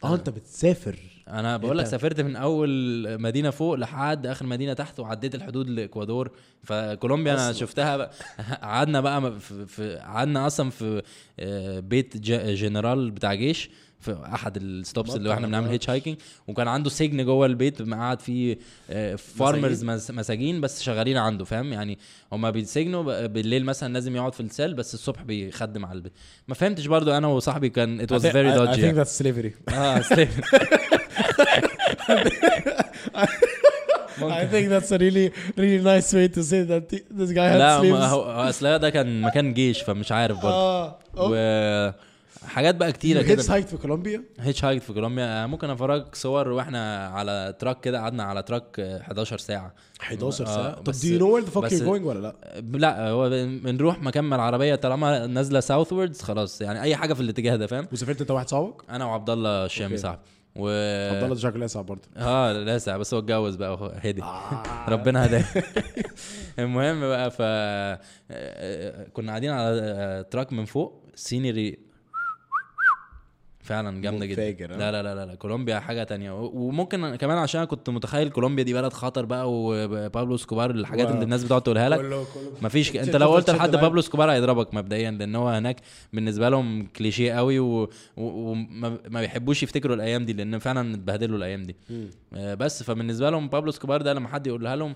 [0.04, 0.96] آه انت بتسافر.
[1.28, 2.70] أنا بقول لك سافرت من اول
[3.22, 6.32] مدينة فوق لحد اخر مدينة تحت وعديت الحدود لإكوادور.
[6.64, 7.54] فكولومبيا أنا.
[7.54, 8.12] شفتها بقى.
[8.62, 11.02] قعدنا بقى في, قعدنا أصلا في
[11.40, 13.70] آه، بيت جنرال بتاع جيش.
[14.00, 16.18] في أحد ال stops اللي إحنا بنعمل hitchhiking
[16.48, 18.58] وكان عنده سجن جوه البيت قاعد فيه
[19.18, 20.62] farmers مساجين.
[20.62, 21.98] بس شغالين عنده فاهم؟ يعني
[22.32, 26.14] هما بيتسجنوا بالليل مثلا لازم يقعد في ال cell بس الصبح بيخدم على البيت.
[26.48, 29.06] ما فهمتش برضو أنا وصاحبي كان very I- I dodgy think يعني.
[29.06, 29.74] that's slavery.
[29.74, 30.30] آه slave.
[34.20, 35.28] I think that's a really
[35.58, 37.86] really nice way to say that th- this guy had لا slaves.
[37.86, 40.96] هو هو أصل ده كان مكان جيش فمش عارف برضه
[42.44, 43.44] وحاجات بقى كتيرة كده.
[43.50, 45.46] hike في كولومبيا؟ hitchhike في كولومبيا.
[45.46, 49.74] ممكن أفرجك صور وإحنا على truck كده قعدنا على truck 11 ساعة.
[50.02, 52.62] 11 آه، ساعة؟ طب do you know where the fuck بس- you're going ولا لا؟
[52.78, 53.30] لا هو
[53.64, 56.62] بنروح مكان ما العربية طالما نازلة southwards خلاص.
[56.62, 59.98] يعني أي حاجة في الاتجاه ده فاهم؟ وسافرت أنت واحد صاحبك؟ أنا وعبد الله الشامي.
[59.98, 60.20] صاحبي.
[60.56, 60.68] و
[61.14, 62.02] عبد الله شكله لاسع برضه.
[62.18, 64.64] آه لاسع بس هو اتجوز بقى وهو هدي آه.
[64.90, 65.46] ربنا هداه.
[66.60, 71.80] المهم بقى ف آه، كنا قاعدين على آه، truck من فوق scenery
[73.70, 77.38] فعلا جامدة جدا ها؟ لا لا لا لا لا كولومبيا حاجة تانية و- وممكن كمان
[77.38, 81.14] عشان كنت متخيل كولومبيا دي بلد خطر بقى وبابلو إسكوبار الحاجات wow.
[81.14, 82.28] اللي الناس بتقعد تقولها لك
[82.62, 82.98] مفيش ك...
[82.98, 83.72] أنت لو قلت لحد.
[83.76, 85.76] بابلو إسكوبار هيضربك مبدئيا لأن هو هناك
[86.14, 87.88] بالنسبة لهم كليشيه قوي وما
[88.18, 88.54] و...
[89.10, 91.76] ما بيحبوش يفتكروا الأيام دي لأن فعلا اتبهدلوا الأيام دي.
[92.34, 94.96] آه، بس فبالنسبة لهم بابلو إسكوبار ده لما حد يقولها لهم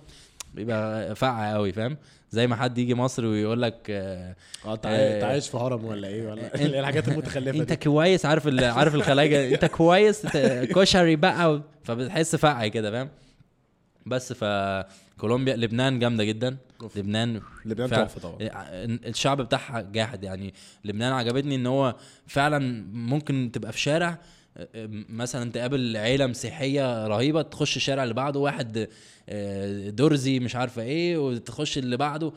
[0.54, 1.98] بيبقى فقع قوي فاهم
[2.32, 4.36] زي ما حد يجي مصر ويقول لك آه
[4.66, 8.48] انت آه، عايش في هرم ولا إيه ولا هي الحاجات المتخلفة أنت كويس عارف.
[8.64, 10.28] عارف الخلايجة أنت كويس
[10.76, 11.62] كشري بقى.
[11.84, 13.10] فبتحس فقع كده فاهم
[14.06, 16.98] بس فكولومبيا لبنان جامدة جدا أوف.
[16.98, 17.90] لبنان لبنان.
[17.90, 18.38] تحفة طبعا
[19.06, 20.54] الشعب بتاعها جاحد يعني
[20.86, 21.96] لبنان عجبتني إن هو
[22.28, 24.18] فعلا ممكن تبقى في شارع
[25.10, 28.88] مثلا تقابل عيلة مسيحية رهيبة تخش الشارع اللي بعده واحد
[29.30, 32.32] آه، درزي مش عارفة إيه وتخش اللي بعده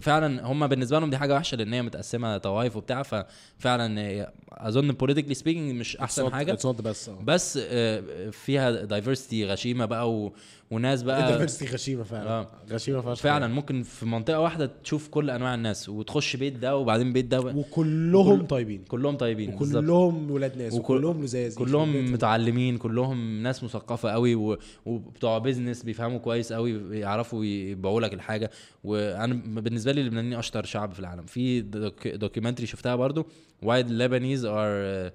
[0.00, 5.34] فعلا هم بالنسبة لهم دي حاجة وحشة لأن هي متقسمة طوائف وبتاع ففعلا أظن politically
[5.34, 10.30] speaking مش أحسن حاجة not بس بس آه، فيها diversity غشيمة بقى.
[10.70, 12.30] وناس بقى ال diversity غشيمة فعلا.
[12.30, 12.50] آه.
[12.70, 13.22] غشيمة فشخ.
[13.22, 17.40] فعلا ممكن في منطقة واحدة تشوف كل أنواع الناس وتخش بيت ده وبعدين بيت ده
[17.40, 18.84] وكلهم وكل- طيبين.
[18.88, 19.54] كلهم طيبين.
[19.54, 21.54] وكلهم ولاد ناس وكل- وكلهم لذاذ.
[21.54, 24.58] كلهم متعلمين كلهم ناس مثقفة قوي و...
[24.86, 28.50] وبتوع business بيفهموا كويس قوي يعرفوا يبيعوا لك الحاجة.
[28.84, 31.26] وأنا بالنسبة لي اللبنانيين أشطر شعب في العالم.
[31.26, 32.08] في doc...
[32.08, 33.26] documentary شفتها برضو
[33.62, 35.10] why Lebanese are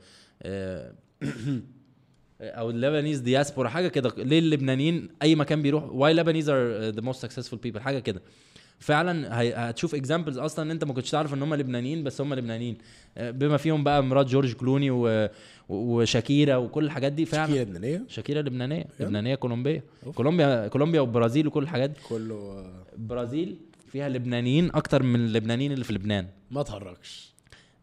[2.41, 4.13] أو ال Lebanese diaspora حاجة كده.
[4.17, 8.21] ليه اللبنانيين أي مكان بيروح؟ why Lebanese are the most successful people حاجة كده.
[8.79, 9.29] فعلا
[9.69, 12.77] هتشوف examples أصلا أنت ما كنتش تعرف إن هم لبنانيين بس هم لبنانيين.
[13.17, 15.29] آه، بما فيهم بقى مرات جورج كلوني و...
[15.69, 17.45] وشاكيرا وكل الحاجات دي فعلا.
[17.47, 18.85] شاكيرا لبنانية؟ شاكيرا لبنانية.
[18.99, 19.83] لبنانية كولومبية.
[20.15, 21.99] كولومبيا كولومبيا والبرازيل وكل الحاجات دي.
[22.09, 23.55] كله آه، البرازيل
[23.91, 26.27] فيها لبنانيين أكتر من اللبنانيين اللي في لبنان.
[26.51, 27.28] ما تهرجش.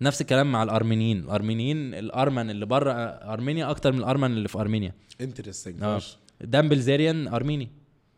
[0.01, 1.19] نفس الكلام مع الأرمينيين.
[1.19, 4.93] الأرمينيين الأرمن اللي بره أرمينيا أكتر من الأرمن اللي في أرمينيا.
[5.21, 6.01] interesting آه.
[6.41, 7.69] Dan Bilzerian أرميني.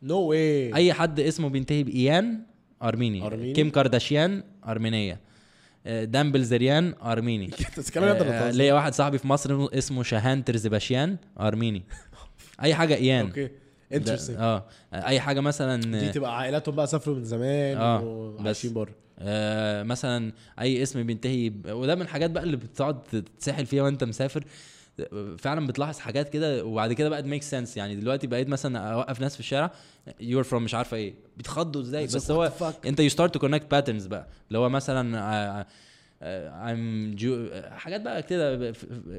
[0.03, 2.41] no way أي حد اسمه بينتهي بإيان
[2.83, 5.21] أرميني, أرميني؟ كيم كارداشيان أرمينية.
[5.87, 7.47] آه، Dan Bilzerian أرميني.
[7.77, 11.83] بتتكلم جد ولا آه، واحد صاحبي في مصر اسمه شاهان ترزباشيان أرميني.
[12.63, 13.27] أي حاجة إيان.
[13.27, 13.51] okay
[13.93, 14.65] interesting آه.
[14.93, 18.05] أي حاجة مثلا دي تبقى عائلاتهم بقى سافروا من زمان آه،
[18.41, 18.93] وعايشين بره.
[19.21, 21.53] آه مثلا أي اسم بينتهي.
[21.67, 24.45] وده من الحاجات بقى اللي بتقعد تتسحل فيها وأنت مسافر.
[25.39, 29.35] فعلا بتلاحظ حاجات كده وبعد كده بقى make sense يعني دلوقتي بقيت مثلا أوقف ناس
[29.35, 29.71] في الشارع
[30.21, 31.15] you're from مش عارفة إيه.
[31.37, 32.53] بيتخضوا إزاي؟ بس هو
[32.87, 34.29] أنت you start to connect patterns بقى.
[34.49, 35.67] اللي هو مثلا آه،
[36.23, 38.73] آه، I'm جو حاجات بقى كده.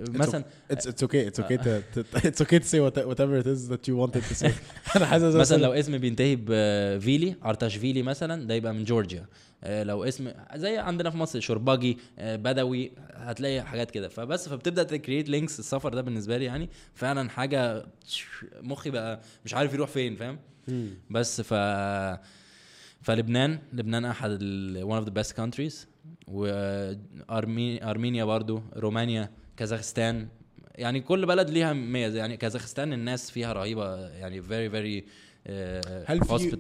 [0.10, 0.44] مثلا
[0.74, 3.70] It's it's okay it's okay to, to it's okay to say what, whatever it is
[3.70, 4.52] that you wanted to say.
[4.96, 9.26] أنا حاسس مثلا لو اسم بينتهي بفيلي ارتاشفيلي مثلا ده يبقى من جورجيا
[9.64, 14.07] لو اسم زي عندنا في مصر شرباجي آه، بدوي هتلاقي حاجات كده.
[14.10, 17.86] فبس فبتبدأ ت create links السفر ده بالنسبة لي يعني فعلا حاجة
[18.61, 20.38] مخي بقى مش عارف يروح فين فاهم.
[21.10, 21.53] بس ف
[23.02, 24.40] فلبنان لبنان أحد
[24.84, 25.73] one of the best countries.
[27.30, 30.27] وارمينيا برضو رومانيا كازاخستان.
[30.76, 32.18] يعني كل بلد ليها ميزة.
[32.18, 34.07] يعني كازاخستان الناس فيها رهيبة.
[34.10, 35.03] يعني very very
[36.10, 36.56] هل uh, في-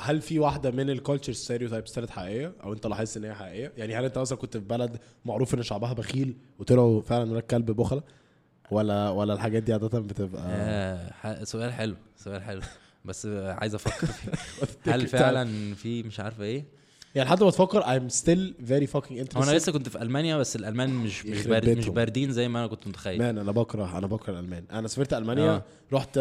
[0.00, 3.72] هل في واحدة من ال culture stereotypes طلعت حقيقية؟ أو أنت لاحظت إن هي حقيقية؟
[3.76, 7.70] يعني هل أنت مثلا كنت في بلد معروف إن شعبها بخيل وطلعوا فعلا ولاد كلب
[7.70, 8.02] بخلة؟
[8.70, 12.60] ولا ولا الحاجات دي عادة بتبقى آه سؤال حلو سؤال حلو.
[13.04, 14.32] بس عايز أفكر فيه.
[14.94, 16.64] هل فعلا في مش عارفة إيه؟
[17.14, 20.36] يعني لحد ما تفكر I'm still very fucking هو أنا interested لسه كنت في ألمانيا
[20.36, 21.88] بس الألمان مش مش, بارد مش.
[21.88, 23.18] باردين زي ما أنا كنت متخيل.
[23.18, 24.64] man أنا بكره أنا بكره الألمان.
[24.72, 25.62] أنا سافرت ألمانيا آه.
[25.92, 26.18] رحت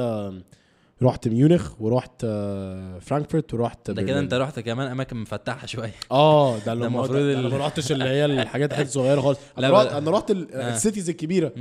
[1.01, 4.19] رحت ميونخ ورحت آه، فرانكفورت ورحت ده كده.
[4.19, 8.25] انت رحت كمان اماكن مفتحة شوية آه ده اللي المفروض أنا ما رحتش اللي هي
[8.41, 9.87] الحاجات الحتت الصغيره خالص أنا رحت.
[9.93, 10.73] أنا رحت ال- آه.
[10.75, 11.51] ال cities الكبيرة.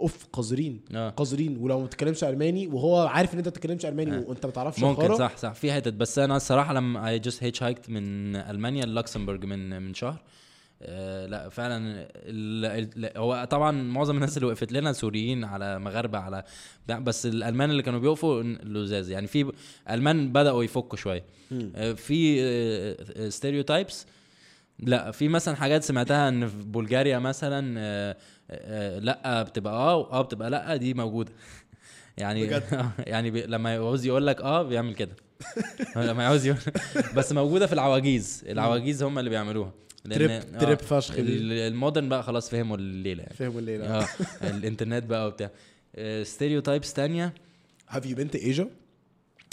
[0.00, 4.16] أوف قذرين آه قذرين ولو ما بتتكلمش ألماني وهو عارف إن أنت ما بتتكلمش ألماني
[4.16, 4.24] آه.
[4.28, 7.90] وأنت ما تعرفش ممكن صح صح في حتت بس أنا الصراحة لما I just hitchhiked
[7.90, 10.22] من ألمانيا للكسمبورج من من شهر
[10.82, 12.08] آه لا فعلا
[13.16, 16.44] هو طبعا معظم الناس اللي وقفت لنا سوريين على مغاربة على
[16.88, 19.10] بس الألمان اللي كانوا بيقفوا لذاذ.
[19.10, 19.52] يعني في
[19.90, 21.24] ألمان بدأوا يفكوا شوية.
[21.52, 24.06] آه، في stereotypes
[24.78, 28.16] لا في مثلا حاجات سمعتها إن في بلغاريا مثلا آه،
[28.50, 31.32] آه، لا بتبقى آه آه بتبقى لا دي موجودة.
[32.18, 32.50] يعني؟
[32.98, 35.16] يعني بي لما يعوز يقول لك آه بيعمل كده.
[35.96, 36.58] لما يعوز يقول
[37.16, 38.44] بس موجودة في العواجيز.
[38.48, 39.72] العواجيز هم اللي بيعملوها.
[40.14, 43.34] تريب آه، تريب فشخ ال modern بقى خلاص فهموا الليلة يعني.
[43.34, 43.84] فهموا الليلة.
[43.86, 44.06] آه
[44.42, 45.50] الإنترنت بقى وبتاع.
[46.22, 47.34] stereotypes تانية.
[47.88, 48.68] have you been to Asia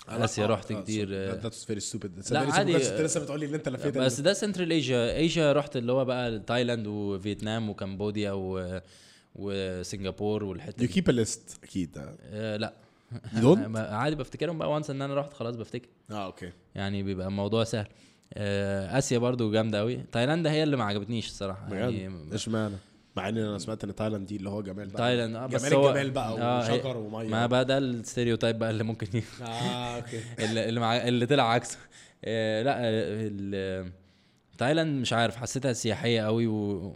[0.09, 1.07] آسيا رحت كتير.
[1.11, 2.75] آه، that's very stupid لا، عادي.
[2.75, 6.05] انت لسه بتقول لي ان انت لفيت بس ده central Asia Asia رحت اللي هو
[6.05, 8.79] بقى تايلاند وفيتنام وكمبوديا و...
[9.35, 11.97] وسنغافور والحتة you keep list أكيد
[12.31, 12.73] آه لا.
[13.75, 14.71] عادي بفتكرهم بقى.
[14.71, 15.87] وانس ان أنا رحت خلاص بفتكر.
[16.11, 16.51] آه okay.
[16.75, 17.85] يعني بيبقى الموضوع سهل.
[17.85, 17.89] آه
[18.37, 21.65] آسيا برضو جامدة قوي تايلاند هي اللي ما عجبتنيش الصراحة.
[21.69, 22.75] بجد؟ يعني إشمعنى؟
[23.15, 24.97] مع إن أنا سمعت إن تايلاند دي اللي هو جمال بقى.
[24.97, 27.27] تايلاند آه بس جمال هو الجمال بقى آه، وشجر ومية.
[27.29, 29.23] ما بقى ده ال stereotype بقى اللي ممكن ي...
[29.41, 30.19] آه okay.
[30.45, 30.97] اللي اللي, مع...
[30.97, 31.77] اللي طلع عكسه.
[32.25, 33.91] آه لا آه، ال...
[34.57, 36.95] تايلاند مش عارف حسيتها سياحية قوي و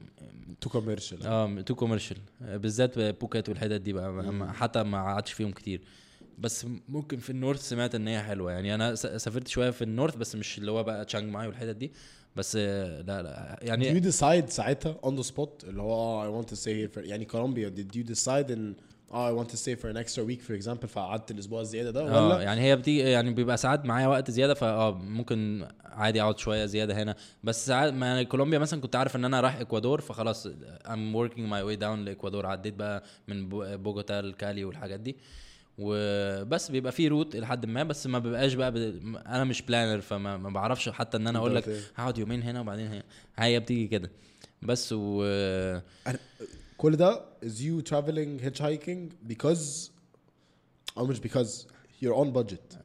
[0.62, 5.82] too commercial آه too commercial بالذات بوكيت والحتت دي بقى حتى ما قعدتش فيهم كتير.
[6.38, 8.52] بس ممكن في ال north سمعت إن هي حلوة.
[8.52, 11.76] يعني أنا سافرت شوية في ال north بس مش اللي هو بقى تشانج ماي والحتت
[11.76, 11.92] دي.
[12.36, 16.42] بس آه، لا لا did يعني you decide ساعتها on the spot اللي هو آه
[16.42, 18.60] I want to stay here for يعني كولومبيا did you decide in
[19.12, 22.02] آه I want to stay for an extra week for example فقعدت الأسبوع الزياده ده
[22.02, 26.40] آه ولا يعني هي بتيجي يعني بيبقى ساعات معايا وقت زيادة فاه ممكن عادي أقعد
[26.40, 27.16] شوية زيادة هنا.
[27.44, 30.48] بس ساعات ما يعني كولومبيا مثلا كنت عارف إن أنا رايح اكوادور فخلاص
[30.86, 32.46] I'm working my way down لإكوادور.
[32.46, 35.18] عديت بقى من بو- بوجوتا لكالي والحاجات دي.
[35.78, 38.76] وبس بيبقى في route لحد ما بس ما بيبقاش بقى ب...
[39.26, 42.88] أنا مش planner فما ما بعرفش حتى إن أنا أقول لك هقعد يومين هنا وبعدين
[42.88, 43.04] هنا.
[43.38, 44.12] هي بتيجي كده.
[44.62, 45.24] بس و
[46.78, 49.90] كل ده is you traveling hitchhiking because
[50.98, 51.66] أو مش because
[52.04, 52.78] you're on budget.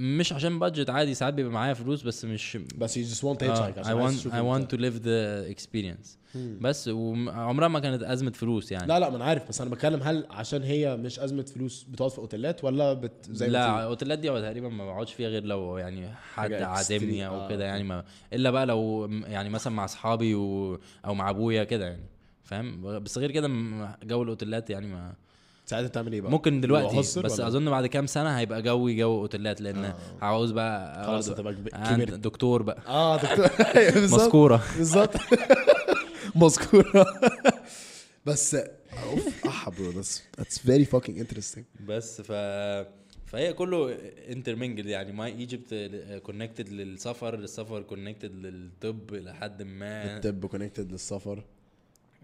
[0.00, 4.18] مش عشان بادجت عادي ساعات بيبقى معايا فلوس بس مش بس I عشان عايز want
[4.20, 6.16] تشوف I ال- want to live the experience
[6.60, 10.00] بس وعمرها ما كانت أزمة فلوس يعني لا لا ما أنا عارف بس أنا بتكلم
[10.02, 14.28] هل عشان هي مش أزمة فلوس بتقعد في أوتيلات ولا بت زي لا؟ أوتيلات دي
[14.28, 17.26] تقريبا ما بقعدش فيها غير لو يعني حد عازمني.
[17.26, 17.64] أو آه، كده.
[17.64, 20.78] يعني ما إلا بقى لو يعني مثلا مع أصحابي و...
[21.06, 22.06] أو مع أبويا كده يعني
[22.42, 23.48] فاهم بس غير كده
[24.04, 25.14] جو الأوتيلات يعني ما
[25.70, 29.20] ساعتها بتعمل إيه بقى؟ ممكن دلوقتي بس ولا؟ أظن بعد كام سنة هيبقى جوي جو
[29.20, 29.94] أوتيلات لأن آه.
[30.20, 32.14] عاوز بقى خلاص أنت بقى كبرت.
[32.14, 32.82] دكتور بقى.
[32.86, 33.46] آه دكتور.
[33.76, 34.62] أيوة، مذكورة.
[34.76, 35.16] بالظبط.
[36.36, 37.06] مذكورة.
[38.26, 38.54] بس
[39.04, 42.32] أوف اح برو ذاتس ذاتس فيري فاكينج انترستنج بس ف
[43.26, 43.96] فهي كله
[44.28, 45.12] انترمنجل يعني.
[45.12, 45.74] ماي ايجيبت
[46.22, 50.16] كونكتد للسفر السفر كونكتد للطب لحد ما.
[50.16, 51.44] الطب connected للسفر.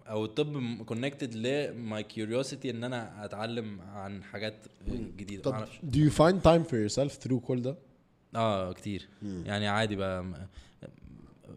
[0.09, 4.55] أو الطب connected ل my curiosity ان أنا اتعلم عن حاجات
[5.17, 5.43] جديدة.
[5.43, 5.79] طب معرفش.
[5.93, 7.77] do you find time for yourself through كل ده؟
[8.37, 9.09] آه كتير.
[9.23, 10.25] يعني عادي بقى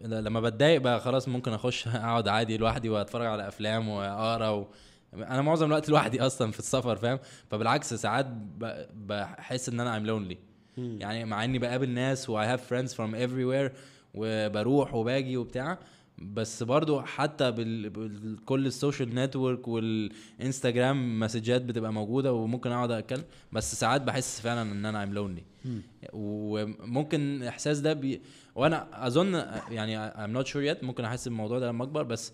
[0.03, 4.67] لما بتضايق بقى خلاص ممكن اخش اقعد عادي لوحدي واتفرج على افلام واقرا و...
[5.13, 7.19] أنا معظم الوقت لوحدي أصلا في السفر فاهم؟
[7.51, 8.85] فبالعكس ساعات ب...
[9.07, 10.37] بحس ان أنا I'm lonely
[10.77, 13.71] يعني مع اني بقابل ناس و I have friends from everywhere
[14.13, 15.79] وبروح وباجي وبتاع
[16.21, 17.51] بس برضو حتى.
[17.51, 24.71] بكل ال social network والإنستجرام مسجات بتبقى موجودة وممكن أقعد أتكلم بس ساعات بحس فعلا
[24.71, 25.43] إن أنا I'm lonely
[26.13, 28.21] وممكن الاحساس ده بي...
[28.55, 29.33] وأنا أظن
[29.71, 32.33] يعني I'm not sure yet ممكن أحس بالموضوع ده لما أكبر بس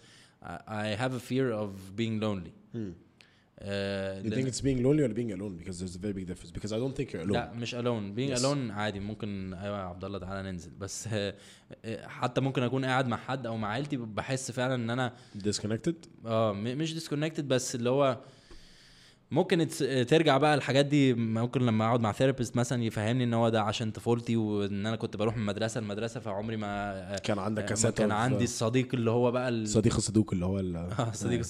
[0.68, 2.78] I have a fear of being lonely.
[3.60, 5.58] آه، Do you think it's being lonely or being alone?
[5.64, 6.52] Because there's a very big difference.
[6.52, 7.32] Because I don't think you're alone.
[7.34, 8.42] لا مش alone being Yes.
[8.42, 11.36] alone عادي ممكن أيوه يا عبد الله تعالى ننزل بس آه،
[11.86, 15.14] آه، حتى ممكن اكون قاعد مع حد أو مع عيلتي بحس فعلا ان أنا
[15.48, 15.94] Disconnected?
[16.26, 18.20] آه مش disconnected بس اللي هو
[19.32, 19.68] ممكن
[20.08, 23.92] ترجع بقى الحاجات دي ممكن لما أقعد مع therapist مثلا يفهمني إن هو ده عشان
[23.92, 28.12] طفولتي وإن أنا كنت بروح من مدرسة لمدرسة فعمري ما كان عندك ما كاسات كان
[28.12, 29.68] عندي الصديق اللي هو بقى ال...
[29.68, 31.42] صديق الصدوق اللي هو ال آه صديق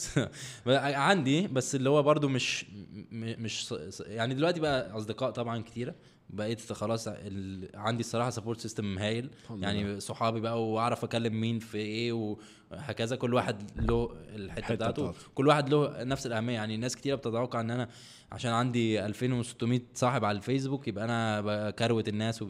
[0.98, 2.66] عندي بس اللي هو برضو مش
[3.12, 5.96] مش يعني دلوقتي بقى أصدقاء طبعا كتيرة.
[6.30, 7.70] بقيت خلاص ال...
[7.76, 9.30] عندي الصراحة support system هايل.
[9.50, 12.36] يعني صحابي بقى واعرف أكلم مين في إيه
[12.72, 15.14] وهكذا كل واحد له الحتة بتاعته.
[15.36, 16.54] كل واحد له نفس الأهمية.
[16.54, 17.90] يعني ناس كتيرة بتتوقع إن أنا
[18.32, 22.50] عشان عندي 2600 صاحب على الفيسبوك يبقى أنا بكروت الناس و...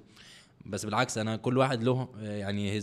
[0.66, 2.82] بس بالعكس أنا كل واحد له آه، يعني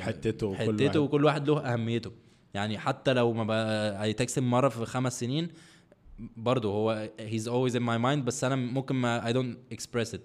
[0.00, 0.96] حتته وكل حتته واحد.
[0.96, 2.12] وكل واحد له أهميته.
[2.54, 5.48] يعني حتى لو ما بقى هي text مرة في خمس سنين
[6.36, 10.20] برضه هو he's always in my mind بس أنا ممكن ما I don't express it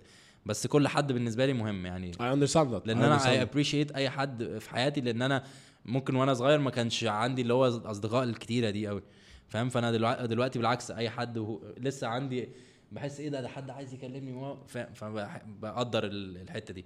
[0.45, 2.11] بس كل حد بالنسبة لي مهم يعني.
[2.13, 2.81] I understand that.
[2.87, 3.41] لأن أنا I.
[3.41, 5.43] appreciate أي حد في حياتي لأن أنا
[5.85, 9.03] ممكن وأنا صغير ما كانش عندي اللي هو أصدقاء الكتيرة دي قوي
[9.47, 9.91] فاهم؟ فأنا
[10.25, 12.49] دلوقتي بالعكس أي حد لسه عندي
[12.91, 14.55] بحس إيه ده ده حد عايز يكلمني
[14.93, 16.85] فبقدر ال- الحتة دي.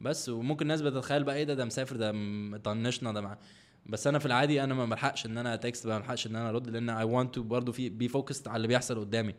[0.00, 2.12] بس وممكن الناس بتتخيل بقى إيه ده ده مسافر ده
[2.58, 3.38] طنشنا ده مع
[3.86, 6.70] بس أنا في العادي أنا ما بلحقش إن أنا text ما بلحقش إن أنا أرد
[6.70, 9.34] لأن I want to برضه في be focused على اللي بيحصل قدامي.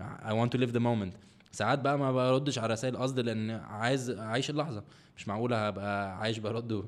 [0.00, 1.14] I want to live the moment
[1.52, 4.84] ساعات بقى ما بردش على رسائل قصد لأن عايز أعيش اللحظة.
[5.16, 6.84] مش معقوله هبقى عايش برد.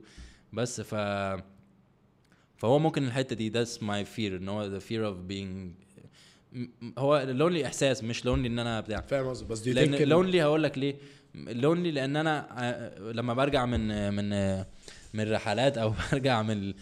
[0.53, 0.95] بس ف
[2.57, 5.71] فهو ممكن الحتة دي that's my fear إن هو fear of being
[6.53, 6.67] م-
[6.99, 9.01] هو lonely إحساس مش lonely إن أنا بتاع.
[9.01, 10.97] فاهم قصدي بس لأن إن- lonely هقول لك ليه.
[11.35, 14.65] لونلي لأن أنا آه، لما برجع من من
[15.17, 16.75] من رحلات أو برجع من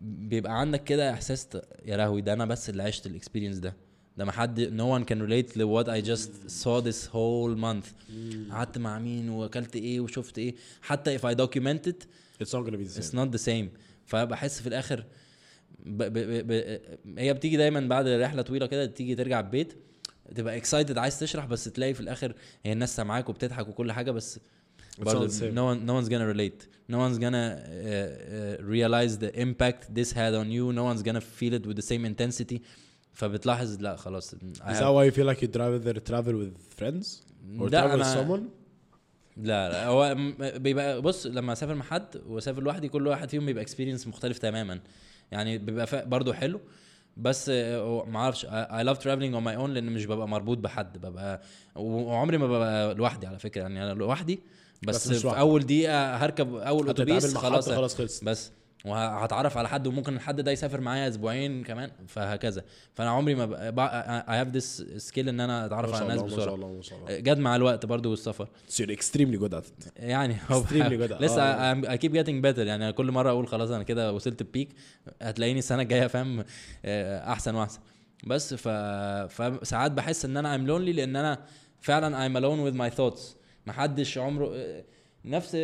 [0.00, 1.48] بيبقى عندك كده إحساس
[1.84, 3.76] يا لهوي ده أنا بس اللي عشت الإكسبيرينس ده.
[4.16, 8.12] ده ما حد no one can relate ل what I just saw this whole month.
[8.50, 10.54] قعدت مع مين وأكلت إيه وشفت إيه.
[10.82, 12.06] حتى document it
[12.42, 13.16] it's not gonna be the it's same.
[13.16, 13.78] not the same.
[14.06, 15.04] فبحس في الآخر
[15.86, 19.72] ب ب ب ب هي بتيجي دايما بعد رحلة طويلة كده تيجي ترجع البيت
[20.34, 22.34] تبقى excited عايز تشرح بس تلاقي في الآخر
[22.64, 24.40] هي الناس سامعاك وبتضحك وكل حاجة بس
[24.98, 30.12] No one no one's gonna relate no one's gonna uh, uh, realize the impact this
[30.12, 32.60] had on you no one's gonna feel it with the same intensity
[33.12, 34.38] فبتلاحظ لا خلاص Is
[34.78, 37.22] that why you feel like you'd rather travel with friends
[37.60, 38.42] or travel with someone?
[39.36, 40.16] لا لا هو
[40.56, 44.80] بيبقى بص لما اسافر مع حد واسافر لوحدي كل واحد فيهم بيبقى experience مختلف تماما
[45.32, 46.60] يعني بيبقى برضه حلو
[47.16, 50.98] بس آه، ما أعرفش I love traveling on my own لأن مش ببقى مربوط بحد
[50.98, 51.42] ببقى
[51.76, 54.40] وعمري ما ببقى لوحدي على فكره يعني أنا لوحدي
[54.82, 55.28] بس, بس في.
[55.38, 57.68] أول دقيقة هركب أول أتوبيس خلاص.
[57.68, 58.50] خلاص خلص بس
[58.84, 62.64] وهتعرف على حد وممكن الحد ده يسافر معايا أسبوعين كمان فهكذا.
[62.94, 63.46] فأنا عمري ما
[64.26, 66.58] I have this skill إن أنا أتعرف على الناس بسرعة.
[67.10, 68.48] جد مع الوقت برضو والسفر.
[68.80, 69.90] Extremely good at it.
[69.96, 71.20] يعني Extremely good.
[71.22, 71.82] لسه.
[71.82, 72.58] I keep getting better.
[72.58, 74.68] يعني كل مرة أقول خلاص أنا كده وصلت البيك
[75.22, 76.44] هتلاقيني السنة الجاية فاهم؟
[76.84, 77.80] آه، أحسن وأحسن.
[78.26, 78.68] بس ف...
[79.28, 81.38] فساعات بحس إن أنا I'm lonely لأن أنا
[81.80, 83.20] فعلا I'm alone with my thoughts.
[83.66, 84.52] محدش عمره
[85.24, 85.56] نفس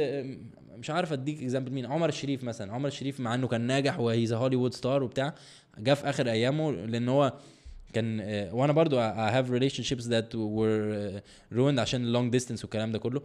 [0.77, 4.07] مش عارف أديك example مين عمر الشريف مثلا عمر الشريف مع إنه كان ناجح و
[4.07, 5.35] he's Hollywood star وبتاع
[5.79, 7.33] جه في آخر أيامه لأن هو
[7.93, 8.21] كان
[8.53, 11.23] وأنا برضو I have relationships that were آه،
[11.55, 13.23] ruined عشان ال long distance والكلام ده كله.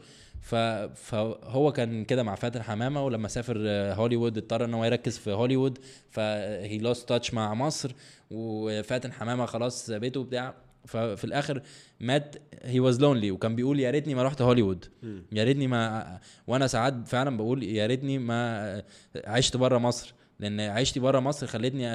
[0.96, 3.58] فهو كان كده مع فاتن حمامة ولما سافر
[3.94, 5.80] هوليوود اضطر إن هو يركز في هوليوود
[6.12, 7.92] ف he lost touch مع مصر
[8.32, 10.54] وفاتن حمامة خلاص سابته وبتاع
[10.86, 11.62] ففي الآخر
[12.00, 12.36] مات.
[12.64, 14.86] he was lonely وكان بيقول يا ريتني ما رحت هوليوود.
[15.32, 18.84] يا ريتني ما وأنا ساعات فعلا بقول يا ريتني ما
[19.26, 20.14] عشت بره مصر.
[20.40, 21.88] لأن عشتي بره مصر خلتني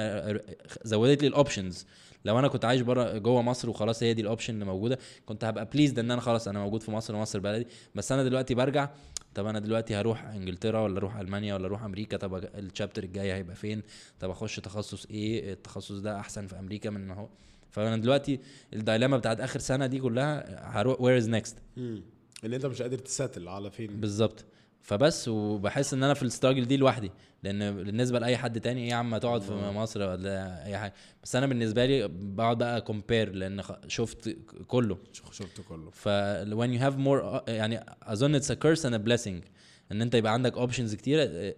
[0.83, 1.85] زودت لي ال options
[2.25, 5.43] لو أنا كنت عايش بره جوه مصر وخلاص هي دي ال option اللي موجودة كنت
[5.43, 7.67] هبقى pleased إن أنا خلاص أنا موجود في مصر ومصر بلدي.
[7.95, 8.89] بس أنا دلوقتي برجع
[9.35, 13.33] طب أنا دلوقتي هروح إنجلترا ولا أروح ألمانيا ولا أروح أمريكا؟ طب ال chapter الجاي
[13.33, 13.81] هيبقى فين؟
[14.19, 17.27] طب أخش تخصص إيه؟ التخصص ده أحسن في أمريكا من هو
[17.69, 18.39] فانا دلوقتي
[18.73, 22.03] ال dilemma بتاعت آخر سنة دي كلها هروح where is next ان
[22.43, 23.99] انت مش قادر ت settle على فين.
[23.99, 24.45] بالظبط.
[24.81, 27.11] فبس وبحس ان أنا في ال struggle دي لوحدي.
[27.43, 30.93] لأن بالنسبة لأي حد تاني إيه يا عم تقعد في مصر ولا أي حاجة؟
[31.23, 34.37] بس أنا بالنسبة لي بقعد بقى compare لأن شفت
[34.67, 34.97] كله.
[35.13, 35.89] شفته كله.
[35.91, 36.09] ف
[36.43, 39.49] when you have more يعني أظن it's a curse and a blessing.
[39.91, 41.55] إن أنت يبقى عندك options كتيرة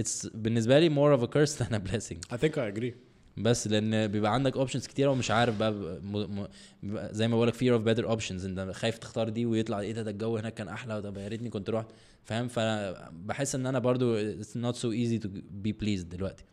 [0.00, 2.18] it's بالنسبة لي more of a curse than a blessing.
[2.32, 2.94] I think I agree.
[3.36, 6.16] بس لأن بيبقى عندك اوبشنز كتيره ومش عارف بقى م...
[6.82, 6.98] م...
[7.10, 10.36] زي ما بقولك fear of better options انت خايف تختار دي ويطلع إيه ده الجو
[10.36, 11.86] هناك كان أحلى طب يا ريتني كنت رحت
[12.24, 15.28] فاهم؟ فبحس إن أنا برضو it's not so easy to
[15.66, 16.44] be pleased دلوقتي.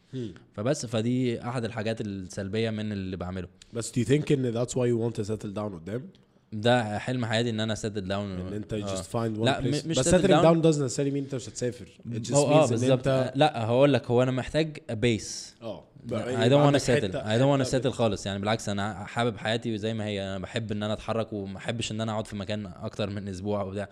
[0.53, 3.47] فبس فدي أحد الحاجات السلبية من اللي بعمله.
[3.73, 6.09] بس do you think إن that's why you want to settle down قدام
[6.53, 8.73] ده حلم حياتي إن أنا settle down إن أنت
[9.13, 9.85] one لا، م- place.
[9.85, 10.21] مش بس down.
[10.21, 11.87] down doesn't necessarily mean أنت مش هتسافر.
[12.33, 13.07] آه بالظبط.
[13.07, 15.83] لا هقول لك هو أنا محتاج base آه.
[16.09, 17.15] I don't wanna settle.
[17.15, 18.25] I don't wanna settle خالص.
[18.25, 20.23] يعني بالعكس أنا حابب حياتي زي ما هي.
[20.23, 23.61] أنا بحب إن أنا أتحرك وما أحبش إن أنا أقعد في مكان أكتر من أسبوع
[23.61, 23.89] وبتاع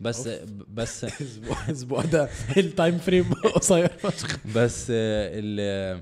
[0.00, 0.28] بس
[0.74, 3.90] بس أسبوع أسبوع ده ال time frame قصير
[4.56, 6.00] بس ال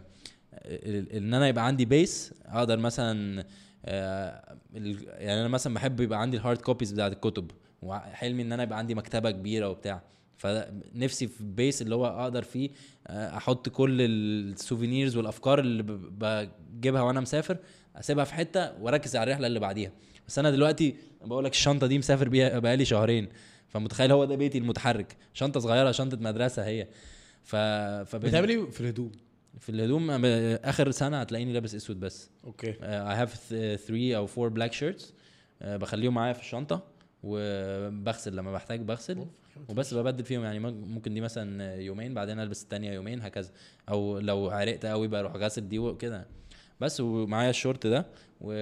[1.16, 3.44] إن أنا يبقى عندي base أقدر مثلا
[3.84, 7.50] آه، يعني أنا مثلا بحب يبقى عندي ال hard copies بتاعت الكتب.
[7.82, 10.02] وحلمي إن أنا يبقى عندي مكتبة كبيرة وبتاع.
[10.38, 12.70] فنفسي في base اللي هو أقدر فيه
[13.06, 17.56] آه، أحط كل ال souvenirs والأفكار اللي بجيبها وأنا مسافر
[17.96, 19.92] أسيبها في حتة وأركز على الرحلة اللي بعديها.
[20.28, 23.28] بس أنا دلوقتي بقول لك الشنطة دي مسافر بيها بقالي شهرين
[23.68, 25.16] فمتخيل هو ده بيتي المتحرك.
[25.34, 26.88] شنطة صغيرة شنطة مدرسة هي.
[27.42, 29.12] ف فبن- بتعمل إيه في الهدوم؟
[29.60, 32.30] في الهدوم أنا آخر سنة هتلاقيني لابس أسود بس.
[32.44, 32.68] Okay.
[32.70, 32.76] I
[33.14, 35.12] have 3 أو 4 black shirts
[35.60, 36.82] بخليهم معايا في الشنطة.
[37.22, 39.18] وبغسل لما بحتاج بغسل
[39.68, 43.50] وبس ببدل فيهم يعني مم- ممكن دي مثلا يومين بعدين ألبس التانية يومين هكذا
[43.88, 46.26] أو لو عرقت قوي بروح غاسل دي وكده
[46.80, 48.06] بس ومعايا الشورت ده
[48.40, 48.52] و...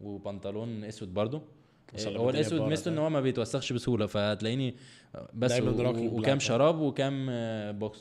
[0.00, 1.42] وبنطلون أسود برضو
[2.06, 2.60] هو الأسود.
[2.68, 4.74] ميزته إن هو ما بيتوسخش بسهولة فهتلاقيني
[5.34, 5.80] بس و...
[6.06, 6.40] وكام black.
[6.40, 8.00] شراب وكام آه، boxers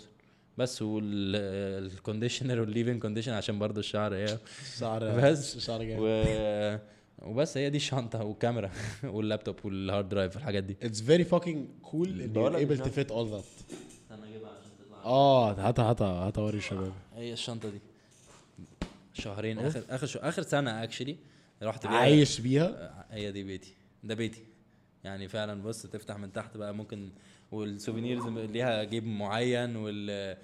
[0.58, 4.40] بس وال conditioner وال leave-in conditioner عشان برضو الشعر إيه
[4.80, 5.58] شعر بس.
[5.58, 6.80] شعر جامد.
[7.22, 8.72] وبس هي دي الشنطة والكاميرا
[9.04, 10.78] واللابتوب وال hard drive والحاجات دي.
[10.82, 13.46] It's very fucking cool إن able مش to fit all that.
[13.74, 15.04] استنى اجيبها عشان تطلع.
[15.04, 17.80] آه هاتها هاتها هاتها وري الشباب هي الشنطة دي.
[19.14, 20.20] شهرين اخر آخر شو...
[20.20, 21.18] آخر سنة actually
[21.64, 21.98] رحت بيها.
[21.98, 23.74] عايش بيها؟ هي دي بيتي.
[24.04, 24.44] ده بيتي.
[25.04, 27.10] يعني فعلا بص تفتح من تحت بقى ممكن
[27.52, 30.38] وال souvenirs ليها جيب معين وال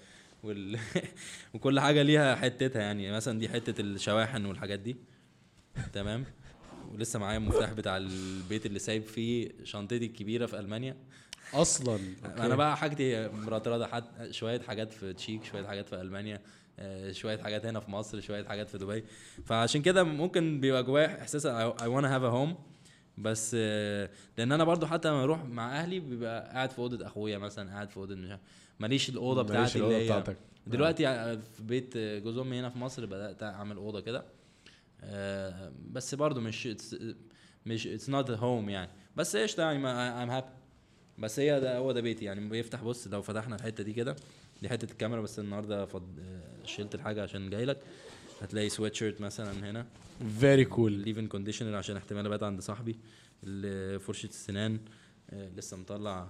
[0.43, 0.79] وال
[1.53, 3.11] وكل حاجة ليها حتتها يعني.
[3.11, 4.95] مثلا دي حتة الشواحن والحاجات دي.
[5.93, 6.25] تمام؟
[6.93, 10.95] ولسه معايا المفتاح بتاع البيت اللي سايب فيه شنطتي الكبيرة في ألمانيا.
[11.53, 11.99] أصلا؟
[12.38, 16.41] أنا بقى حاجتي مرطرده حد شوية حاجات في تشيك شوية حاجات في ألمانيا
[16.80, 19.03] آه، شوية حاجات هنا في مصر شوية حاجات في دبي.
[19.45, 22.55] فعشان كده ممكن بيبقى جوايا إحساس I wanna have a home.
[23.18, 27.38] بس آه، لأن أنا برضو حتى لما أروح مع أهلي بيبقى قاعد في أوضة أخويا
[27.38, 28.39] مثلا قاعد في أوضة
[28.80, 30.38] ماليش الأوضة بتاعتي الأوضة اللي هي بتاعتك.
[30.68, 34.19] دلوقتي ع- في بيت جوز امي هنا في مصر بدأت أعمل أوضة كده.
[34.19, 34.23] آه
[35.91, 36.68] بس برضو مش
[37.65, 38.91] مش it's not home يعني.
[39.15, 40.47] بس قشطة يعني I'm happy
[41.18, 42.49] بس هي ده هو ده بيتي يعني.
[42.49, 44.15] بيفتح بص لو فتحنا الحتة دي كده
[44.61, 46.19] دي حتة الكاميرا بس النهارده فض...
[46.19, 47.78] آه، شلت الحاجة عشان جاي لك.
[48.41, 49.86] هتلاقي سويت شيرت مثلا هنا.
[50.39, 52.95] very cool leave-in conditioner عشان احتمال أبات عند صاحبي
[53.99, 54.80] فرشة السنان
[55.30, 56.30] آه، لسه مطلع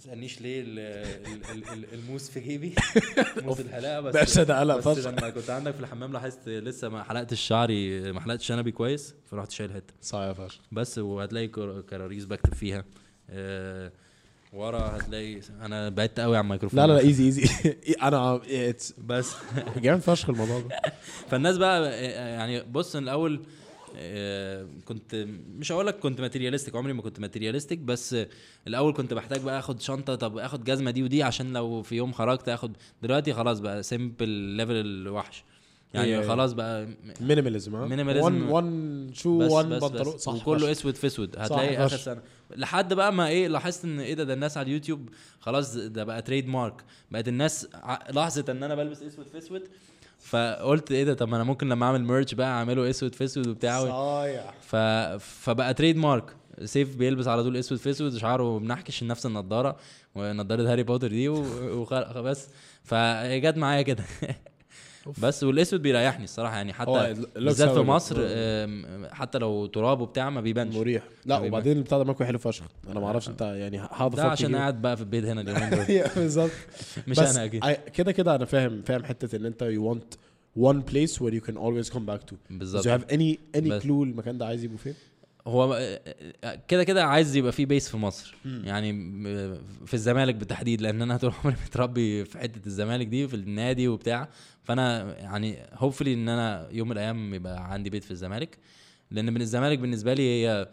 [0.00, 2.74] تسألنيش ليه ال- ال- ال- ال- الموس في جيبي؟
[3.44, 4.14] موس الحلاقة بس.
[4.14, 8.20] باشا ده قلق بس لما كنت عندك في الحمام لاحظت لسه ما حلقتش شعري ما
[8.20, 9.94] حلقتش شنبي كويس فرحت شايل حتة.
[10.00, 10.60] صعب فشخ.
[10.72, 12.84] بس وهتلاقي كر- كراريس بكتب فيها.
[13.30, 13.92] آه،
[14.52, 16.80] ورا هتلاقي أنا بعدت قوي عن الميكروفون.
[16.80, 17.48] لا لا لا easy easy
[18.02, 18.40] أنا
[18.98, 19.34] بس.
[19.76, 20.80] جامد فشخ الموضوع ده.
[21.30, 23.40] فالناس بقى يعني بص الأول
[24.84, 25.26] كنت
[25.58, 28.28] مش هقول لك كنت materialistic عمري ما كنت materialistic بس آه،
[28.66, 32.12] الأول كنت بحتاج بقى آخد شنطة طب آخد جزمة دي ودي عشان لو في يوم
[32.12, 35.44] خرجت آخد دلوقتي خلاص بقى simple level الوحش.
[35.94, 36.88] يعني خلاص بقى
[37.20, 38.22] minimalism ها؟ Minimalism.
[38.22, 40.18] 1 1 shoe بس 1 بس بنطلون.
[40.18, 40.70] صح وكله.
[40.70, 41.38] أسود في أسود.
[41.38, 41.76] هتلاقي.
[41.76, 42.22] آخر سنة.
[42.56, 45.08] لحد بقى ما إيه لاحظت إن إيه ده ده الناس على اليوتيوب
[45.40, 47.68] خلاص ده بقى trademark بقت الناس
[48.10, 49.62] لاحظت إن أنا بلبس أسود في أسود
[50.20, 53.46] فقلت إيه ده؟ طب ما أنا ممكن لما أعمل merch بقى أعمله أسود في أسود
[53.46, 54.50] وبتاع صايع.
[54.60, 54.76] ف...
[55.18, 59.76] فبقى trademark سيف بيلبس على طول أسود في أسود شعره بنحكش نفس النضارة
[60.14, 61.44] ونضارة هاري بوتر دي و-
[61.82, 62.48] وخ- بس
[62.84, 64.04] فجت معايا كده.
[65.22, 68.16] بس والأسود بيريحني الصراحة يعني حتى بالذات في مصر
[69.14, 70.74] حتى لو تراب وبتاع ما بيبانش.
[70.76, 71.02] مريح.
[71.26, 71.38] لا.
[71.38, 72.64] وبعدين البتاع ده ماكو حلو فشخ.
[72.88, 75.70] أنا ما أعرفش أنت يعني هقعد ده عشان قاعد بقى في البيت هنا اليومين
[76.16, 76.50] بالظبط.
[77.08, 77.64] مش أنا أكيد.
[77.94, 80.16] كده كده أنا فاهم فاهم حتة إن أنت you want
[80.62, 82.34] one place where you can always come back to.
[82.50, 82.84] بالظبط.
[82.84, 84.94] You have any any clue المكان ده عايز يبقوا فين؟
[85.46, 85.90] هو
[86.68, 88.34] كده كده عايز يبقى في بيس في مصر.
[88.44, 93.34] يعني م- في الزمالك بالتحديد لأن أنا طول عمري متربي في حتة الزمالك دي في
[93.34, 94.28] النادي وبتاع.
[94.64, 98.58] فأنا يعني hopefully إن أنا يوم من الأيام يبقى عندي بيت في الزمالك
[99.10, 100.68] لأن من الزمالك بالنسبة لي هي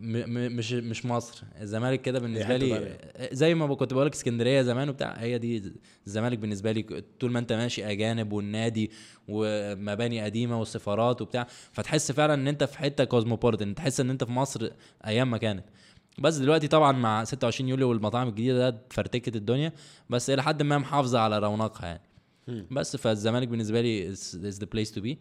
[0.00, 2.98] م م مش مش مصر الزمالك كده بالنسبة لي.
[3.32, 5.72] زي ما كنت بقول لك اسكندرية زمان وبتاع هي دي
[6.06, 8.90] الزمالك بالنسبة لي طول ما أنت ماشي أجانب والنادي
[9.28, 14.32] ومباني قديمة والسفارات وبتاع فتحس فعلا إن أنت في حتة cosmopolitan تحس إن أنت في
[14.32, 14.70] مصر
[15.06, 15.64] أيام ما كانت
[16.18, 19.72] بس دلوقتي طبعا مع 26 يوليو والمطاعم الجديدة ده فرتكت الدنيا
[20.10, 22.02] بس إلى حد ما محافظة على رونقها يعني.
[22.70, 25.16] بس فالزمالك بالنسبة لي is the place to be.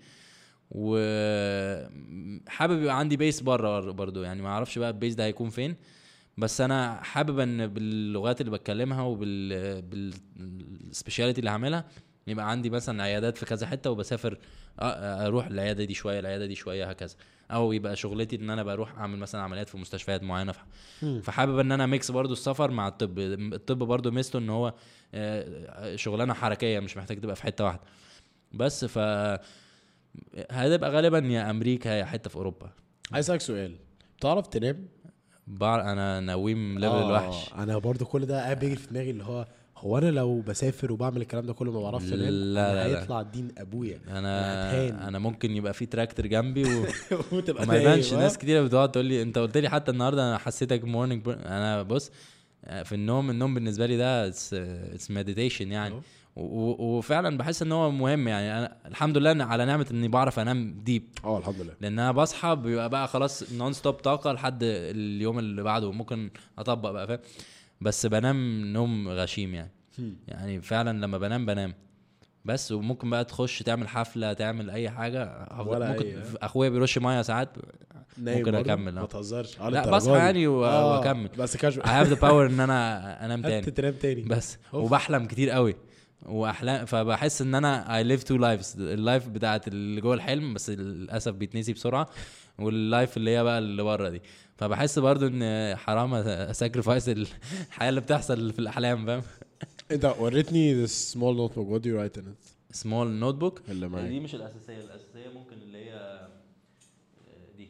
[0.72, 1.22] وحابب
[2.81, 4.23] يبقى عندي base بره برضو.
[4.23, 5.76] يعني ما أعرفش بقى ال base ده هيكون فين.
[6.38, 11.85] بس أنا حابب إن باللغات اللي بتكلمها وبال بال speciality اللي هعملها
[12.27, 14.38] يبقى عندي مثلا عيادات في كذا حتة وبسافر
[14.80, 17.15] أروح العيادة دي شوية العيادة دي شوية هكذا.
[17.52, 20.53] أو يبقى شغلتي إن أنا بروح أعمل مثلا عمليات في مستشفيات معينة.
[21.22, 23.19] فحابب إن أنا mix برضو السفر مع الطب.
[23.19, 24.73] الطب برضو ميزته إن هو
[25.96, 27.82] شغلانة حركية مش محتاج تبقى في حتة واحدة
[28.52, 28.98] بس ف
[30.52, 32.70] هتبقى غالبا يا أمريكا يا حتة في أوروبا
[33.12, 33.76] عايز أسألك سؤال
[34.18, 34.88] بتعرف تنام؟
[35.48, 39.24] بعر أنا نويم level آه، الوحش أنا برضو كل ده قاعد بيجري في دماغي اللي
[39.24, 39.48] هو
[39.78, 43.02] هو أنا لو بسافر وبعمل الكلام ده كله ما بعرفش أنام لا، لا، لا.
[43.02, 44.96] هيطلع دين أبويا أنا هتهان.
[45.00, 46.86] أنا ممكن يبقى في تراكتور جنبي و...
[47.32, 50.38] وتبقى وما يبانش ناس ها؟ كتير بتقعد تقول لي أنت قلت لي حتى النهارده أنا
[50.38, 52.12] حسيتك morning أنا بص
[52.84, 56.02] في النوم النوم بالنسبة لي ده it's meditation يعني.
[56.36, 58.58] وفعلا بحس إن هو مهم يعني.
[58.60, 61.74] أنا الحمد لله إن على نعمة إني بعرف أنام deep آه الحمد لله.
[61.82, 65.92] لأن أنا بصحى بيبقى بقى خلاص non stop طاقة لحد اليوم اللي بعده.
[65.92, 67.20] ممكن أطبق بقى فاهم؟
[67.82, 69.72] بس بنام نوم غشيم يعني.
[70.28, 71.74] يعني فعلا لما بنام بنام.
[72.46, 77.22] بس وممكن بقى تخش تعمل حفلة تعمل أي حاجة ولا ممكن أي،؟ أخويا بيرش مية
[77.22, 77.50] ساعات
[78.18, 79.06] ممكن؟ أكمل، ما.
[79.06, 80.18] تهزرش لا بصحى.
[80.18, 83.94] يعني و- آه، وأكمل بس casual I have the power إن أنا أنام تاني تنام
[83.94, 84.84] تاني بس off.
[84.86, 85.76] وبحلم كتير قوي
[86.26, 90.70] وأحلام فبحس إن أنا I live two lives ال life بتاعت اللي جوه الحلم بس
[90.70, 92.10] للأسف بيتنسي بسرعة
[92.60, 94.22] وال life اللي هي بقى اللي بره دي
[94.58, 99.22] فبحس برضو إن حرام أ sacrifice الحياة اللي بتحصل في الأحلام فاهم
[99.94, 101.68] انت وريتني this small notebook.
[101.72, 102.52] What do you write in it?
[102.72, 104.78] small notebook اللي معاك دي مش الأساسية.
[104.78, 106.28] الأساسية ممكن اللي هي آه،
[107.58, 107.68] دي.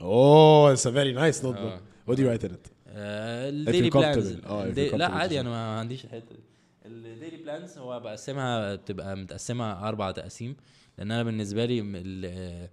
[0.00, 1.46] oh it's a very nice notebook.
[1.56, 1.80] آه.
[2.10, 2.70] what do you write in it?
[2.88, 4.32] ال daily plans.
[4.46, 5.12] آه، if you're لا comfortable.
[5.12, 6.40] عادي أنا ما عنديش الحتة دي.
[6.86, 10.56] ال daily plans هو بقسمها بتبقى متقسمة أربع تقسيم.
[10.98, 12.68] لأن أنا بالنسبة لي ال-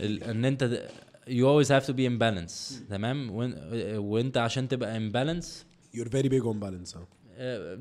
[0.00, 0.88] ال- إن أنت
[1.28, 2.74] you always have to be in balance.
[2.90, 3.30] تمام؟
[3.98, 5.46] وإنت عشان تبقى in balance
[5.96, 6.96] you're very big on balance.
[6.96, 7.06] آه آه،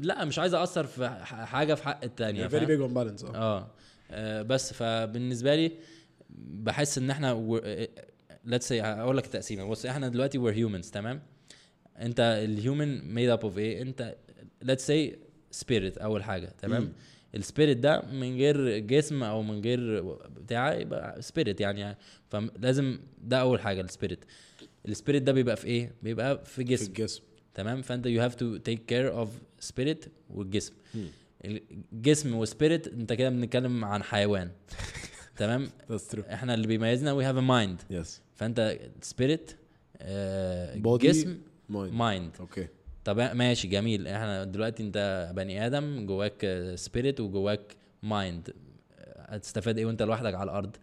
[0.02, 3.72] لا مش عايز أثر في حاجة في حق التانية big on balance آه.
[4.12, 5.72] آه، بس فبالنسبة لي
[6.30, 7.34] بحس إن إحنا
[8.46, 11.22] let's say أقول لك التقسيمه بص إحنا دلوقتي we're humans تمام؟
[11.98, 14.16] أنت ال human made up of إيه؟ أنت
[14.62, 15.16] let's say
[15.52, 16.94] spirit أول حاجة تمام.
[17.36, 21.98] ال spirit ده من غير جسم أو من غير بتاع يبقى spirit يعني
[22.30, 24.26] فلازم ده أول حاجة ال spirit
[24.88, 27.24] ال spirit ده بيبقى في إيه؟ بيبقى في في جسم الجسم.
[27.56, 30.74] تمام؟ فأنت you have to take care of spirit والجسم.
[31.94, 34.52] الجسم وال spirit أنت كده بنتكلم عن حيوان.
[35.38, 35.70] تمام؟
[36.34, 38.08] إحنا اللي بيميزنا we have a mind yes.
[38.36, 39.52] فأنت spirit
[40.76, 41.02] body.
[41.02, 41.38] جسم
[41.70, 42.68] mind أوكي
[43.06, 44.08] طب ماشي جميل.
[44.08, 48.54] إحنا دلوقتي أنت بني آدم جواك spirit وجواك mind
[49.18, 50.76] هتستفاد إيه وأنت لوحدك على الأرض؟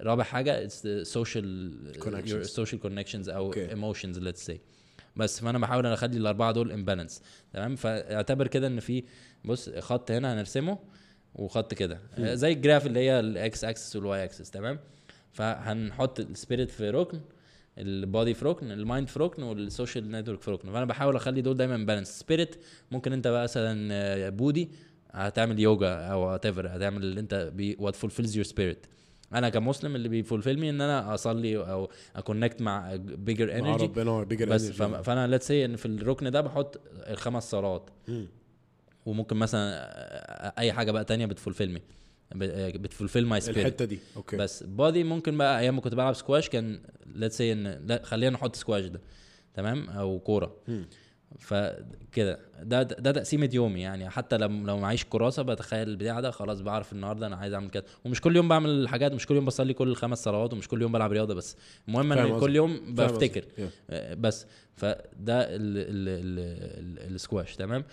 [0.00, 0.68] رابع حاجة
[1.02, 2.46] social.
[2.46, 3.52] social connections أو.
[3.52, 4.60] emotions let's say
[5.18, 7.22] بس فانا بحاول أنا اخلي الاربعه دول in balance
[7.52, 9.04] تمام؟ فاعتبر كده ان في
[9.44, 10.78] بص خط هنا هنرسمه
[11.34, 11.98] وخط كده.
[12.18, 14.78] زي ال graph اللي هي الاكس اكسس والواي اكسس تمام؟
[15.32, 17.20] فهنحط ال spirit في ركن
[17.78, 20.72] ال body في ركن ال mind في ركن وال social network في ركن.
[20.72, 22.56] فانا بحاول اخلي دول دايما balance spirit
[22.90, 24.68] ممكن انت بقى مثلا آه، body
[25.12, 28.86] هتعمل يوجا أو what هتعمل اللي انت بي what fulfills your spirit
[29.34, 33.58] أنا كمسلم اللي بي fulfill me ان أنا اصلي أو أ connect مع bigger مع
[33.58, 36.80] energy ربنا bigger بس فم- فانا let's say ان في الركن ده بحط
[37.10, 37.90] الخمس صلوات.
[39.06, 39.70] وممكن مثلا
[40.58, 41.80] اي حاجة بقى تانية بت fulfill me.
[42.78, 43.98] بت fulfill my spirit الحتة دي.
[44.16, 46.80] أوكي بس body ممكن بقى أيام ما كنت بلعب سكواش كان
[47.14, 49.00] let's say ان لا خلينا نحط سكواش ده.
[49.54, 50.56] تمام؟ أو كورة.
[51.38, 52.38] فكده.
[52.62, 54.10] ده ده تقسيمة يومي يعني.
[54.10, 57.84] حتى لو لو معيش كراسة بتخيل البتاع ده خلاص بعرف النهارده أنا عايز أعمل كده.
[58.04, 60.92] ومش كل يوم بعمل حاجات مش كل يوم بصلي كل الخمس صلوات ومش كل يوم
[60.92, 61.56] بلعب رياضة بس.
[61.88, 62.40] المهم فاهم ان قصدك.
[62.40, 63.44] كل يوم بفتكر.
[63.90, 64.46] آه، بس.
[64.76, 64.96] فده
[65.42, 67.56] ال ال ال ال السكواش.
[67.56, 67.84] تمام؟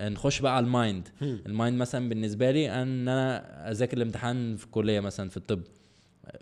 [0.00, 1.08] نخش بقى على ال mind.
[1.20, 1.38] مم.
[1.46, 5.60] ال mind مثلا بالنسبة لي إن أنا أذاكر الامتحان في الكلية مثلا في الطب.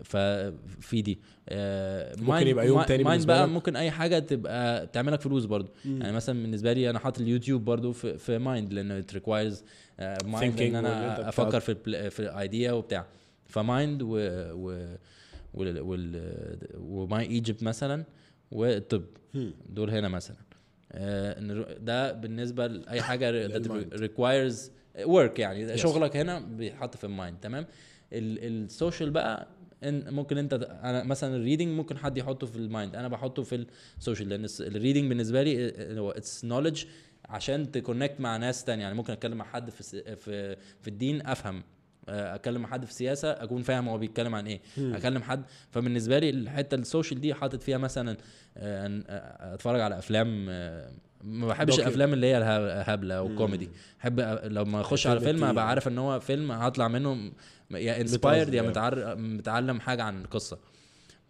[0.03, 1.19] ففي دي.
[1.49, 5.71] آه، ممكن يبقى يوم تاني بالنسبة بقى؟ ممكن أي حاجة تبقى تعملك فلوس برضو.
[5.85, 6.01] مم.
[6.01, 9.55] يعني مثلا بالنسبة لي أنا حاطط اليوتيوب برضو في في mind لأنه it requires
[10.25, 11.75] mind thinking ان أنا أفكر في
[12.09, 13.05] في ال idea وبتاع.
[13.45, 14.07] ف mind و
[14.53, 14.95] و
[16.77, 18.03] وماي ايجيبت مثلا
[18.51, 19.03] والطب.
[19.69, 20.37] دول هنا مثلا.
[20.91, 21.39] آه،
[21.79, 23.47] ده بالنسبة لأي حاجة
[24.07, 24.55] requires
[25.05, 25.67] work يعني.
[25.69, 25.75] Yes.
[25.75, 27.65] شغلك هنا بيتحط في ال mind تمام؟
[28.13, 29.47] ال- ال social بقى
[29.83, 33.43] إن ممكن أنت أنا مثلا ال reading ممكن حد يحطه في ال mind أنا بحطه
[33.43, 33.65] في
[33.97, 36.85] ال social لأن ال reading بالنسبة لي آه، it's knowledge
[37.29, 39.83] عشان ت connect مع ناس تانية يعني ممكن أتكلم مع حد في
[40.15, 41.63] في في الدين أفهم
[42.09, 44.93] آه، اكلم مع حد في السياسة أكون فاهم هو بيتكلم عن إيه مم.
[44.95, 48.17] أكلم حد فبالنسبة لي الحتة ال social دي حاطط فيها مثلا
[48.57, 50.91] آه، آه، أتفرج على أفلام آه،
[51.23, 51.79] ما بحبش.
[51.79, 53.31] الأفلام اللي هي الهبله أو مم.
[53.33, 53.69] الكوميدي
[54.01, 55.43] أحب لما أخش على فيلم.
[55.43, 57.33] أبقى عارف إن هو فيلم هطلع منه م-
[57.71, 58.61] يا inspired يا.
[58.61, 59.15] متعر...
[59.15, 60.59] متعلم حاجة عن القصة.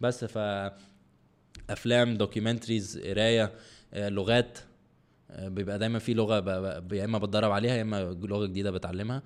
[0.00, 0.38] بس ف
[1.70, 3.52] أفلام documentaries قراية
[3.94, 4.58] آه، لغات
[5.30, 6.34] آه، بيبقى دايما في لغة
[6.92, 9.22] يا إما بتدرب عليها يا إما لغة جديدة بتعلمها.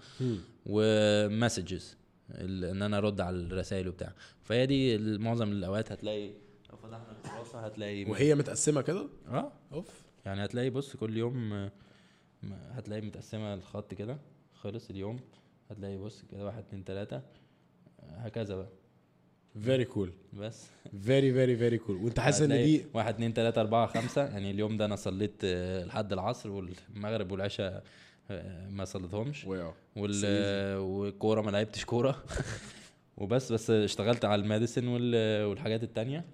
[0.67, 1.97] و messages
[2.31, 4.13] إن أنا أرد على الرسائل وبتاع.
[4.43, 6.29] فهي دي معظم الأوقات هتلاقي
[6.71, 9.53] لو فتحنا الكراسه هتلاقي وهي متقسمة كده؟ آه.
[9.73, 10.03] أوف.
[10.27, 11.71] يعني هتلاقي بص كل يوم آه،
[12.71, 14.19] هتلاقي متقسمة الخط كده
[14.55, 15.21] خلص اليوم.
[15.73, 17.17] هتلاقي بص كده واحد اتنين تلاتة.
[17.17, 17.23] آه،
[18.19, 18.69] هكذا بقى.
[19.61, 20.67] very cool بس.
[21.03, 24.23] very very very cool وانت حاسس إن دي واحد اتنين تلاتة اربعة خمسة.
[24.25, 27.85] يعني اليوم ده أنا صليت آه، لحد العصر والمغرب والعشاء
[28.31, 29.45] آه، ما صليتهمش.
[29.45, 32.23] وال It's والكورة ما لعبتش كورة.
[33.17, 35.45] وبس بس اشتغلت على ال medicine وال...
[35.45, 36.25] والحاجات التانية.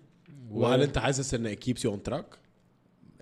[0.51, 2.39] و- وهل أنت حاسس إن keeps you on track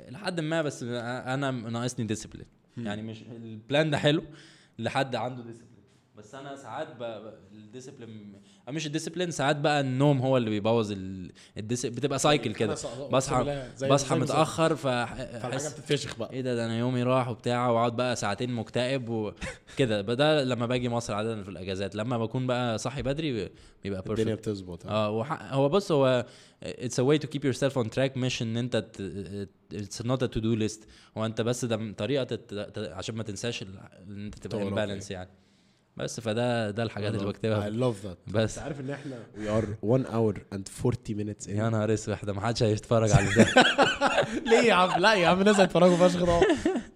[0.09, 4.23] لحد ما بس أنا ناقصني discipline يعني مش ال plan ده حلو.
[4.79, 5.66] لحد عنده discipline
[6.19, 6.89] بس أنا ساعات.
[7.53, 8.33] ال discipline
[8.69, 11.33] مش ال discipline ساعات بقى النوم هو اللي بيبوظ ال...
[11.59, 11.87] الديس...
[11.87, 12.73] بتبقى cycle كده.
[13.11, 16.33] بصحى بصحى متأخر فالحاجة بتتفشخ بقى.
[16.33, 20.89] إيه ده ده أنا يومي راح وبتاع وأقعد بقى ساعتين مكتئب وكده ده لما باجي
[20.89, 21.95] مصر عادة في الأجازات.
[21.95, 23.51] لما بكون بقى صاحي بدري
[23.85, 24.87] بيبقى الدنيا perfect بتظبط.
[24.87, 26.27] ها؟ آه هو بص هو
[26.63, 28.75] it's a way to keep yourself on track مش إن أنت
[29.73, 32.73] it's not a to do list هو أنت بس ده طريقة تت...
[32.79, 35.31] عشان ما تنساش إن أنت تبقى امبالانس يعني.
[35.97, 37.71] بس فده ده الحاجات اللي بكتبها.
[37.71, 38.33] love that.
[38.35, 38.59] بس.
[38.59, 42.33] انت عارف ان إحنا we are 1 hour and 40 minutes يا نهار اسود ده
[42.33, 43.47] ما حدش هيتفرج على ده.
[44.51, 46.41] ليه يا عم؟ لا يا عم الناس هيتفرجوا فشخ ده.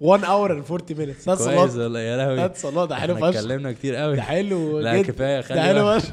[0.01, 1.25] 1 hour and 40 minutes.
[1.25, 2.49] That's a كويس والله يا لهوي.
[2.49, 2.89] A lot.
[2.89, 3.39] ده حلو إحنا فشخ.
[3.41, 4.17] اتكلمنا كتير قوي.
[4.17, 5.13] ده حلو لا، جدا.
[5.13, 6.01] كفاية، خلي ده حلو.
[6.01, 6.11] فشخ.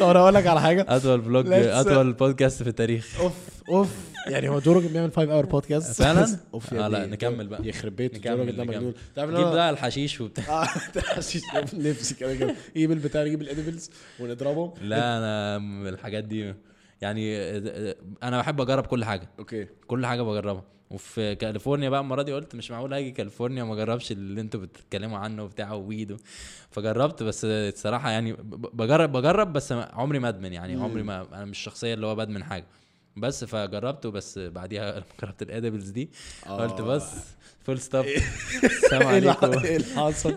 [0.00, 0.86] طب أنا أقول لك على حاجة.
[0.88, 3.20] أطول فلوج أطول بودكاست في التاريخ.
[3.20, 3.32] أوف.
[3.68, 3.90] أوف.
[4.26, 7.06] يعني هو Joe Rogan بيعمل 5 hour podcast فعلا؟ أوف آه، لا،.
[7.06, 7.68] نكمل بقى.
[7.68, 8.64] يخرب بيت Joe Rogan ده.
[8.64, 8.94] مجنون.
[9.14, 10.44] تعرف إن جيب بقى الحشيش وبتاع.
[10.62, 11.42] آه ده حشيش.
[11.74, 12.54] نفسي كده كده.
[12.76, 13.90] يجيب البتاع يجيب ال edibles
[14.20, 15.56] ونضربهم لا أنا
[15.88, 16.54] الحاجات دي
[17.00, 19.28] يعني آه، آه، أنا بحب أجرب كل حاجة.
[19.38, 19.66] okay.
[19.86, 20.64] كل حاجة بجربها.
[20.90, 25.18] وفي كاليفورنيا بقى المرة دي قلت مش معقول أجي كاليفورنيا ما أجربش اللي أنتوا بتتكلموا
[25.18, 26.16] عنه وبتاع weed و-
[26.70, 30.74] فجربت بس الصراحة يعني بجرب بجرب بس عمري ما أدمن يعني.
[30.82, 32.64] عمري ما أنا مش الشخصيه اللي هو بدمن حاجة.
[33.16, 36.10] بس فجربت بس بعديها جربت ال edibles دي
[36.48, 37.12] قلت بس
[37.64, 38.04] full stop
[38.64, 39.58] السلام عليكم.
[39.58, 40.36] إيه اللي حصل؟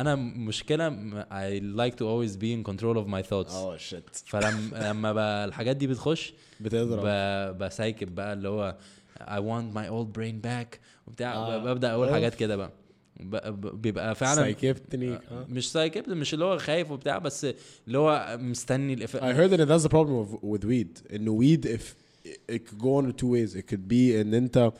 [0.00, 0.90] أنا مشكلة
[1.30, 3.52] I like to always be in control of my thoughts.
[3.54, 7.06] آه shit فلما لما الحاجات دي بتخش بتضرب.
[7.58, 8.76] بسايكب بقى اللي هو
[9.20, 11.58] I want my old brain back وبتاع آه.
[11.58, 12.10] ببدأ أقول.
[12.10, 12.70] حاجات كده بقى.
[13.74, 17.46] بيبقى فعلا سايكبتني آه، مش سايكبت مش اللي هو خايف وبتاع بس
[17.86, 19.16] اللي هو مستني الإف...
[19.16, 21.14] I heard that that's the problem with, with weed.
[21.14, 21.82] إنه weed if
[22.52, 23.54] it could go on two ways.
[23.56, 24.72] It could be إن أنت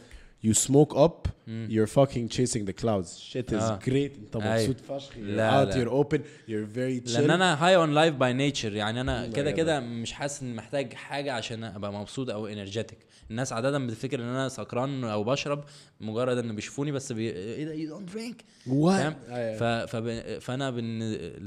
[0.47, 1.69] you smoke up مم.
[1.71, 3.19] you're fucking chasing the clouds.
[3.33, 3.79] Shit is آه.
[3.79, 4.37] great.
[4.37, 4.69] أيوة.
[4.69, 5.11] مبسوط فشخ.
[5.13, 5.69] You're لا، out.
[5.77, 5.85] لا.
[5.85, 6.19] You're open.
[6.49, 7.19] You're very chill.
[7.21, 10.55] لأن أنا high on life by nature يعني أنا مم، كده كده مش حاسس إن
[10.57, 12.99] محتاج حاجة عشان أبقى مبسوط أو energetic
[13.31, 15.65] الناس عادة بتفكر إن أنا سكران أو بشرب
[16.01, 17.31] مجرد إن بيشوفوني بس بي...
[17.31, 19.15] إيه ده you don't drink فاهم؟
[19.59, 19.65] ف...
[19.65, 20.39] فب...
[20.39, 20.99] فأنا بن...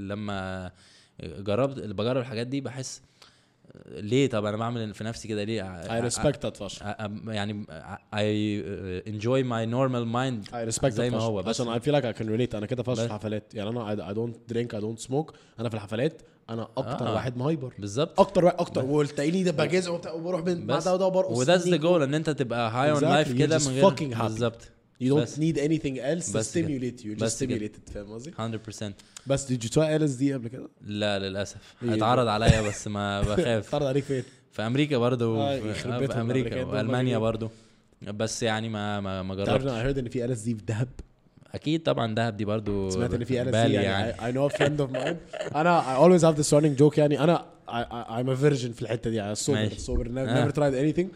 [0.07, 0.72] لما
[1.23, 3.01] جربت بجرب الحاجات دي بحس
[3.88, 6.84] ليه طب أنا بعمل في نفسي كده ليه I respect that فشخ.
[7.27, 7.65] يعني
[8.14, 11.18] I enjoy my normal mind I respect زي ما.
[11.18, 12.99] هو بس عشان I feel like I can relate أنا كده فشخ.
[13.03, 17.14] الحفلات يعني أنا I don't drink I don't smoke أنا في الحفلات أنا أكتر آه.
[17.14, 21.38] واحد م hyper بالظبط أكتر واحد أكتر وتلاقيني ده بجاز وبتاع وبروح بعد ده وبرقص
[21.38, 23.02] و that's the goal إن أنت تبقى high on.
[23.02, 23.90] life كده من غير.
[24.24, 24.61] بالظبط
[25.03, 25.40] You don't بس.
[25.40, 27.20] need anything else to stimulate you.
[27.24, 28.91] Just stimulated فاهم قصدي؟ 100%
[29.28, 33.68] بس did you try LSD قبل كده؟ لا للأسف إيه اتعرض عليا بس ما بخاف
[33.68, 37.18] اتعرض عليك فين؟ في أمريكا برضو آه، في, يخرب في أمريكا وألمانيا.
[37.18, 37.49] برضو
[38.02, 39.65] بس يعني ما ما ما جربتش I
[39.95, 40.88] heard إن في LSD في دهب
[41.55, 44.25] أكيد طبعا دهب دي برضو سمعت إن في ان اس سي يعني.
[44.25, 45.17] اي نو فريند اوف ماين
[45.55, 47.23] أنا I always have the running joke يعني.
[47.23, 47.45] أنا
[48.18, 49.35] I'm a virgin في الحتة دي.
[49.35, 51.10] super super never tried anything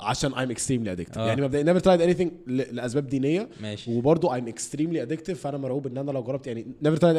[0.00, 3.48] عشان I'm extremely addictive يعني مبدئيا never tried anything لأسباب دينية.
[3.60, 3.96] ماشي.
[3.96, 7.16] وبرضو I'm extremely addictive فأنا مرعوب إن أنا لو جربت يعني never tried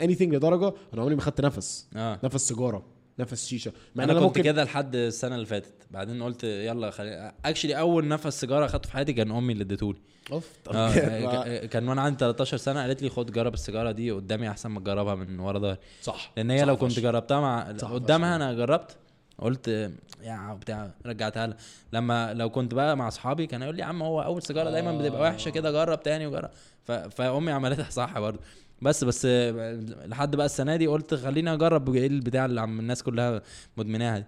[0.00, 1.88] anything لدرجة أنا عمري ما خدت نفس.
[1.96, 2.18] آه.
[2.24, 2.82] نفس سيجارة.
[3.18, 3.72] نفس شيشة.
[3.94, 5.72] مع إن أنا أنا كنت كده لحد السنة اللي فاتت.
[5.90, 9.98] بعدين قلت يلا خلي actually أول نفس سيجارة اخدته في حياتي كان أمي اللي اديتهولي.
[10.32, 14.10] أوف آه ما- ك- كان وأنا عندي 13 سنة قالت لي خد جرب السيجارة دي
[14.10, 15.76] قدامي أحسن ما تجربها من ورا ظهري.
[16.02, 17.00] صح لأن هي صح لو كنت.
[17.00, 18.36] جربتها مع صح قدامها.
[18.36, 18.96] أنا جربت
[19.38, 19.68] قلت
[20.22, 21.56] يا بتاع رجعتها لها.
[21.92, 24.98] لما لو كنت بقى مع أصحابي كان يقول لي يا عم هو أول سيجارة دايما
[24.98, 26.50] بتبقى وحشة كده جرب تاني وجرب.
[26.84, 26.92] ف...
[26.92, 28.38] فأمي عملتها صح برضه.
[28.82, 29.26] بس بس
[30.06, 33.42] لحد بقى السنة دي قلت خليني أجرب إيه البتاع اللي عم الناس كلها
[33.76, 34.24] مدمناها دي.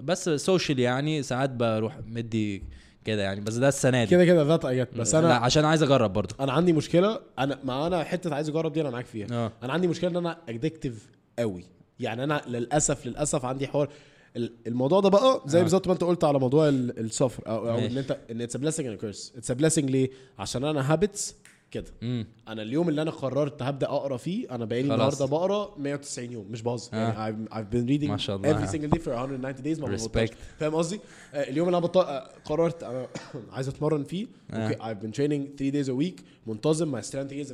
[0.00, 2.62] بس social يعني ساعات بروح مدي
[3.04, 4.10] كده يعني بس ده السنة دي.
[4.10, 6.34] كده كده that's it بس لا أنا عشان عايز أجرب برضه.
[6.40, 9.26] أنا عندي مشكلة أنا ما أنا حتة عايز أجرب دي أنا معاك فيها.
[9.32, 9.52] آه.
[9.62, 11.08] أنا عندي مشكلة إن أنا addictive
[11.38, 11.64] قوي
[12.00, 13.88] يعني أنا للأسف للأسف عندي حوار
[14.36, 15.62] ال- الموضوع ده بقى زي آه.
[15.62, 17.98] بالظبط ما أنت قلت على موضوع ال- السفر أو, أو إن.
[17.98, 21.34] أنت إن it's blessing and curse it's blessing ليه؟ عشان أنا habits
[21.74, 24.94] كده امم أنا اليوم اللي أنا قررت هبدأ أقرأ فيه أنا بقالي.
[24.94, 26.96] النهارده بقرأ 190 يوم مش بهزر آه.
[26.96, 27.14] يعني
[27.48, 28.54] I've, I've been reading ما شاء الله.
[28.54, 29.88] every single day for 190 days ما.
[29.88, 31.00] ببطلش فاهم قصدي؟
[31.34, 31.96] آه، اليوم اللي أنا بط...
[31.96, 33.06] آه، قررت أنا
[33.52, 34.56] عايز أتمرن فيه آه.
[34.56, 37.52] okay I've been training 3 days a week منتظم my strength gains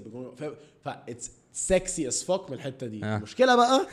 [0.86, 3.04] have been going فاهم ف it's sexy as fuck من الحتة دي.
[3.04, 3.16] آه.
[3.16, 3.86] المشكلة بقى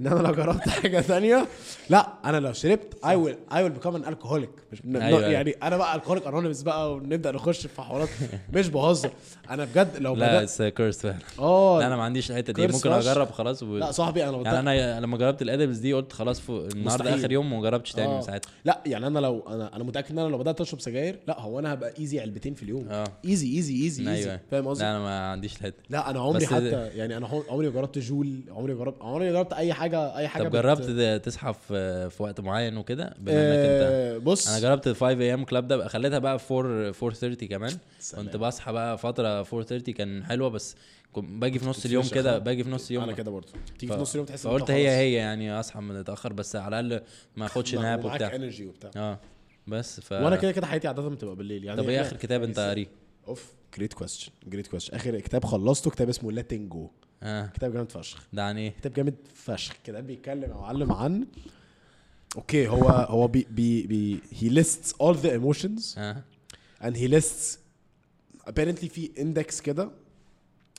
[0.00, 1.46] إن أنا لو جربت حاجة ثانية
[1.90, 4.48] لا أنا لو شربت I will I will become an alcoholic.
[4.72, 5.26] مش أيوة، أيوة.
[5.26, 8.08] يعني أنا بقى alcoholic anonymous بقى ونبدأ نخش في حوارات.
[8.52, 9.10] مش بهزر.
[9.50, 11.18] أنا بجد لو لا بدات it's curse فعلا.
[11.38, 11.78] آه.
[11.80, 12.66] لا أنا ما عنديش الحتة دي.
[12.66, 12.92] ممكن.
[12.92, 13.76] أجرب خلاص و...
[13.78, 17.14] لا صاحبي أنا يعني بدأت أنا لما جربت ال edibles دي قلت خلاص النهارده.
[17.14, 18.16] آخر يوم وما جربتش تاني آه.
[18.16, 18.50] من ساعتها.
[18.64, 21.58] لا يعني أنا لو أنا أنا متأكد إن أنا لو بدأت أشرب سجاير لا هو
[21.58, 22.88] أنا هبقى easy علبتين في اليوم.
[23.24, 24.10] easy easy easy.
[24.12, 27.42] easy فاهم قصدي؟ لا أنا ما عنديش الحتة لا أنا عمري حتى يعني أنا عم-
[27.48, 31.24] عمري ما جربت Juul عمري جربت عمري جربت أي حاجة أي حاجة طب بت- جربت
[31.24, 31.54] تصحى
[32.10, 34.48] في وقت معين وكده؟ بما إنك انت آه بص.
[34.48, 37.72] أنا جربت 5 AM club ده خليتها بقى 4 4:30 كمان.
[38.00, 38.24] سلام.
[38.24, 40.76] كنت بصحى بقى فترة 4:30 كان حلوة بس
[41.16, 42.38] باجي في نص اليوم كده.
[42.38, 43.04] باجي في نص اليوم.
[43.04, 43.48] أنا كده برضه.
[43.78, 47.02] تيجي ف- في نص اليوم تحس فقلت هي هي يعني أصحى متاخر بس على الأقل
[47.36, 48.34] ما أخدش ما- nap وبتاع.
[48.34, 48.90] energy وبتاع.
[48.96, 49.18] آه.
[49.66, 51.64] بس ف وأنا كده كده حياتي عادة بتبقى بالليل.
[51.64, 52.86] يعني طب إيه آخر كتاب أنت قاريه؟
[53.30, 56.90] اوف great question great question آخر كتاب خلصته كتاب اسمه Letting Go
[57.22, 57.46] آه.
[57.46, 58.26] كتاب جامد فشخ.
[58.32, 59.72] ده عن إيه كتاب جامد فشخ.
[59.84, 61.26] كتاب بيتكلم أو معلم عن
[62.36, 66.22] okay هو هو بي بي بي he lists all the emotions آه.
[66.82, 67.58] and he lists
[68.50, 69.90] apparently في index كده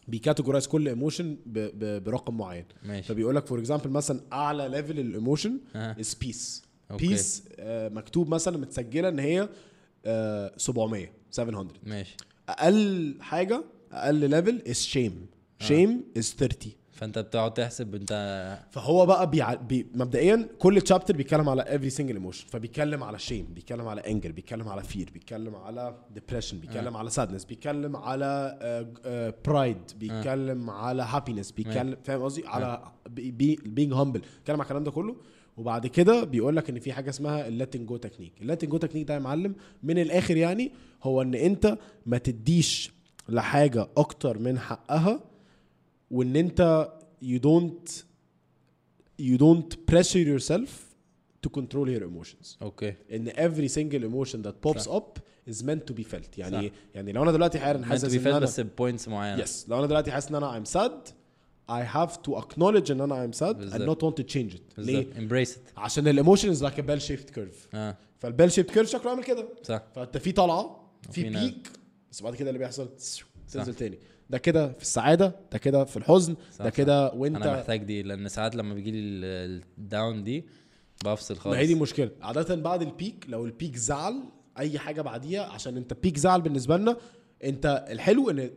[0.07, 1.37] بي categorize كل emotion
[2.05, 2.65] برقم معين.
[2.83, 3.07] ماشي.
[3.07, 6.63] فبيقول لك for example مثلا أعلى level ال emotion is peace.
[6.91, 9.49] peace مكتوب مثلا متسجلة إن هي
[10.05, 12.17] آه، 700 700 ماشي.
[12.51, 15.25] أقل حاجة أقل level is shame
[15.59, 18.11] shame is 30 فأنت بتقعد تحسب أنت
[18.71, 19.53] فهو بقى بيع...
[19.53, 19.87] بي...
[19.93, 22.45] مبدئيا كل chapter بيتكلم على every single emotion.
[22.49, 27.47] فبيتكلم على shame بيتكلم على anger بيتكلم على fear بيتكلم على depression بيتكلم على sadness
[27.47, 28.57] بيتكلم على
[29.45, 33.31] pride بيتكلم على happiness بيتكلم فاهم قصدي؟ على بي...
[33.31, 33.55] بي...
[33.57, 34.21] being humble.
[34.37, 35.15] بيتكلم على الكلام ده كله.
[35.57, 38.77] وبعد كده بيقول لك إن في حاجة اسمها ال Letting Go technique ال Letting Go
[38.77, 40.71] technique ده يا معلم من الآخر يعني
[41.03, 42.91] هو إن أنت ما تديش
[43.29, 45.23] لحاجة أكتر من حقها
[46.11, 46.91] وإن أنت
[47.23, 48.03] you don't
[49.21, 50.69] you don't pressure yourself
[51.45, 52.57] to control your emotions.
[52.61, 52.93] okay.
[53.11, 54.91] إن every single emotion that pops صح.
[54.91, 55.19] up
[55.49, 56.37] is meant to be felt.
[56.37, 56.73] يعني صح.
[56.95, 59.43] يعني لو أنا دلوقتي حالا حاسس إن أنا بس points معينة.
[59.43, 61.11] yes لو أنا دلوقتي حاسس إن أنا I'm sad
[61.69, 64.05] I have to acknowledge إن أنا I'm sad and بالظبط.
[64.05, 64.61] not want to change it.
[64.77, 67.55] ليه؟ embrace it عشان ال emotion is like a bell shaped curve.
[67.73, 67.97] آه.
[68.19, 69.47] فال bell shaped curve شكله عامل كده.
[69.63, 69.81] صح.
[69.95, 70.80] فأنت في طلعة
[71.11, 71.29] في.
[71.29, 71.67] peak
[72.11, 72.89] بس بعد كده اللي بيحصل
[73.51, 73.99] تنزل تاني
[74.29, 76.69] ده كده في السعادة ده كده في الحزن ده.
[76.69, 78.97] كده أنا وانت محتاج دي لأن ساعات لما بيجي لي
[79.77, 80.45] ال down دي
[81.05, 84.23] بفصل خالص ما هي دي المشكلة عادة بعد ال peak لو ال peak زعل
[84.59, 86.97] أي حاجة بعديها عشان أنت peak زعل بالنسبة لنا
[87.43, 88.49] أنت الحلو إن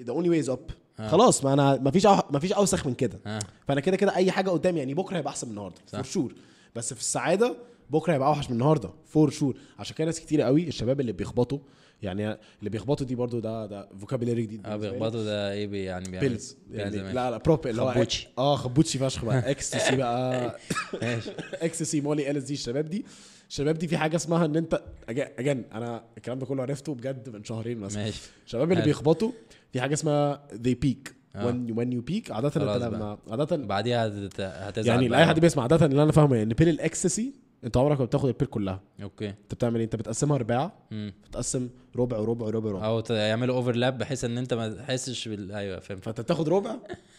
[0.00, 1.08] the only way is up آه.
[1.08, 3.38] خلاص ما أنا ما فيش ما فيش أوسخ من كده آه
[3.68, 5.80] فأنا كده كده أي حاجة قدامي يعني بكرة هيبقى أحسن من النهارده.
[5.86, 6.34] for sure
[6.76, 7.56] بس في السعادة
[7.92, 11.58] بكرة هيبقى أوحش من النهارده for sure عشان كده ناس كتير قوي الشباب اللي بيخبطوا
[12.02, 12.26] يعني
[12.58, 14.76] اللي بيخبطوا دي برضو ده ده vocabulary جديد آه.
[14.76, 18.28] بيخبطوا ده إيه بي يعني بيعمل pills يعني لا لا بروب اللي هو خبوتشي.
[18.38, 19.38] آه خبوتشي فشخ بقى.
[19.50, 20.56] اكستسي بقى.
[21.02, 21.30] ماشي.
[21.54, 23.04] ecstasy molly ال دي الشباب دي.
[23.48, 27.44] الشباب دي في حاجة اسمها إن انت again أنا الكلام ده كله عرفته بجد من
[27.44, 28.04] شهرين مثلا.
[28.04, 28.20] ماشي.
[28.46, 28.84] الشباب اللي.
[28.84, 29.32] بيخبطوا
[29.72, 31.12] في حاجة اسمها they peak.
[31.36, 31.50] آه.
[31.52, 35.08] when when you peak عادة أنت لما عادة بعديها هت- هتزعل يعني.
[35.08, 37.32] لأي حد بيسمع عادة اللي أنا فاهمه يعني pill ال ecstasy
[37.64, 38.80] انت عمرك ما بتاخد ال pill كلها.
[39.02, 39.28] okay.
[39.28, 42.86] انت بتعمل إيه؟ انت بتقسمها أرباع بتقسم ربع وربع وربع وربع.
[42.86, 46.04] أو يعملوا overlap بحيث إن أنت ما تحسش بال أيوه فهمت.
[46.04, 46.76] فأنت بتاخد ربع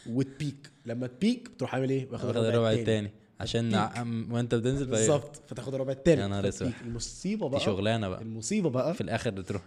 [0.09, 2.81] وت peak لما ت peak بتروح عامل إيه؟ واخد الربع الربع التاني.
[2.81, 3.11] التاني.
[3.39, 3.75] عشان.
[3.75, 5.41] عم- وانت بتنزل بقى بالظبط.
[5.47, 6.21] فتاخد الربع التاني.
[6.21, 6.71] يا نهار أسود.
[6.85, 8.21] المصيبة دي بقى شغلانة بقى.
[8.21, 9.61] المصيبة بقى في الآخر بتروح.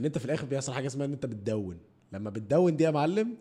[0.00, 1.78] إن أنت في الآخر بيحصل حاجة اسمها إن أنت بتدون.
[2.12, 3.36] لما بتدون دي يا معلم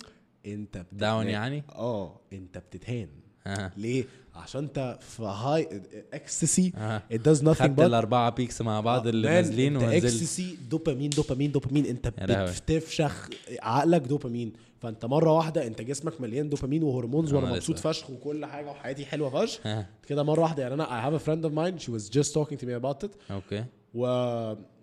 [0.45, 0.97] أنت بتتهان.
[0.99, 3.09] داون يعني؟ آه أنت بتتهان.
[3.47, 3.71] آه.
[3.77, 4.05] ليه؟
[4.35, 5.81] عشان انت في هاي
[6.13, 6.71] اكستسي
[7.13, 9.93] it does nothing خدت but الأربعة بيكس مع بعض اللي مان، نازلين ونزلت.
[9.93, 12.07] اكستسي دوبامين دوبامين دوبامين انت.
[12.07, 13.29] بتفشخ
[13.61, 17.79] عقلك دوبامين فانت مرة واحدة انت جسمك مليان دوبامين وهرمونز وأنا مبسوط.
[17.79, 19.67] فشخ وكل حاجة وحياتي حلوة فشخ.
[19.67, 19.85] آه.
[20.07, 22.57] كده مرة واحدة يعني أنا I have a friend of mine she was just talking
[22.57, 23.31] to me about it.
[23.31, 23.65] okay.
[23.93, 24.05] و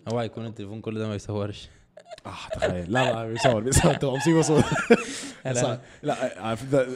[0.07, 1.69] اوعى يكون التليفون كل ده ما يصورش.
[2.25, 2.91] آه تخيل.
[2.91, 3.61] لا لا بيصور.
[3.61, 4.63] بيصور تبقى مصيبه صور
[5.53, 5.79] صعب.
[6.03, 6.55] لا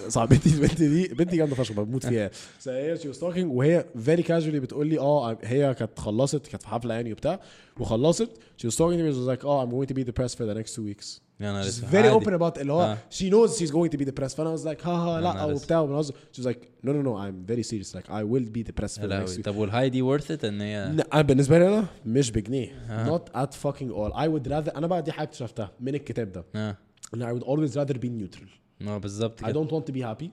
[0.10, 2.32] صعب بنتي بنتي دي بنتي جامدة فشخ بموت فيها.
[2.68, 6.94] هي she talking وهي very casually بتقول لي آه هي كانت خلصت كانت في حفلة
[6.94, 7.40] يعني وبتاع
[7.80, 8.30] وخلصت.
[8.62, 11.23] She was like oh I'm going to be depressed for the next two weeks.
[11.42, 12.20] She's very عادي.
[12.26, 12.98] open about اللي هو آه.
[13.12, 16.14] she knows she's going to be depressed فانا was like ها لا نهار وبتاع وبنهزر
[16.38, 19.08] she was like no no no I'm very serious like I will be depressed for
[19.08, 21.86] the next week طب والهاي دي ورث ات ان هي لا، أنا بالنسبة لي أنا
[22.06, 23.18] مش بجنيه آه.
[23.18, 26.46] not at fucking all I would rather أنا بقى دي حاجة اكتشفتها من الكتاب ده
[26.56, 26.78] آه
[27.14, 28.48] ان I would always rather be neutral
[28.82, 30.28] ما بالظبط I كده don't want to be happy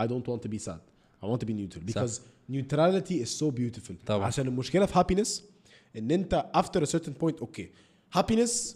[0.00, 0.80] I don't want to be sad
[1.22, 2.04] I want to be neutral صح.
[2.06, 2.20] because
[2.52, 4.26] neutrality is so beautiful طبعا.
[4.26, 5.28] عشان المشكلة في happiness
[5.98, 7.64] ان انت after a certain point okay
[8.18, 8.74] happiness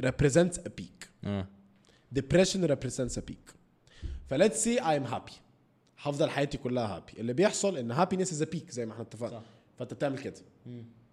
[0.00, 1.06] represents a peak.
[1.24, 1.46] آه.
[2.18, 3.54] Depression represents a peak.
[4.30, 5.32] ف let's see I'm happy.
[5.98, 7.18] هفضل حياتي كلها happy.
[7.18, 7.94] اللي بيحصل إن
[8.24, 9.42] is a peak زي ما إحنا اتفقنا.
[9.78, 10.34] فأنت بتعمل كده.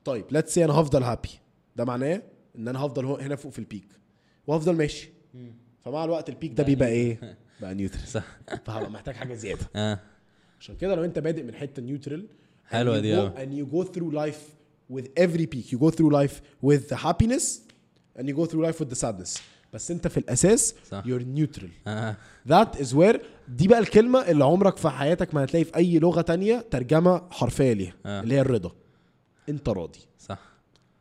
[0.06, 1.30] طيب let's see أنا هفضل happy.
[1.76, 2.22] ده معناه
[2.56, 3.88] إن أنا هفضل هنا فوق في ال peak
[4.47, 5.10] وهفضل ماشي.
[5.85, 8.23] فمع الوقت ال peak ده بيبقى إيه؟ بقى neutral صح.
[8.65, 9.69] فهبقى محتاج حاجة زيادة.
[9.76, 9.99] آه.
[10.60, 12.27] عشان كده لو أنت بادئ من حتة neutral
[12.65, 13.31] حلوة دي أوي.
[13.35, 14.41] and you go through life
[14.93, 15.72] with every peak.
[15.72, 17.45] You go through life with the happiness
[18.18, 19.40] and you go through life with the sadness.
[19.73, 21.03] بس انت في الأساس صح.
[21.03, 21.69] you're neutral.
[21.88, 22.15] آه.
[22.49, 23.18] That is where
[23.48, 27.73] دي بقى الكلمة اللي عمرك في حياتك ما هتلاقي في أي لغة تانية ترجمة حرفية
[27.73, 28.22] ليها آه.
[28.22, 28.72] اللي هي الرضا.
[29.49, 29.99] انت راضي.
[30.19, 30.40] صح.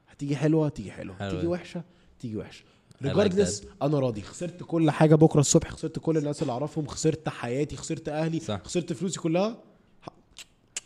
[0.09, 1.17] هتيجي حلوة هتيجي حلوة.
[1.17, 1.47] حلوة تيجي دي.
[1.47, 1.83] وحشة
[2.21, 2.65] تيجي وحشة.
[3.05, 4.21] I like أنا راضي.
[4.23, 8.61] خسرت كل حاجة بكرة الصبح خسرت كل الناس اللي أعرفهم خسرت حياتي خسرت أهلي صح.
[8.65, 9.57] خسرت فلوسي كلها.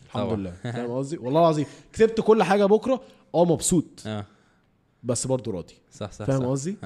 [0.05, 0.39] الحمد.
[0.39, 0.51] لله.
[0.62, 1.66] فاهم قصدي؟ والله العظيم.
[1.93, 3.01] كسبت كل حاجة بكرة
[3.35, 3.85] أه مبسوط.
[4.07, 4.27] آه.
[5.02, 5.74] بس برضه راضي.
[5.92, 6.44] صح صح فاهم.
[6.46, 6.76] قصدي؟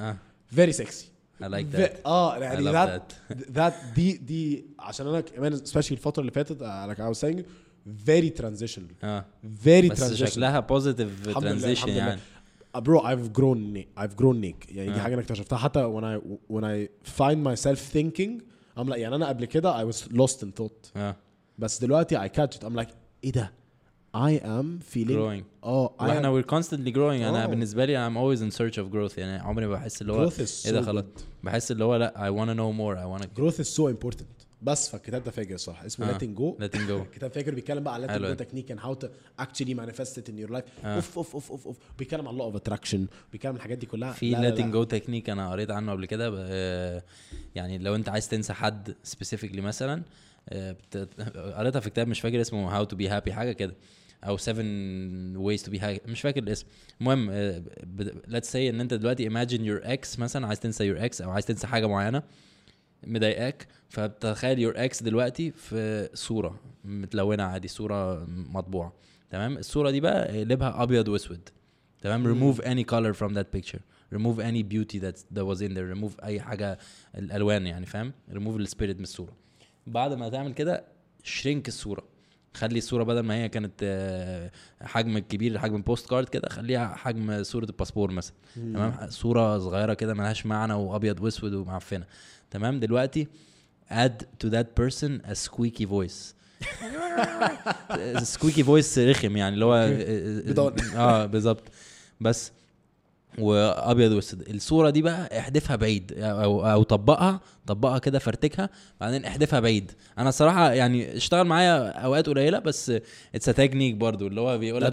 [0.47, 1.07] very sexy
[1.41, 1.91] I like that.
[2.05, 3.13] آه يعني ذات
[3.51, 7.41] ذات دي دي عشان أنا كمان especially الفترة اللي فاتت like I was saying
[8.07, 8.93] very transitional.
[9.03, 9.25] آه.
[9.63, 10.13] Very بس transitional.
[10.29, 11.89] شكلها positive transition.
[11.89, 12.19] يعني.
[12.77, 14.75] bro I've grown I've grown Nick.
[14.75, 14.99] يعني دي آه.
[14.99, 15.57] حاجة أنا اكتشفتها.
[15.57, 16.21] حتى when I
[16.53, 18.41] when I find myself thinking
[18.79, 20.89] I'm like يعني أنا قبل كده I was lost in thought.
[20.97, 21.15] آه.
[21.59, 22.61] بس دلوقتي I catch it.
[22.63, 22.89] I'm like
[23.23, 23.51] إيه ده؟
[24.15, 25.43] I am feeling growing.
[25.63, 27.23] آه I وإحنا am we're constantly growing.
[27.27, 27.47] أنا آه.
[27.47, 29.17] بالنسبة لي I'm always in search of growth.
[29.17, 31.05] يعني عمري ما بحس اللي هو growth is إيه ده so خلاص.
[31.43, 32.97] بحس اللي هو لا I wanna know more.
[33.03, 34.25] I wanna growth is so important.
[34.61, 35.83] بس فالكتاب ده فاجر صح.
[35.83, 36.11] اسمه آه.
[36.11, 36.91] letting go letting go.
[37.07, 39.07] الكتاب فاكر بيتكلم بقى على letting go technique and how to
[39.41, 40.85] actually manifest it in your life.
[40.85, 40.95] آه.
[40.95, 41.77] أوف أوف أوف أوف أوف.
[41.99, 42.99] بيتكلم على law of attraction.
[43.31, 44.11] بيتكلم الحاجات دي كلها.
[44.11, 44.55] في لا، لا، لا.
[44.55, 46.33] letting go technique أنا قريت عنه قبل كده.
[46.39, 47.03] آه،
[47.55, 50.03] يعني لو أنت عايز تنسى حد سبيسيفيكلي مثلا
[50.53, 51.21] بت-
[51.57, 53.73] قريتها في كتاب مش فاكر اسمه how to be happy حاجة كده.
[54.23, 54.63] أو 7
[55.47, 56.65] ways to be happy مش فاكر الاسم.
[57.01, 60.99] المهم آه، ب- let's say إن أنت دلوقتي imagine your ex مثلا عايز تنسى your
[61.11, 62.23] ex أو عايز تنسى حاجة معينة
[63.03, 68.93] مضايقاك فبتخيل your ex دلوقتي في صورة متلونة عادي صورة مطبوعة.
[69.29, 71.49] تمام؟ الصورة دي بقى قلبها أبيض وأسود.
[72.01, 73.79] تمام؟ remove any color from that picture.
[74.15, 75.95] remove any beauty that that was in there.
[75.95, 76.79] remove أي حاجة
[77.17, 79.33] الألوان يعني فاهم؟ remove ال spirit من الصورة.
[79.87, 80.83] بعد ما تعمل كده
[81.23, 82.03] shrink الصورة.
[82.53, 84.51] خلي الصورة بدل ما هي كانت آه،
[84.81, 88.35] حجم كبير حجم postcard كده خليها حجم صورة الباسبور مثلا.
[88.55, 92.05] تمام؟ صورة صغيرة كده ملهاش معنى وأبيض وأسود ومعفنة.
[92.51, 93.27] تمام؟ دلوقتي
[93.91, 96.33] add to that person a squeaky voice.
[98.23, 99.73] squeaky voice رخم يعني اللي هو.
[100.95, 101.63] آه بالظبط.
[102.21, 102.51] بس
[103.39, 104.49] وأبيض وأسود.
[104.49, 108.69] الصورة دي بقى احذفها بعيد أو أو طبقها طبقها كده فرتكها
[109.01, 109.91] بعدين احذفها بعيد.
[110.17, 112.91] أنا الصراحه يعني اشتغل معايا أوقات قليلة بس
[113.35, 114.87] it's technique برضو اللي هو بيقول لك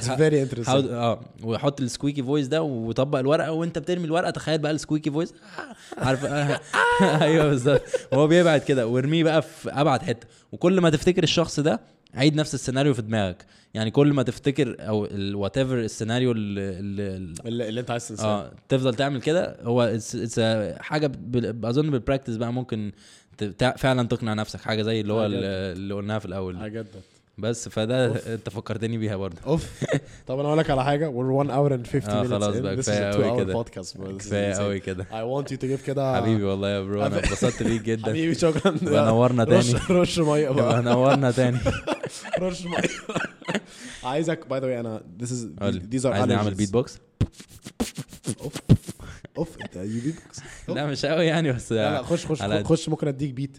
[0.91, 5.11] آه وحط ال squeaky voice ده وطبق الورقة وأنت بترمي الورقة تخيل بقى ال squeaky
[5.11, 5.35] voice
[5.99, 6.25] عارف؟
[7.23, 7.83] أيوه بالظبط.
[8.13, 10.27] وهو بيبعد كده وارميه بقى في أبعد حتة.
[10.53, 11.81] وكل ما تفتكر الشخص ده
[12.15, 13.47] عيد نفس السيناريو في دماغك.
[13.75, 18.27] يعني كل ما تفتكر أو whatever السيناريو اللي, اللي اللي, أنت عايز تنساه.
[18.27, 19.57] آه تفضل تعمل كده.
[19.63, 20.41] هو it's
[20.79, 22.93] حاجة ب- أظن بال practice بقى ممكن
[23.77, 24.61] فعلا تقنع نفسك.
[24.61, 26.57] حاجة زي اللي هو اللي قلناها في الأول.
[26.85, 27.14] get that.
[27.39, 29.71] بس فده انت فكرتني بيها برضه أوف
[30.27, 32.57] طب أنا أقول لك على حاجة we're 1 hour and 50 آه، minutes خلاص.
[32.57, 34.17] بقى، This is كفاية a 2 أوي hour كده.
[34.19, 34.55] كفاية.
[34.55, 35.07] قوي كده I
[35.45, 38.77] want you to give كده حبيبي والله يا bro أنا اتبسطت بيك جدا حبيبي شكرا
[38.83, 41.59] يبقى نورنا تاني رش مية بقى نورنا تاني
[42.39, 42.77] رش مية
[44.05, 46.01] عايزك باي ذا واي أنا this is قول لي.
[46.01, 46.57] these are عايز نعمل allergies.
[46.57, 46.99] بيت بوكس
[48.41, 48.53] أوف
[49.39, 50.41] أوف أنت beat box.
[50.69, 50.77] أوف.
[50.77, 52.43] لا مش قوي يعني بس لا خش خش.
[52.43, 53.59] خش ممكن أديك بيت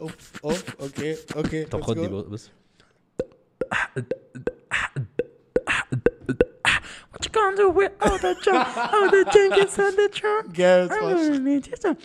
[0.00, 0.14] اوف
[0.44, 2.10] اوف اوكي اوكي طب let's خد دي go.
[2.10, 2.50] بص
[7.12, 8.76] What you gonna do with all the junk?
[8.94, 10.52] All the junk inside the trunk?
[10.56, 11.96] جامد I'm فشخ gonna need you to-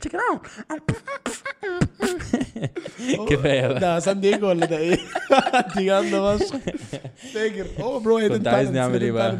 [0.00, 0.40] Check it out.
[3.29, 3.79] كفاية بقى.
[3.79, 4.97] ده سان دييجو ولا ده إيه؟
[5.77, 6.55] دي جامدة فشخ.
[7.33, 7.65] فاكر.
[7.79, 9.37] هو bro كنت عايزني أعمل إيه بقى؟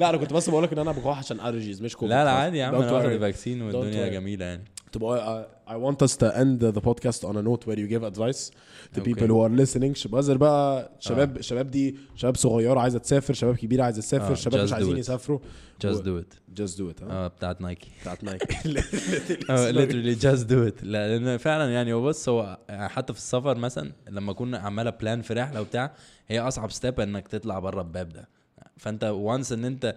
[0.00, 2.10] لا أنا كنت بس بقول لك إن أنا بكح عشان allergies مش كوفيد.
[2.10, 2.74] لا لا عادي يا عم.
[2.74, 3.06] أنا واخد.
[3.10, 4.08] ال vaccine والدنيا.
[4.08, 4.64] جميلة يعني.
[4.98, 8.02] تبقى I, I want us to end the podcast on a note where you give
[8.04, 8.50] advice
[8.94, 9.04] to Okay.
[9.14, 10.08] people who are listening.
[10.08, 14.60] بهزر بقى شباب شباب دي شباب صغيره عايزة تسافر شباب كبيرة عايزة تسافر آه، شباب
[14.60, 14.96] just مش عايزين.
[14.96, 15.38] يسافروا.
[15.86, 16.58] Just do it.
[16.60, 17.28] just do it آه.
[17.28, 18.46] بتاعت Nike بتاعت Nike
[19.50, 20.82] آه literally just do it.
[20.84, 25.22] لا لأن فعلا يعني هو بص هو حتى في السفر مثلا لما كنا عماله plan
[25.22, 25.92] في رحلة وبتاع
[26.28, 28.28] هي أصعب step إنك تطلع بره الباب ده.
[28.76, 29.96] فأنت once إن أنت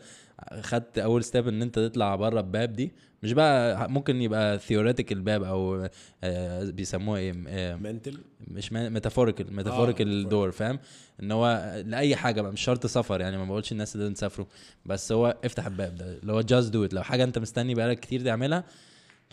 [0.62, 2.92] خدت أول step إن أنت تطلع بره الباب دي.
[3.24, 5.90] مش بقى ممكن يبقى theoretical باب أو
[6.24, 8.16] آه بيسموها إيه آه mental
[8.48, 10.30] مش metaphorical metaphorical metaphorical.
[10.30, 10.80] door فاهم؟
[11.24, 14.48] إن هو لأي حاجة بقى مش شرط سفر يعني ما بقولش الناس اللي تسافروا.
[14.86, 18.00] بس هو افتح الباب ده اللي هو just do it لو حاجة أنت مستني بقالك
[18.00, 18.64] كتير تعملها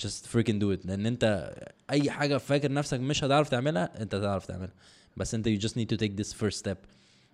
[0.06, 0.86] just freaking do it.
[0.86, 1.54] لأن أنت
[1.90, 4.74] أي حاجة فاكر نفسك مش هتعرف تعملها أنت هتعرف تعملها.
[5.16, 6.76] بس أنت you just need to take this first step.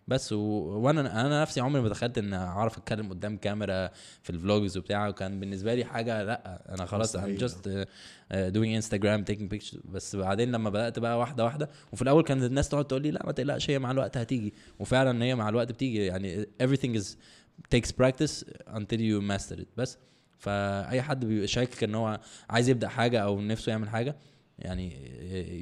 [0.09, 0.39] بس و...
[0.85, 3.91] وأنا أنا نفسي عمري ما تخيلت ان اعرف اتكلم قدام كاميرا
[4.23, 7.24] في ال vlogs وبتاع وكان بالنسبة لي حاجة لأ أنا خلاص uh, uh,
[8.55, 9.79] doing Instagram taking pictures.
[9.85, 13.27] بس بعدين لما بدأت بقى واحدة واحدة وفي الأول كانت الناس تقعد تقول لي لأ
[13.27, 14.55] ما تقلقش هي مع الوقت هتيجي.
[14.79, 17.07] وفعلا هي مع الوقت بتيجي يعني everything is
[17.77, 19.66] takes practice until you master it.
[19.77, 19.99] بس
[20.39, 22.20] فاي حد بيبقى شاكك إن هو
[22.51, 24.16] عايز يبدأ حاجة أو نفسه يعمل حاجة
[24.59, 24.93] يعني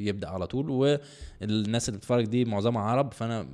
[0.06, 0.70] يبدأ على طول.
[0.70, 3.46] والناس اللي بتتفرج دي معظمها عرب فأنا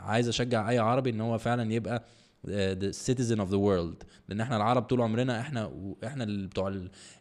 [0.00, 2.04] عايز أشجع أي عربي إن هو فعلا يبقى
[2.46, 4.04] the citizen of the world.
[4.28, 5.72] لأن إحنا العرب طول عمرنا إحنا
[6.04, 6.72] إحنا اللي بتوع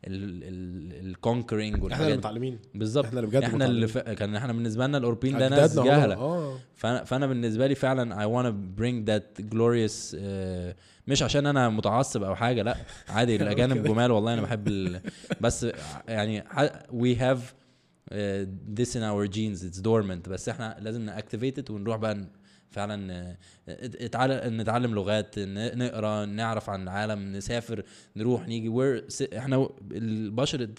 [0.07, 2.17] ال conquering إحنا اللي.
[2.17, 2.59] متعلمين.
[2.75, 3.05] بالظبط.
[3.05, 3.87] إحنا اللي بجد إحنا اللي.
[3.87, 3.97] ف...
[3.97, 6.15] كان إحنا بالنسبة لنا الأوروبيين ده ناس جهلة.
[6.15, 6.57] آه.
[6.75, 10.19] فانا فأنا بالنسبة لي فعلا wanna bring that glorious uh,
[11.07, 12.75] مش عشان أنا متعصب أو حاجة لأ
[13.09, 15.01] عادي الأجانب جمال والله أنا بحب ال...
[15.41, 15.67] بس
[16.07, 16.43] يعني
[17.15, 17.39] have
[18.11, 18.15] uh,
[18.79, 20.29] this in our genes it's dormant.
[20.29, 22.25] بس إحنا لازم ن activate it ونروح بقى
[22.69, 23.13] فعلا
[23.69, 27.83] آه، نتعلم لغات نقرأ نعرف عن العالم نسافر
[28.15, 29.05] نروح نيجي where
[29.37, 30.69] إحنا البشر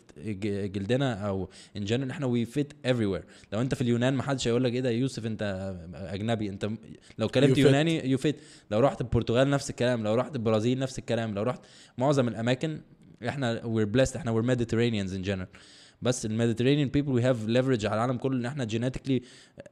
[0.66, 3.24] جلدنا أو in general إحنا we fit everywhere.
[3.52, 6.70] لو انت في اليونان ما حدش هيقول لك إيه ده يوسف انت أجنبي انت
[7.18, 7.58] لو كلمت.
[7.58, 8.36] يوناني you fit
[8.70, 11.60] لو رحت البرتغال نفس الكلام لو رحت البرازيل نفس الكلام لو رحت
[11.98, 12.80] معظم الأماكن
[13.28, 15.58] إحنا we're blessed إحنا we're Mediterraneans in general.
[16.02, 19.22] بس ال Mediterranean people we have leverage على العالم كله إن إحنا genetically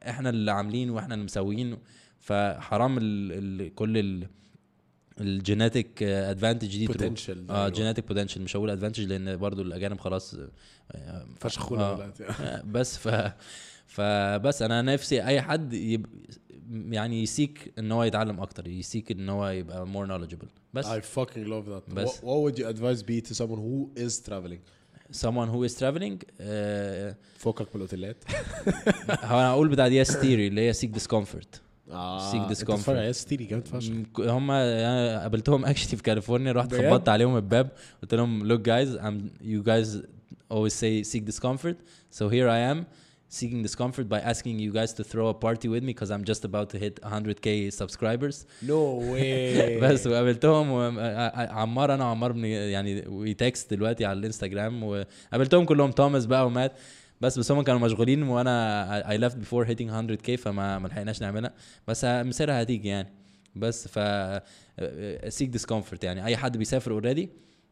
[0.08, 1.76] إحنا اللي عاملين وإحنا اللي مسويين.
[2.20, 4.26] فحرام ال ال كل ال
[5.20, 10.36] ال genetic advantage دي potential آه genetic potential مش هقول advantage لأن برضو الأجانب خلاص
[10.92, 12.12] آه، فشخونا آه.
[12.40, 13.32] آه، بس ف
[13.86, 16.06] فبس أنا نفسي أي حد يب...
[16.70, 20.86] يعني ي seek إن هو يتعلم أكتر ي seek إن هو يبقى more knowledgeable بس
[20.86, 21.94] I fucking love that.
[21.94, 22.08] بس.
[22.08, 24.60] What, would your advice be to someone who is traveling?
[25.12, 28.24] someone who is traveling آه، فوقك من الأوتيلات
[29.10, 31.60] هو أنا أقول بتاع Yes Theory اللي هي seek discomfort
[31.90, 32.70] انت discomfort.
[32.70, 37.68] بتتفرج على Theory جامد فشخ هم أنا قابلتهم actually في كاليفورنيا رحت؟ خبطت عليهم الباب
[38.02, 39.88] قلت لهم look guys I'm you guys
[40.52, 41.76] always say seek discomfort
[42.18, 42.78] so here I am
[43.38, 46.42] seeking discomfort by asking you guys to throw a party with me because I'm just
[46.50, 48.76] about to hit 100k subscribers no
[49.12, 55.90] way بس وقابلتهم وعمار أنا وعمار بن يعني we text دلوقتي على الإنستجرام وقابلتهم كلهم
[55.90, 56.72] توماس بقى ومات
[57.20, 61.54] بس بس هم كانوا مشغولين وأنا I left before hitting 100k فما ما لحقناش نعملها.
[61.88, 63.08] بس مصيرها هتيجي يعني.
[63.56, 66.24] بس seek discomfort يعني.
[66.24, 67.30] أي حد بيسافر already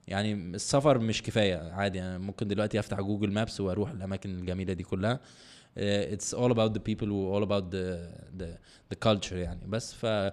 [0.08, 2.18] يعني السفر مش كفاية عادي يعني.
[2.18, 5.20] ممكن دلوقتي أفتح Google Maps وأروح الأماكن الجميلة دي كلها.
[5.78, 8.46] it's all about the people و all about the
[8.98, 9.60] the, يعني.
[9.66, 10.32] بس ف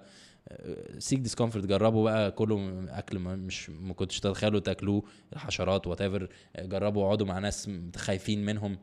[0.98, 5.04] seek discomfort جربوا بقى كله أكل مش ما كنتش تتخيلوا تاكلوه
[5.36, 6.30] حشرات whatever
[6.60, 8.78] جربوا اقعدوا مع ناس خايفين منهم.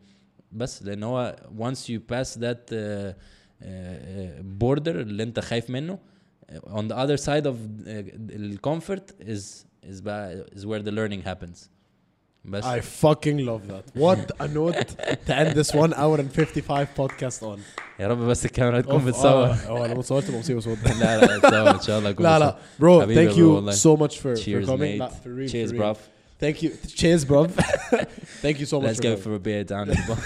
[0.51, 3.65] بس لان هو once you pass that uh, uh,
[4.63, 5.99] border اللي انت خايف منه
[6.51, 7.55] on the other side of
[7.85, 11.69] the comfort is is بقى is where the learning happens
[12.45, 13.99] بس I fucking love that.
[14.01, 14.87] What a note
[15.27, 17.59] to end this one hour and 55 podcast on.
[17.99, 20.77] يا رب بس الكاميرا تكون أوف، بتصور آه، هو لو ما صورت يبقى مصيبه صوت
[20.99, 23.55] لا لا تصور ان شاء الله يكون لا لا bro حبيبي thank يا bro you
[23.55, 23.71] والله.
[23.73, 24.99] so much for, for Cheers, coming mate.
[24.99, 25.93] لا for real Cheers, for real.
[25.95, 25.97] bruv.
[26.43, 26.69] thank you
[26.99, 27.39] cheers bro
[28.43, 29.23] thank you so much Let's for go coming.
[29.25, 30.19] for a beer down at the bar.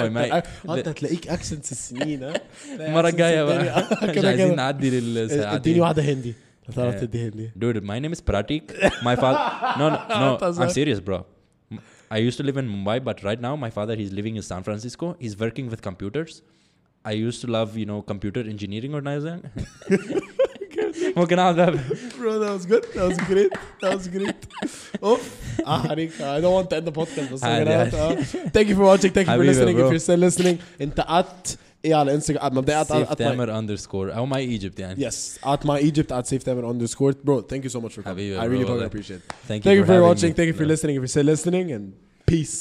[0.03, 0.31] Oy, mate.
[0.69, 2.33] آه، انت هتلاقيك اكسنتس السنين ها
[2.79, 6.33] المرة الجاية بقى مش كده عايزين كده نعدي اديني للساعتين واحده هندي
[6.69, 6.99] لو تعرف آه.
[6.99, 8.63] تدي هندي Dude, my name is Pratik.
[9.09, 9.41] My father.
[9.79, 10.37] No, no, no.
[10.37, 10.71] That's I'm right.
[10.79, 11.19] serious, bro.
[12.15, 14.61] I used to live in Mumbai, but right now my father he's living in San
[14.67, 15.05] Francisco.
[15.23, 16.33] He's working with computers.
[17.11, 19.39] I used to love, you know, computer engineering organizing.
[21.17, 21.79] ممكن اقعد بقى-
[22.19, 22.83] Bro, that was good.
[22.95, 23.51] That was great.
[23.81, 24.35] That was great.
[25.03, 25.19] Oh,
[25.65, 27.33] ah, Harik, I don't want to end the podcast.
[27.33, 29.11] بس عادي، we're gonna have to- uh, Thank you for watching.
[29.11, 29.75] Thank you for حبيبي يا listening.
[29.77, 29.91] If bro.
[29.91, 34.15] you're still listening, انت at ايه على انستغرام مبدئيا at, Safe at, my, Tamer underscore
[34.15, 35.09] او my Egypt يعني.
[35.09, 37.41] yes at my Egypt at safe timer underscore bro.
[37.41, 38.07] Thank you so much for coming.
[38.07, 38.85] حبيبي I يا really bro، fucking والله.
[38.85, 39.33] appreciate it.
[39.49, 40.29] Thank Thank you for having watching.
[40.29, 40.35] me.
[40.37, 40.73] Thank you for No.
[40.73, 40.95] listening.
[40.95, 41.85] If you're still listening, and
[42.31, 42.55] peace.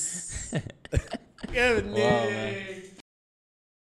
[1.55, 2.83] Wow, man.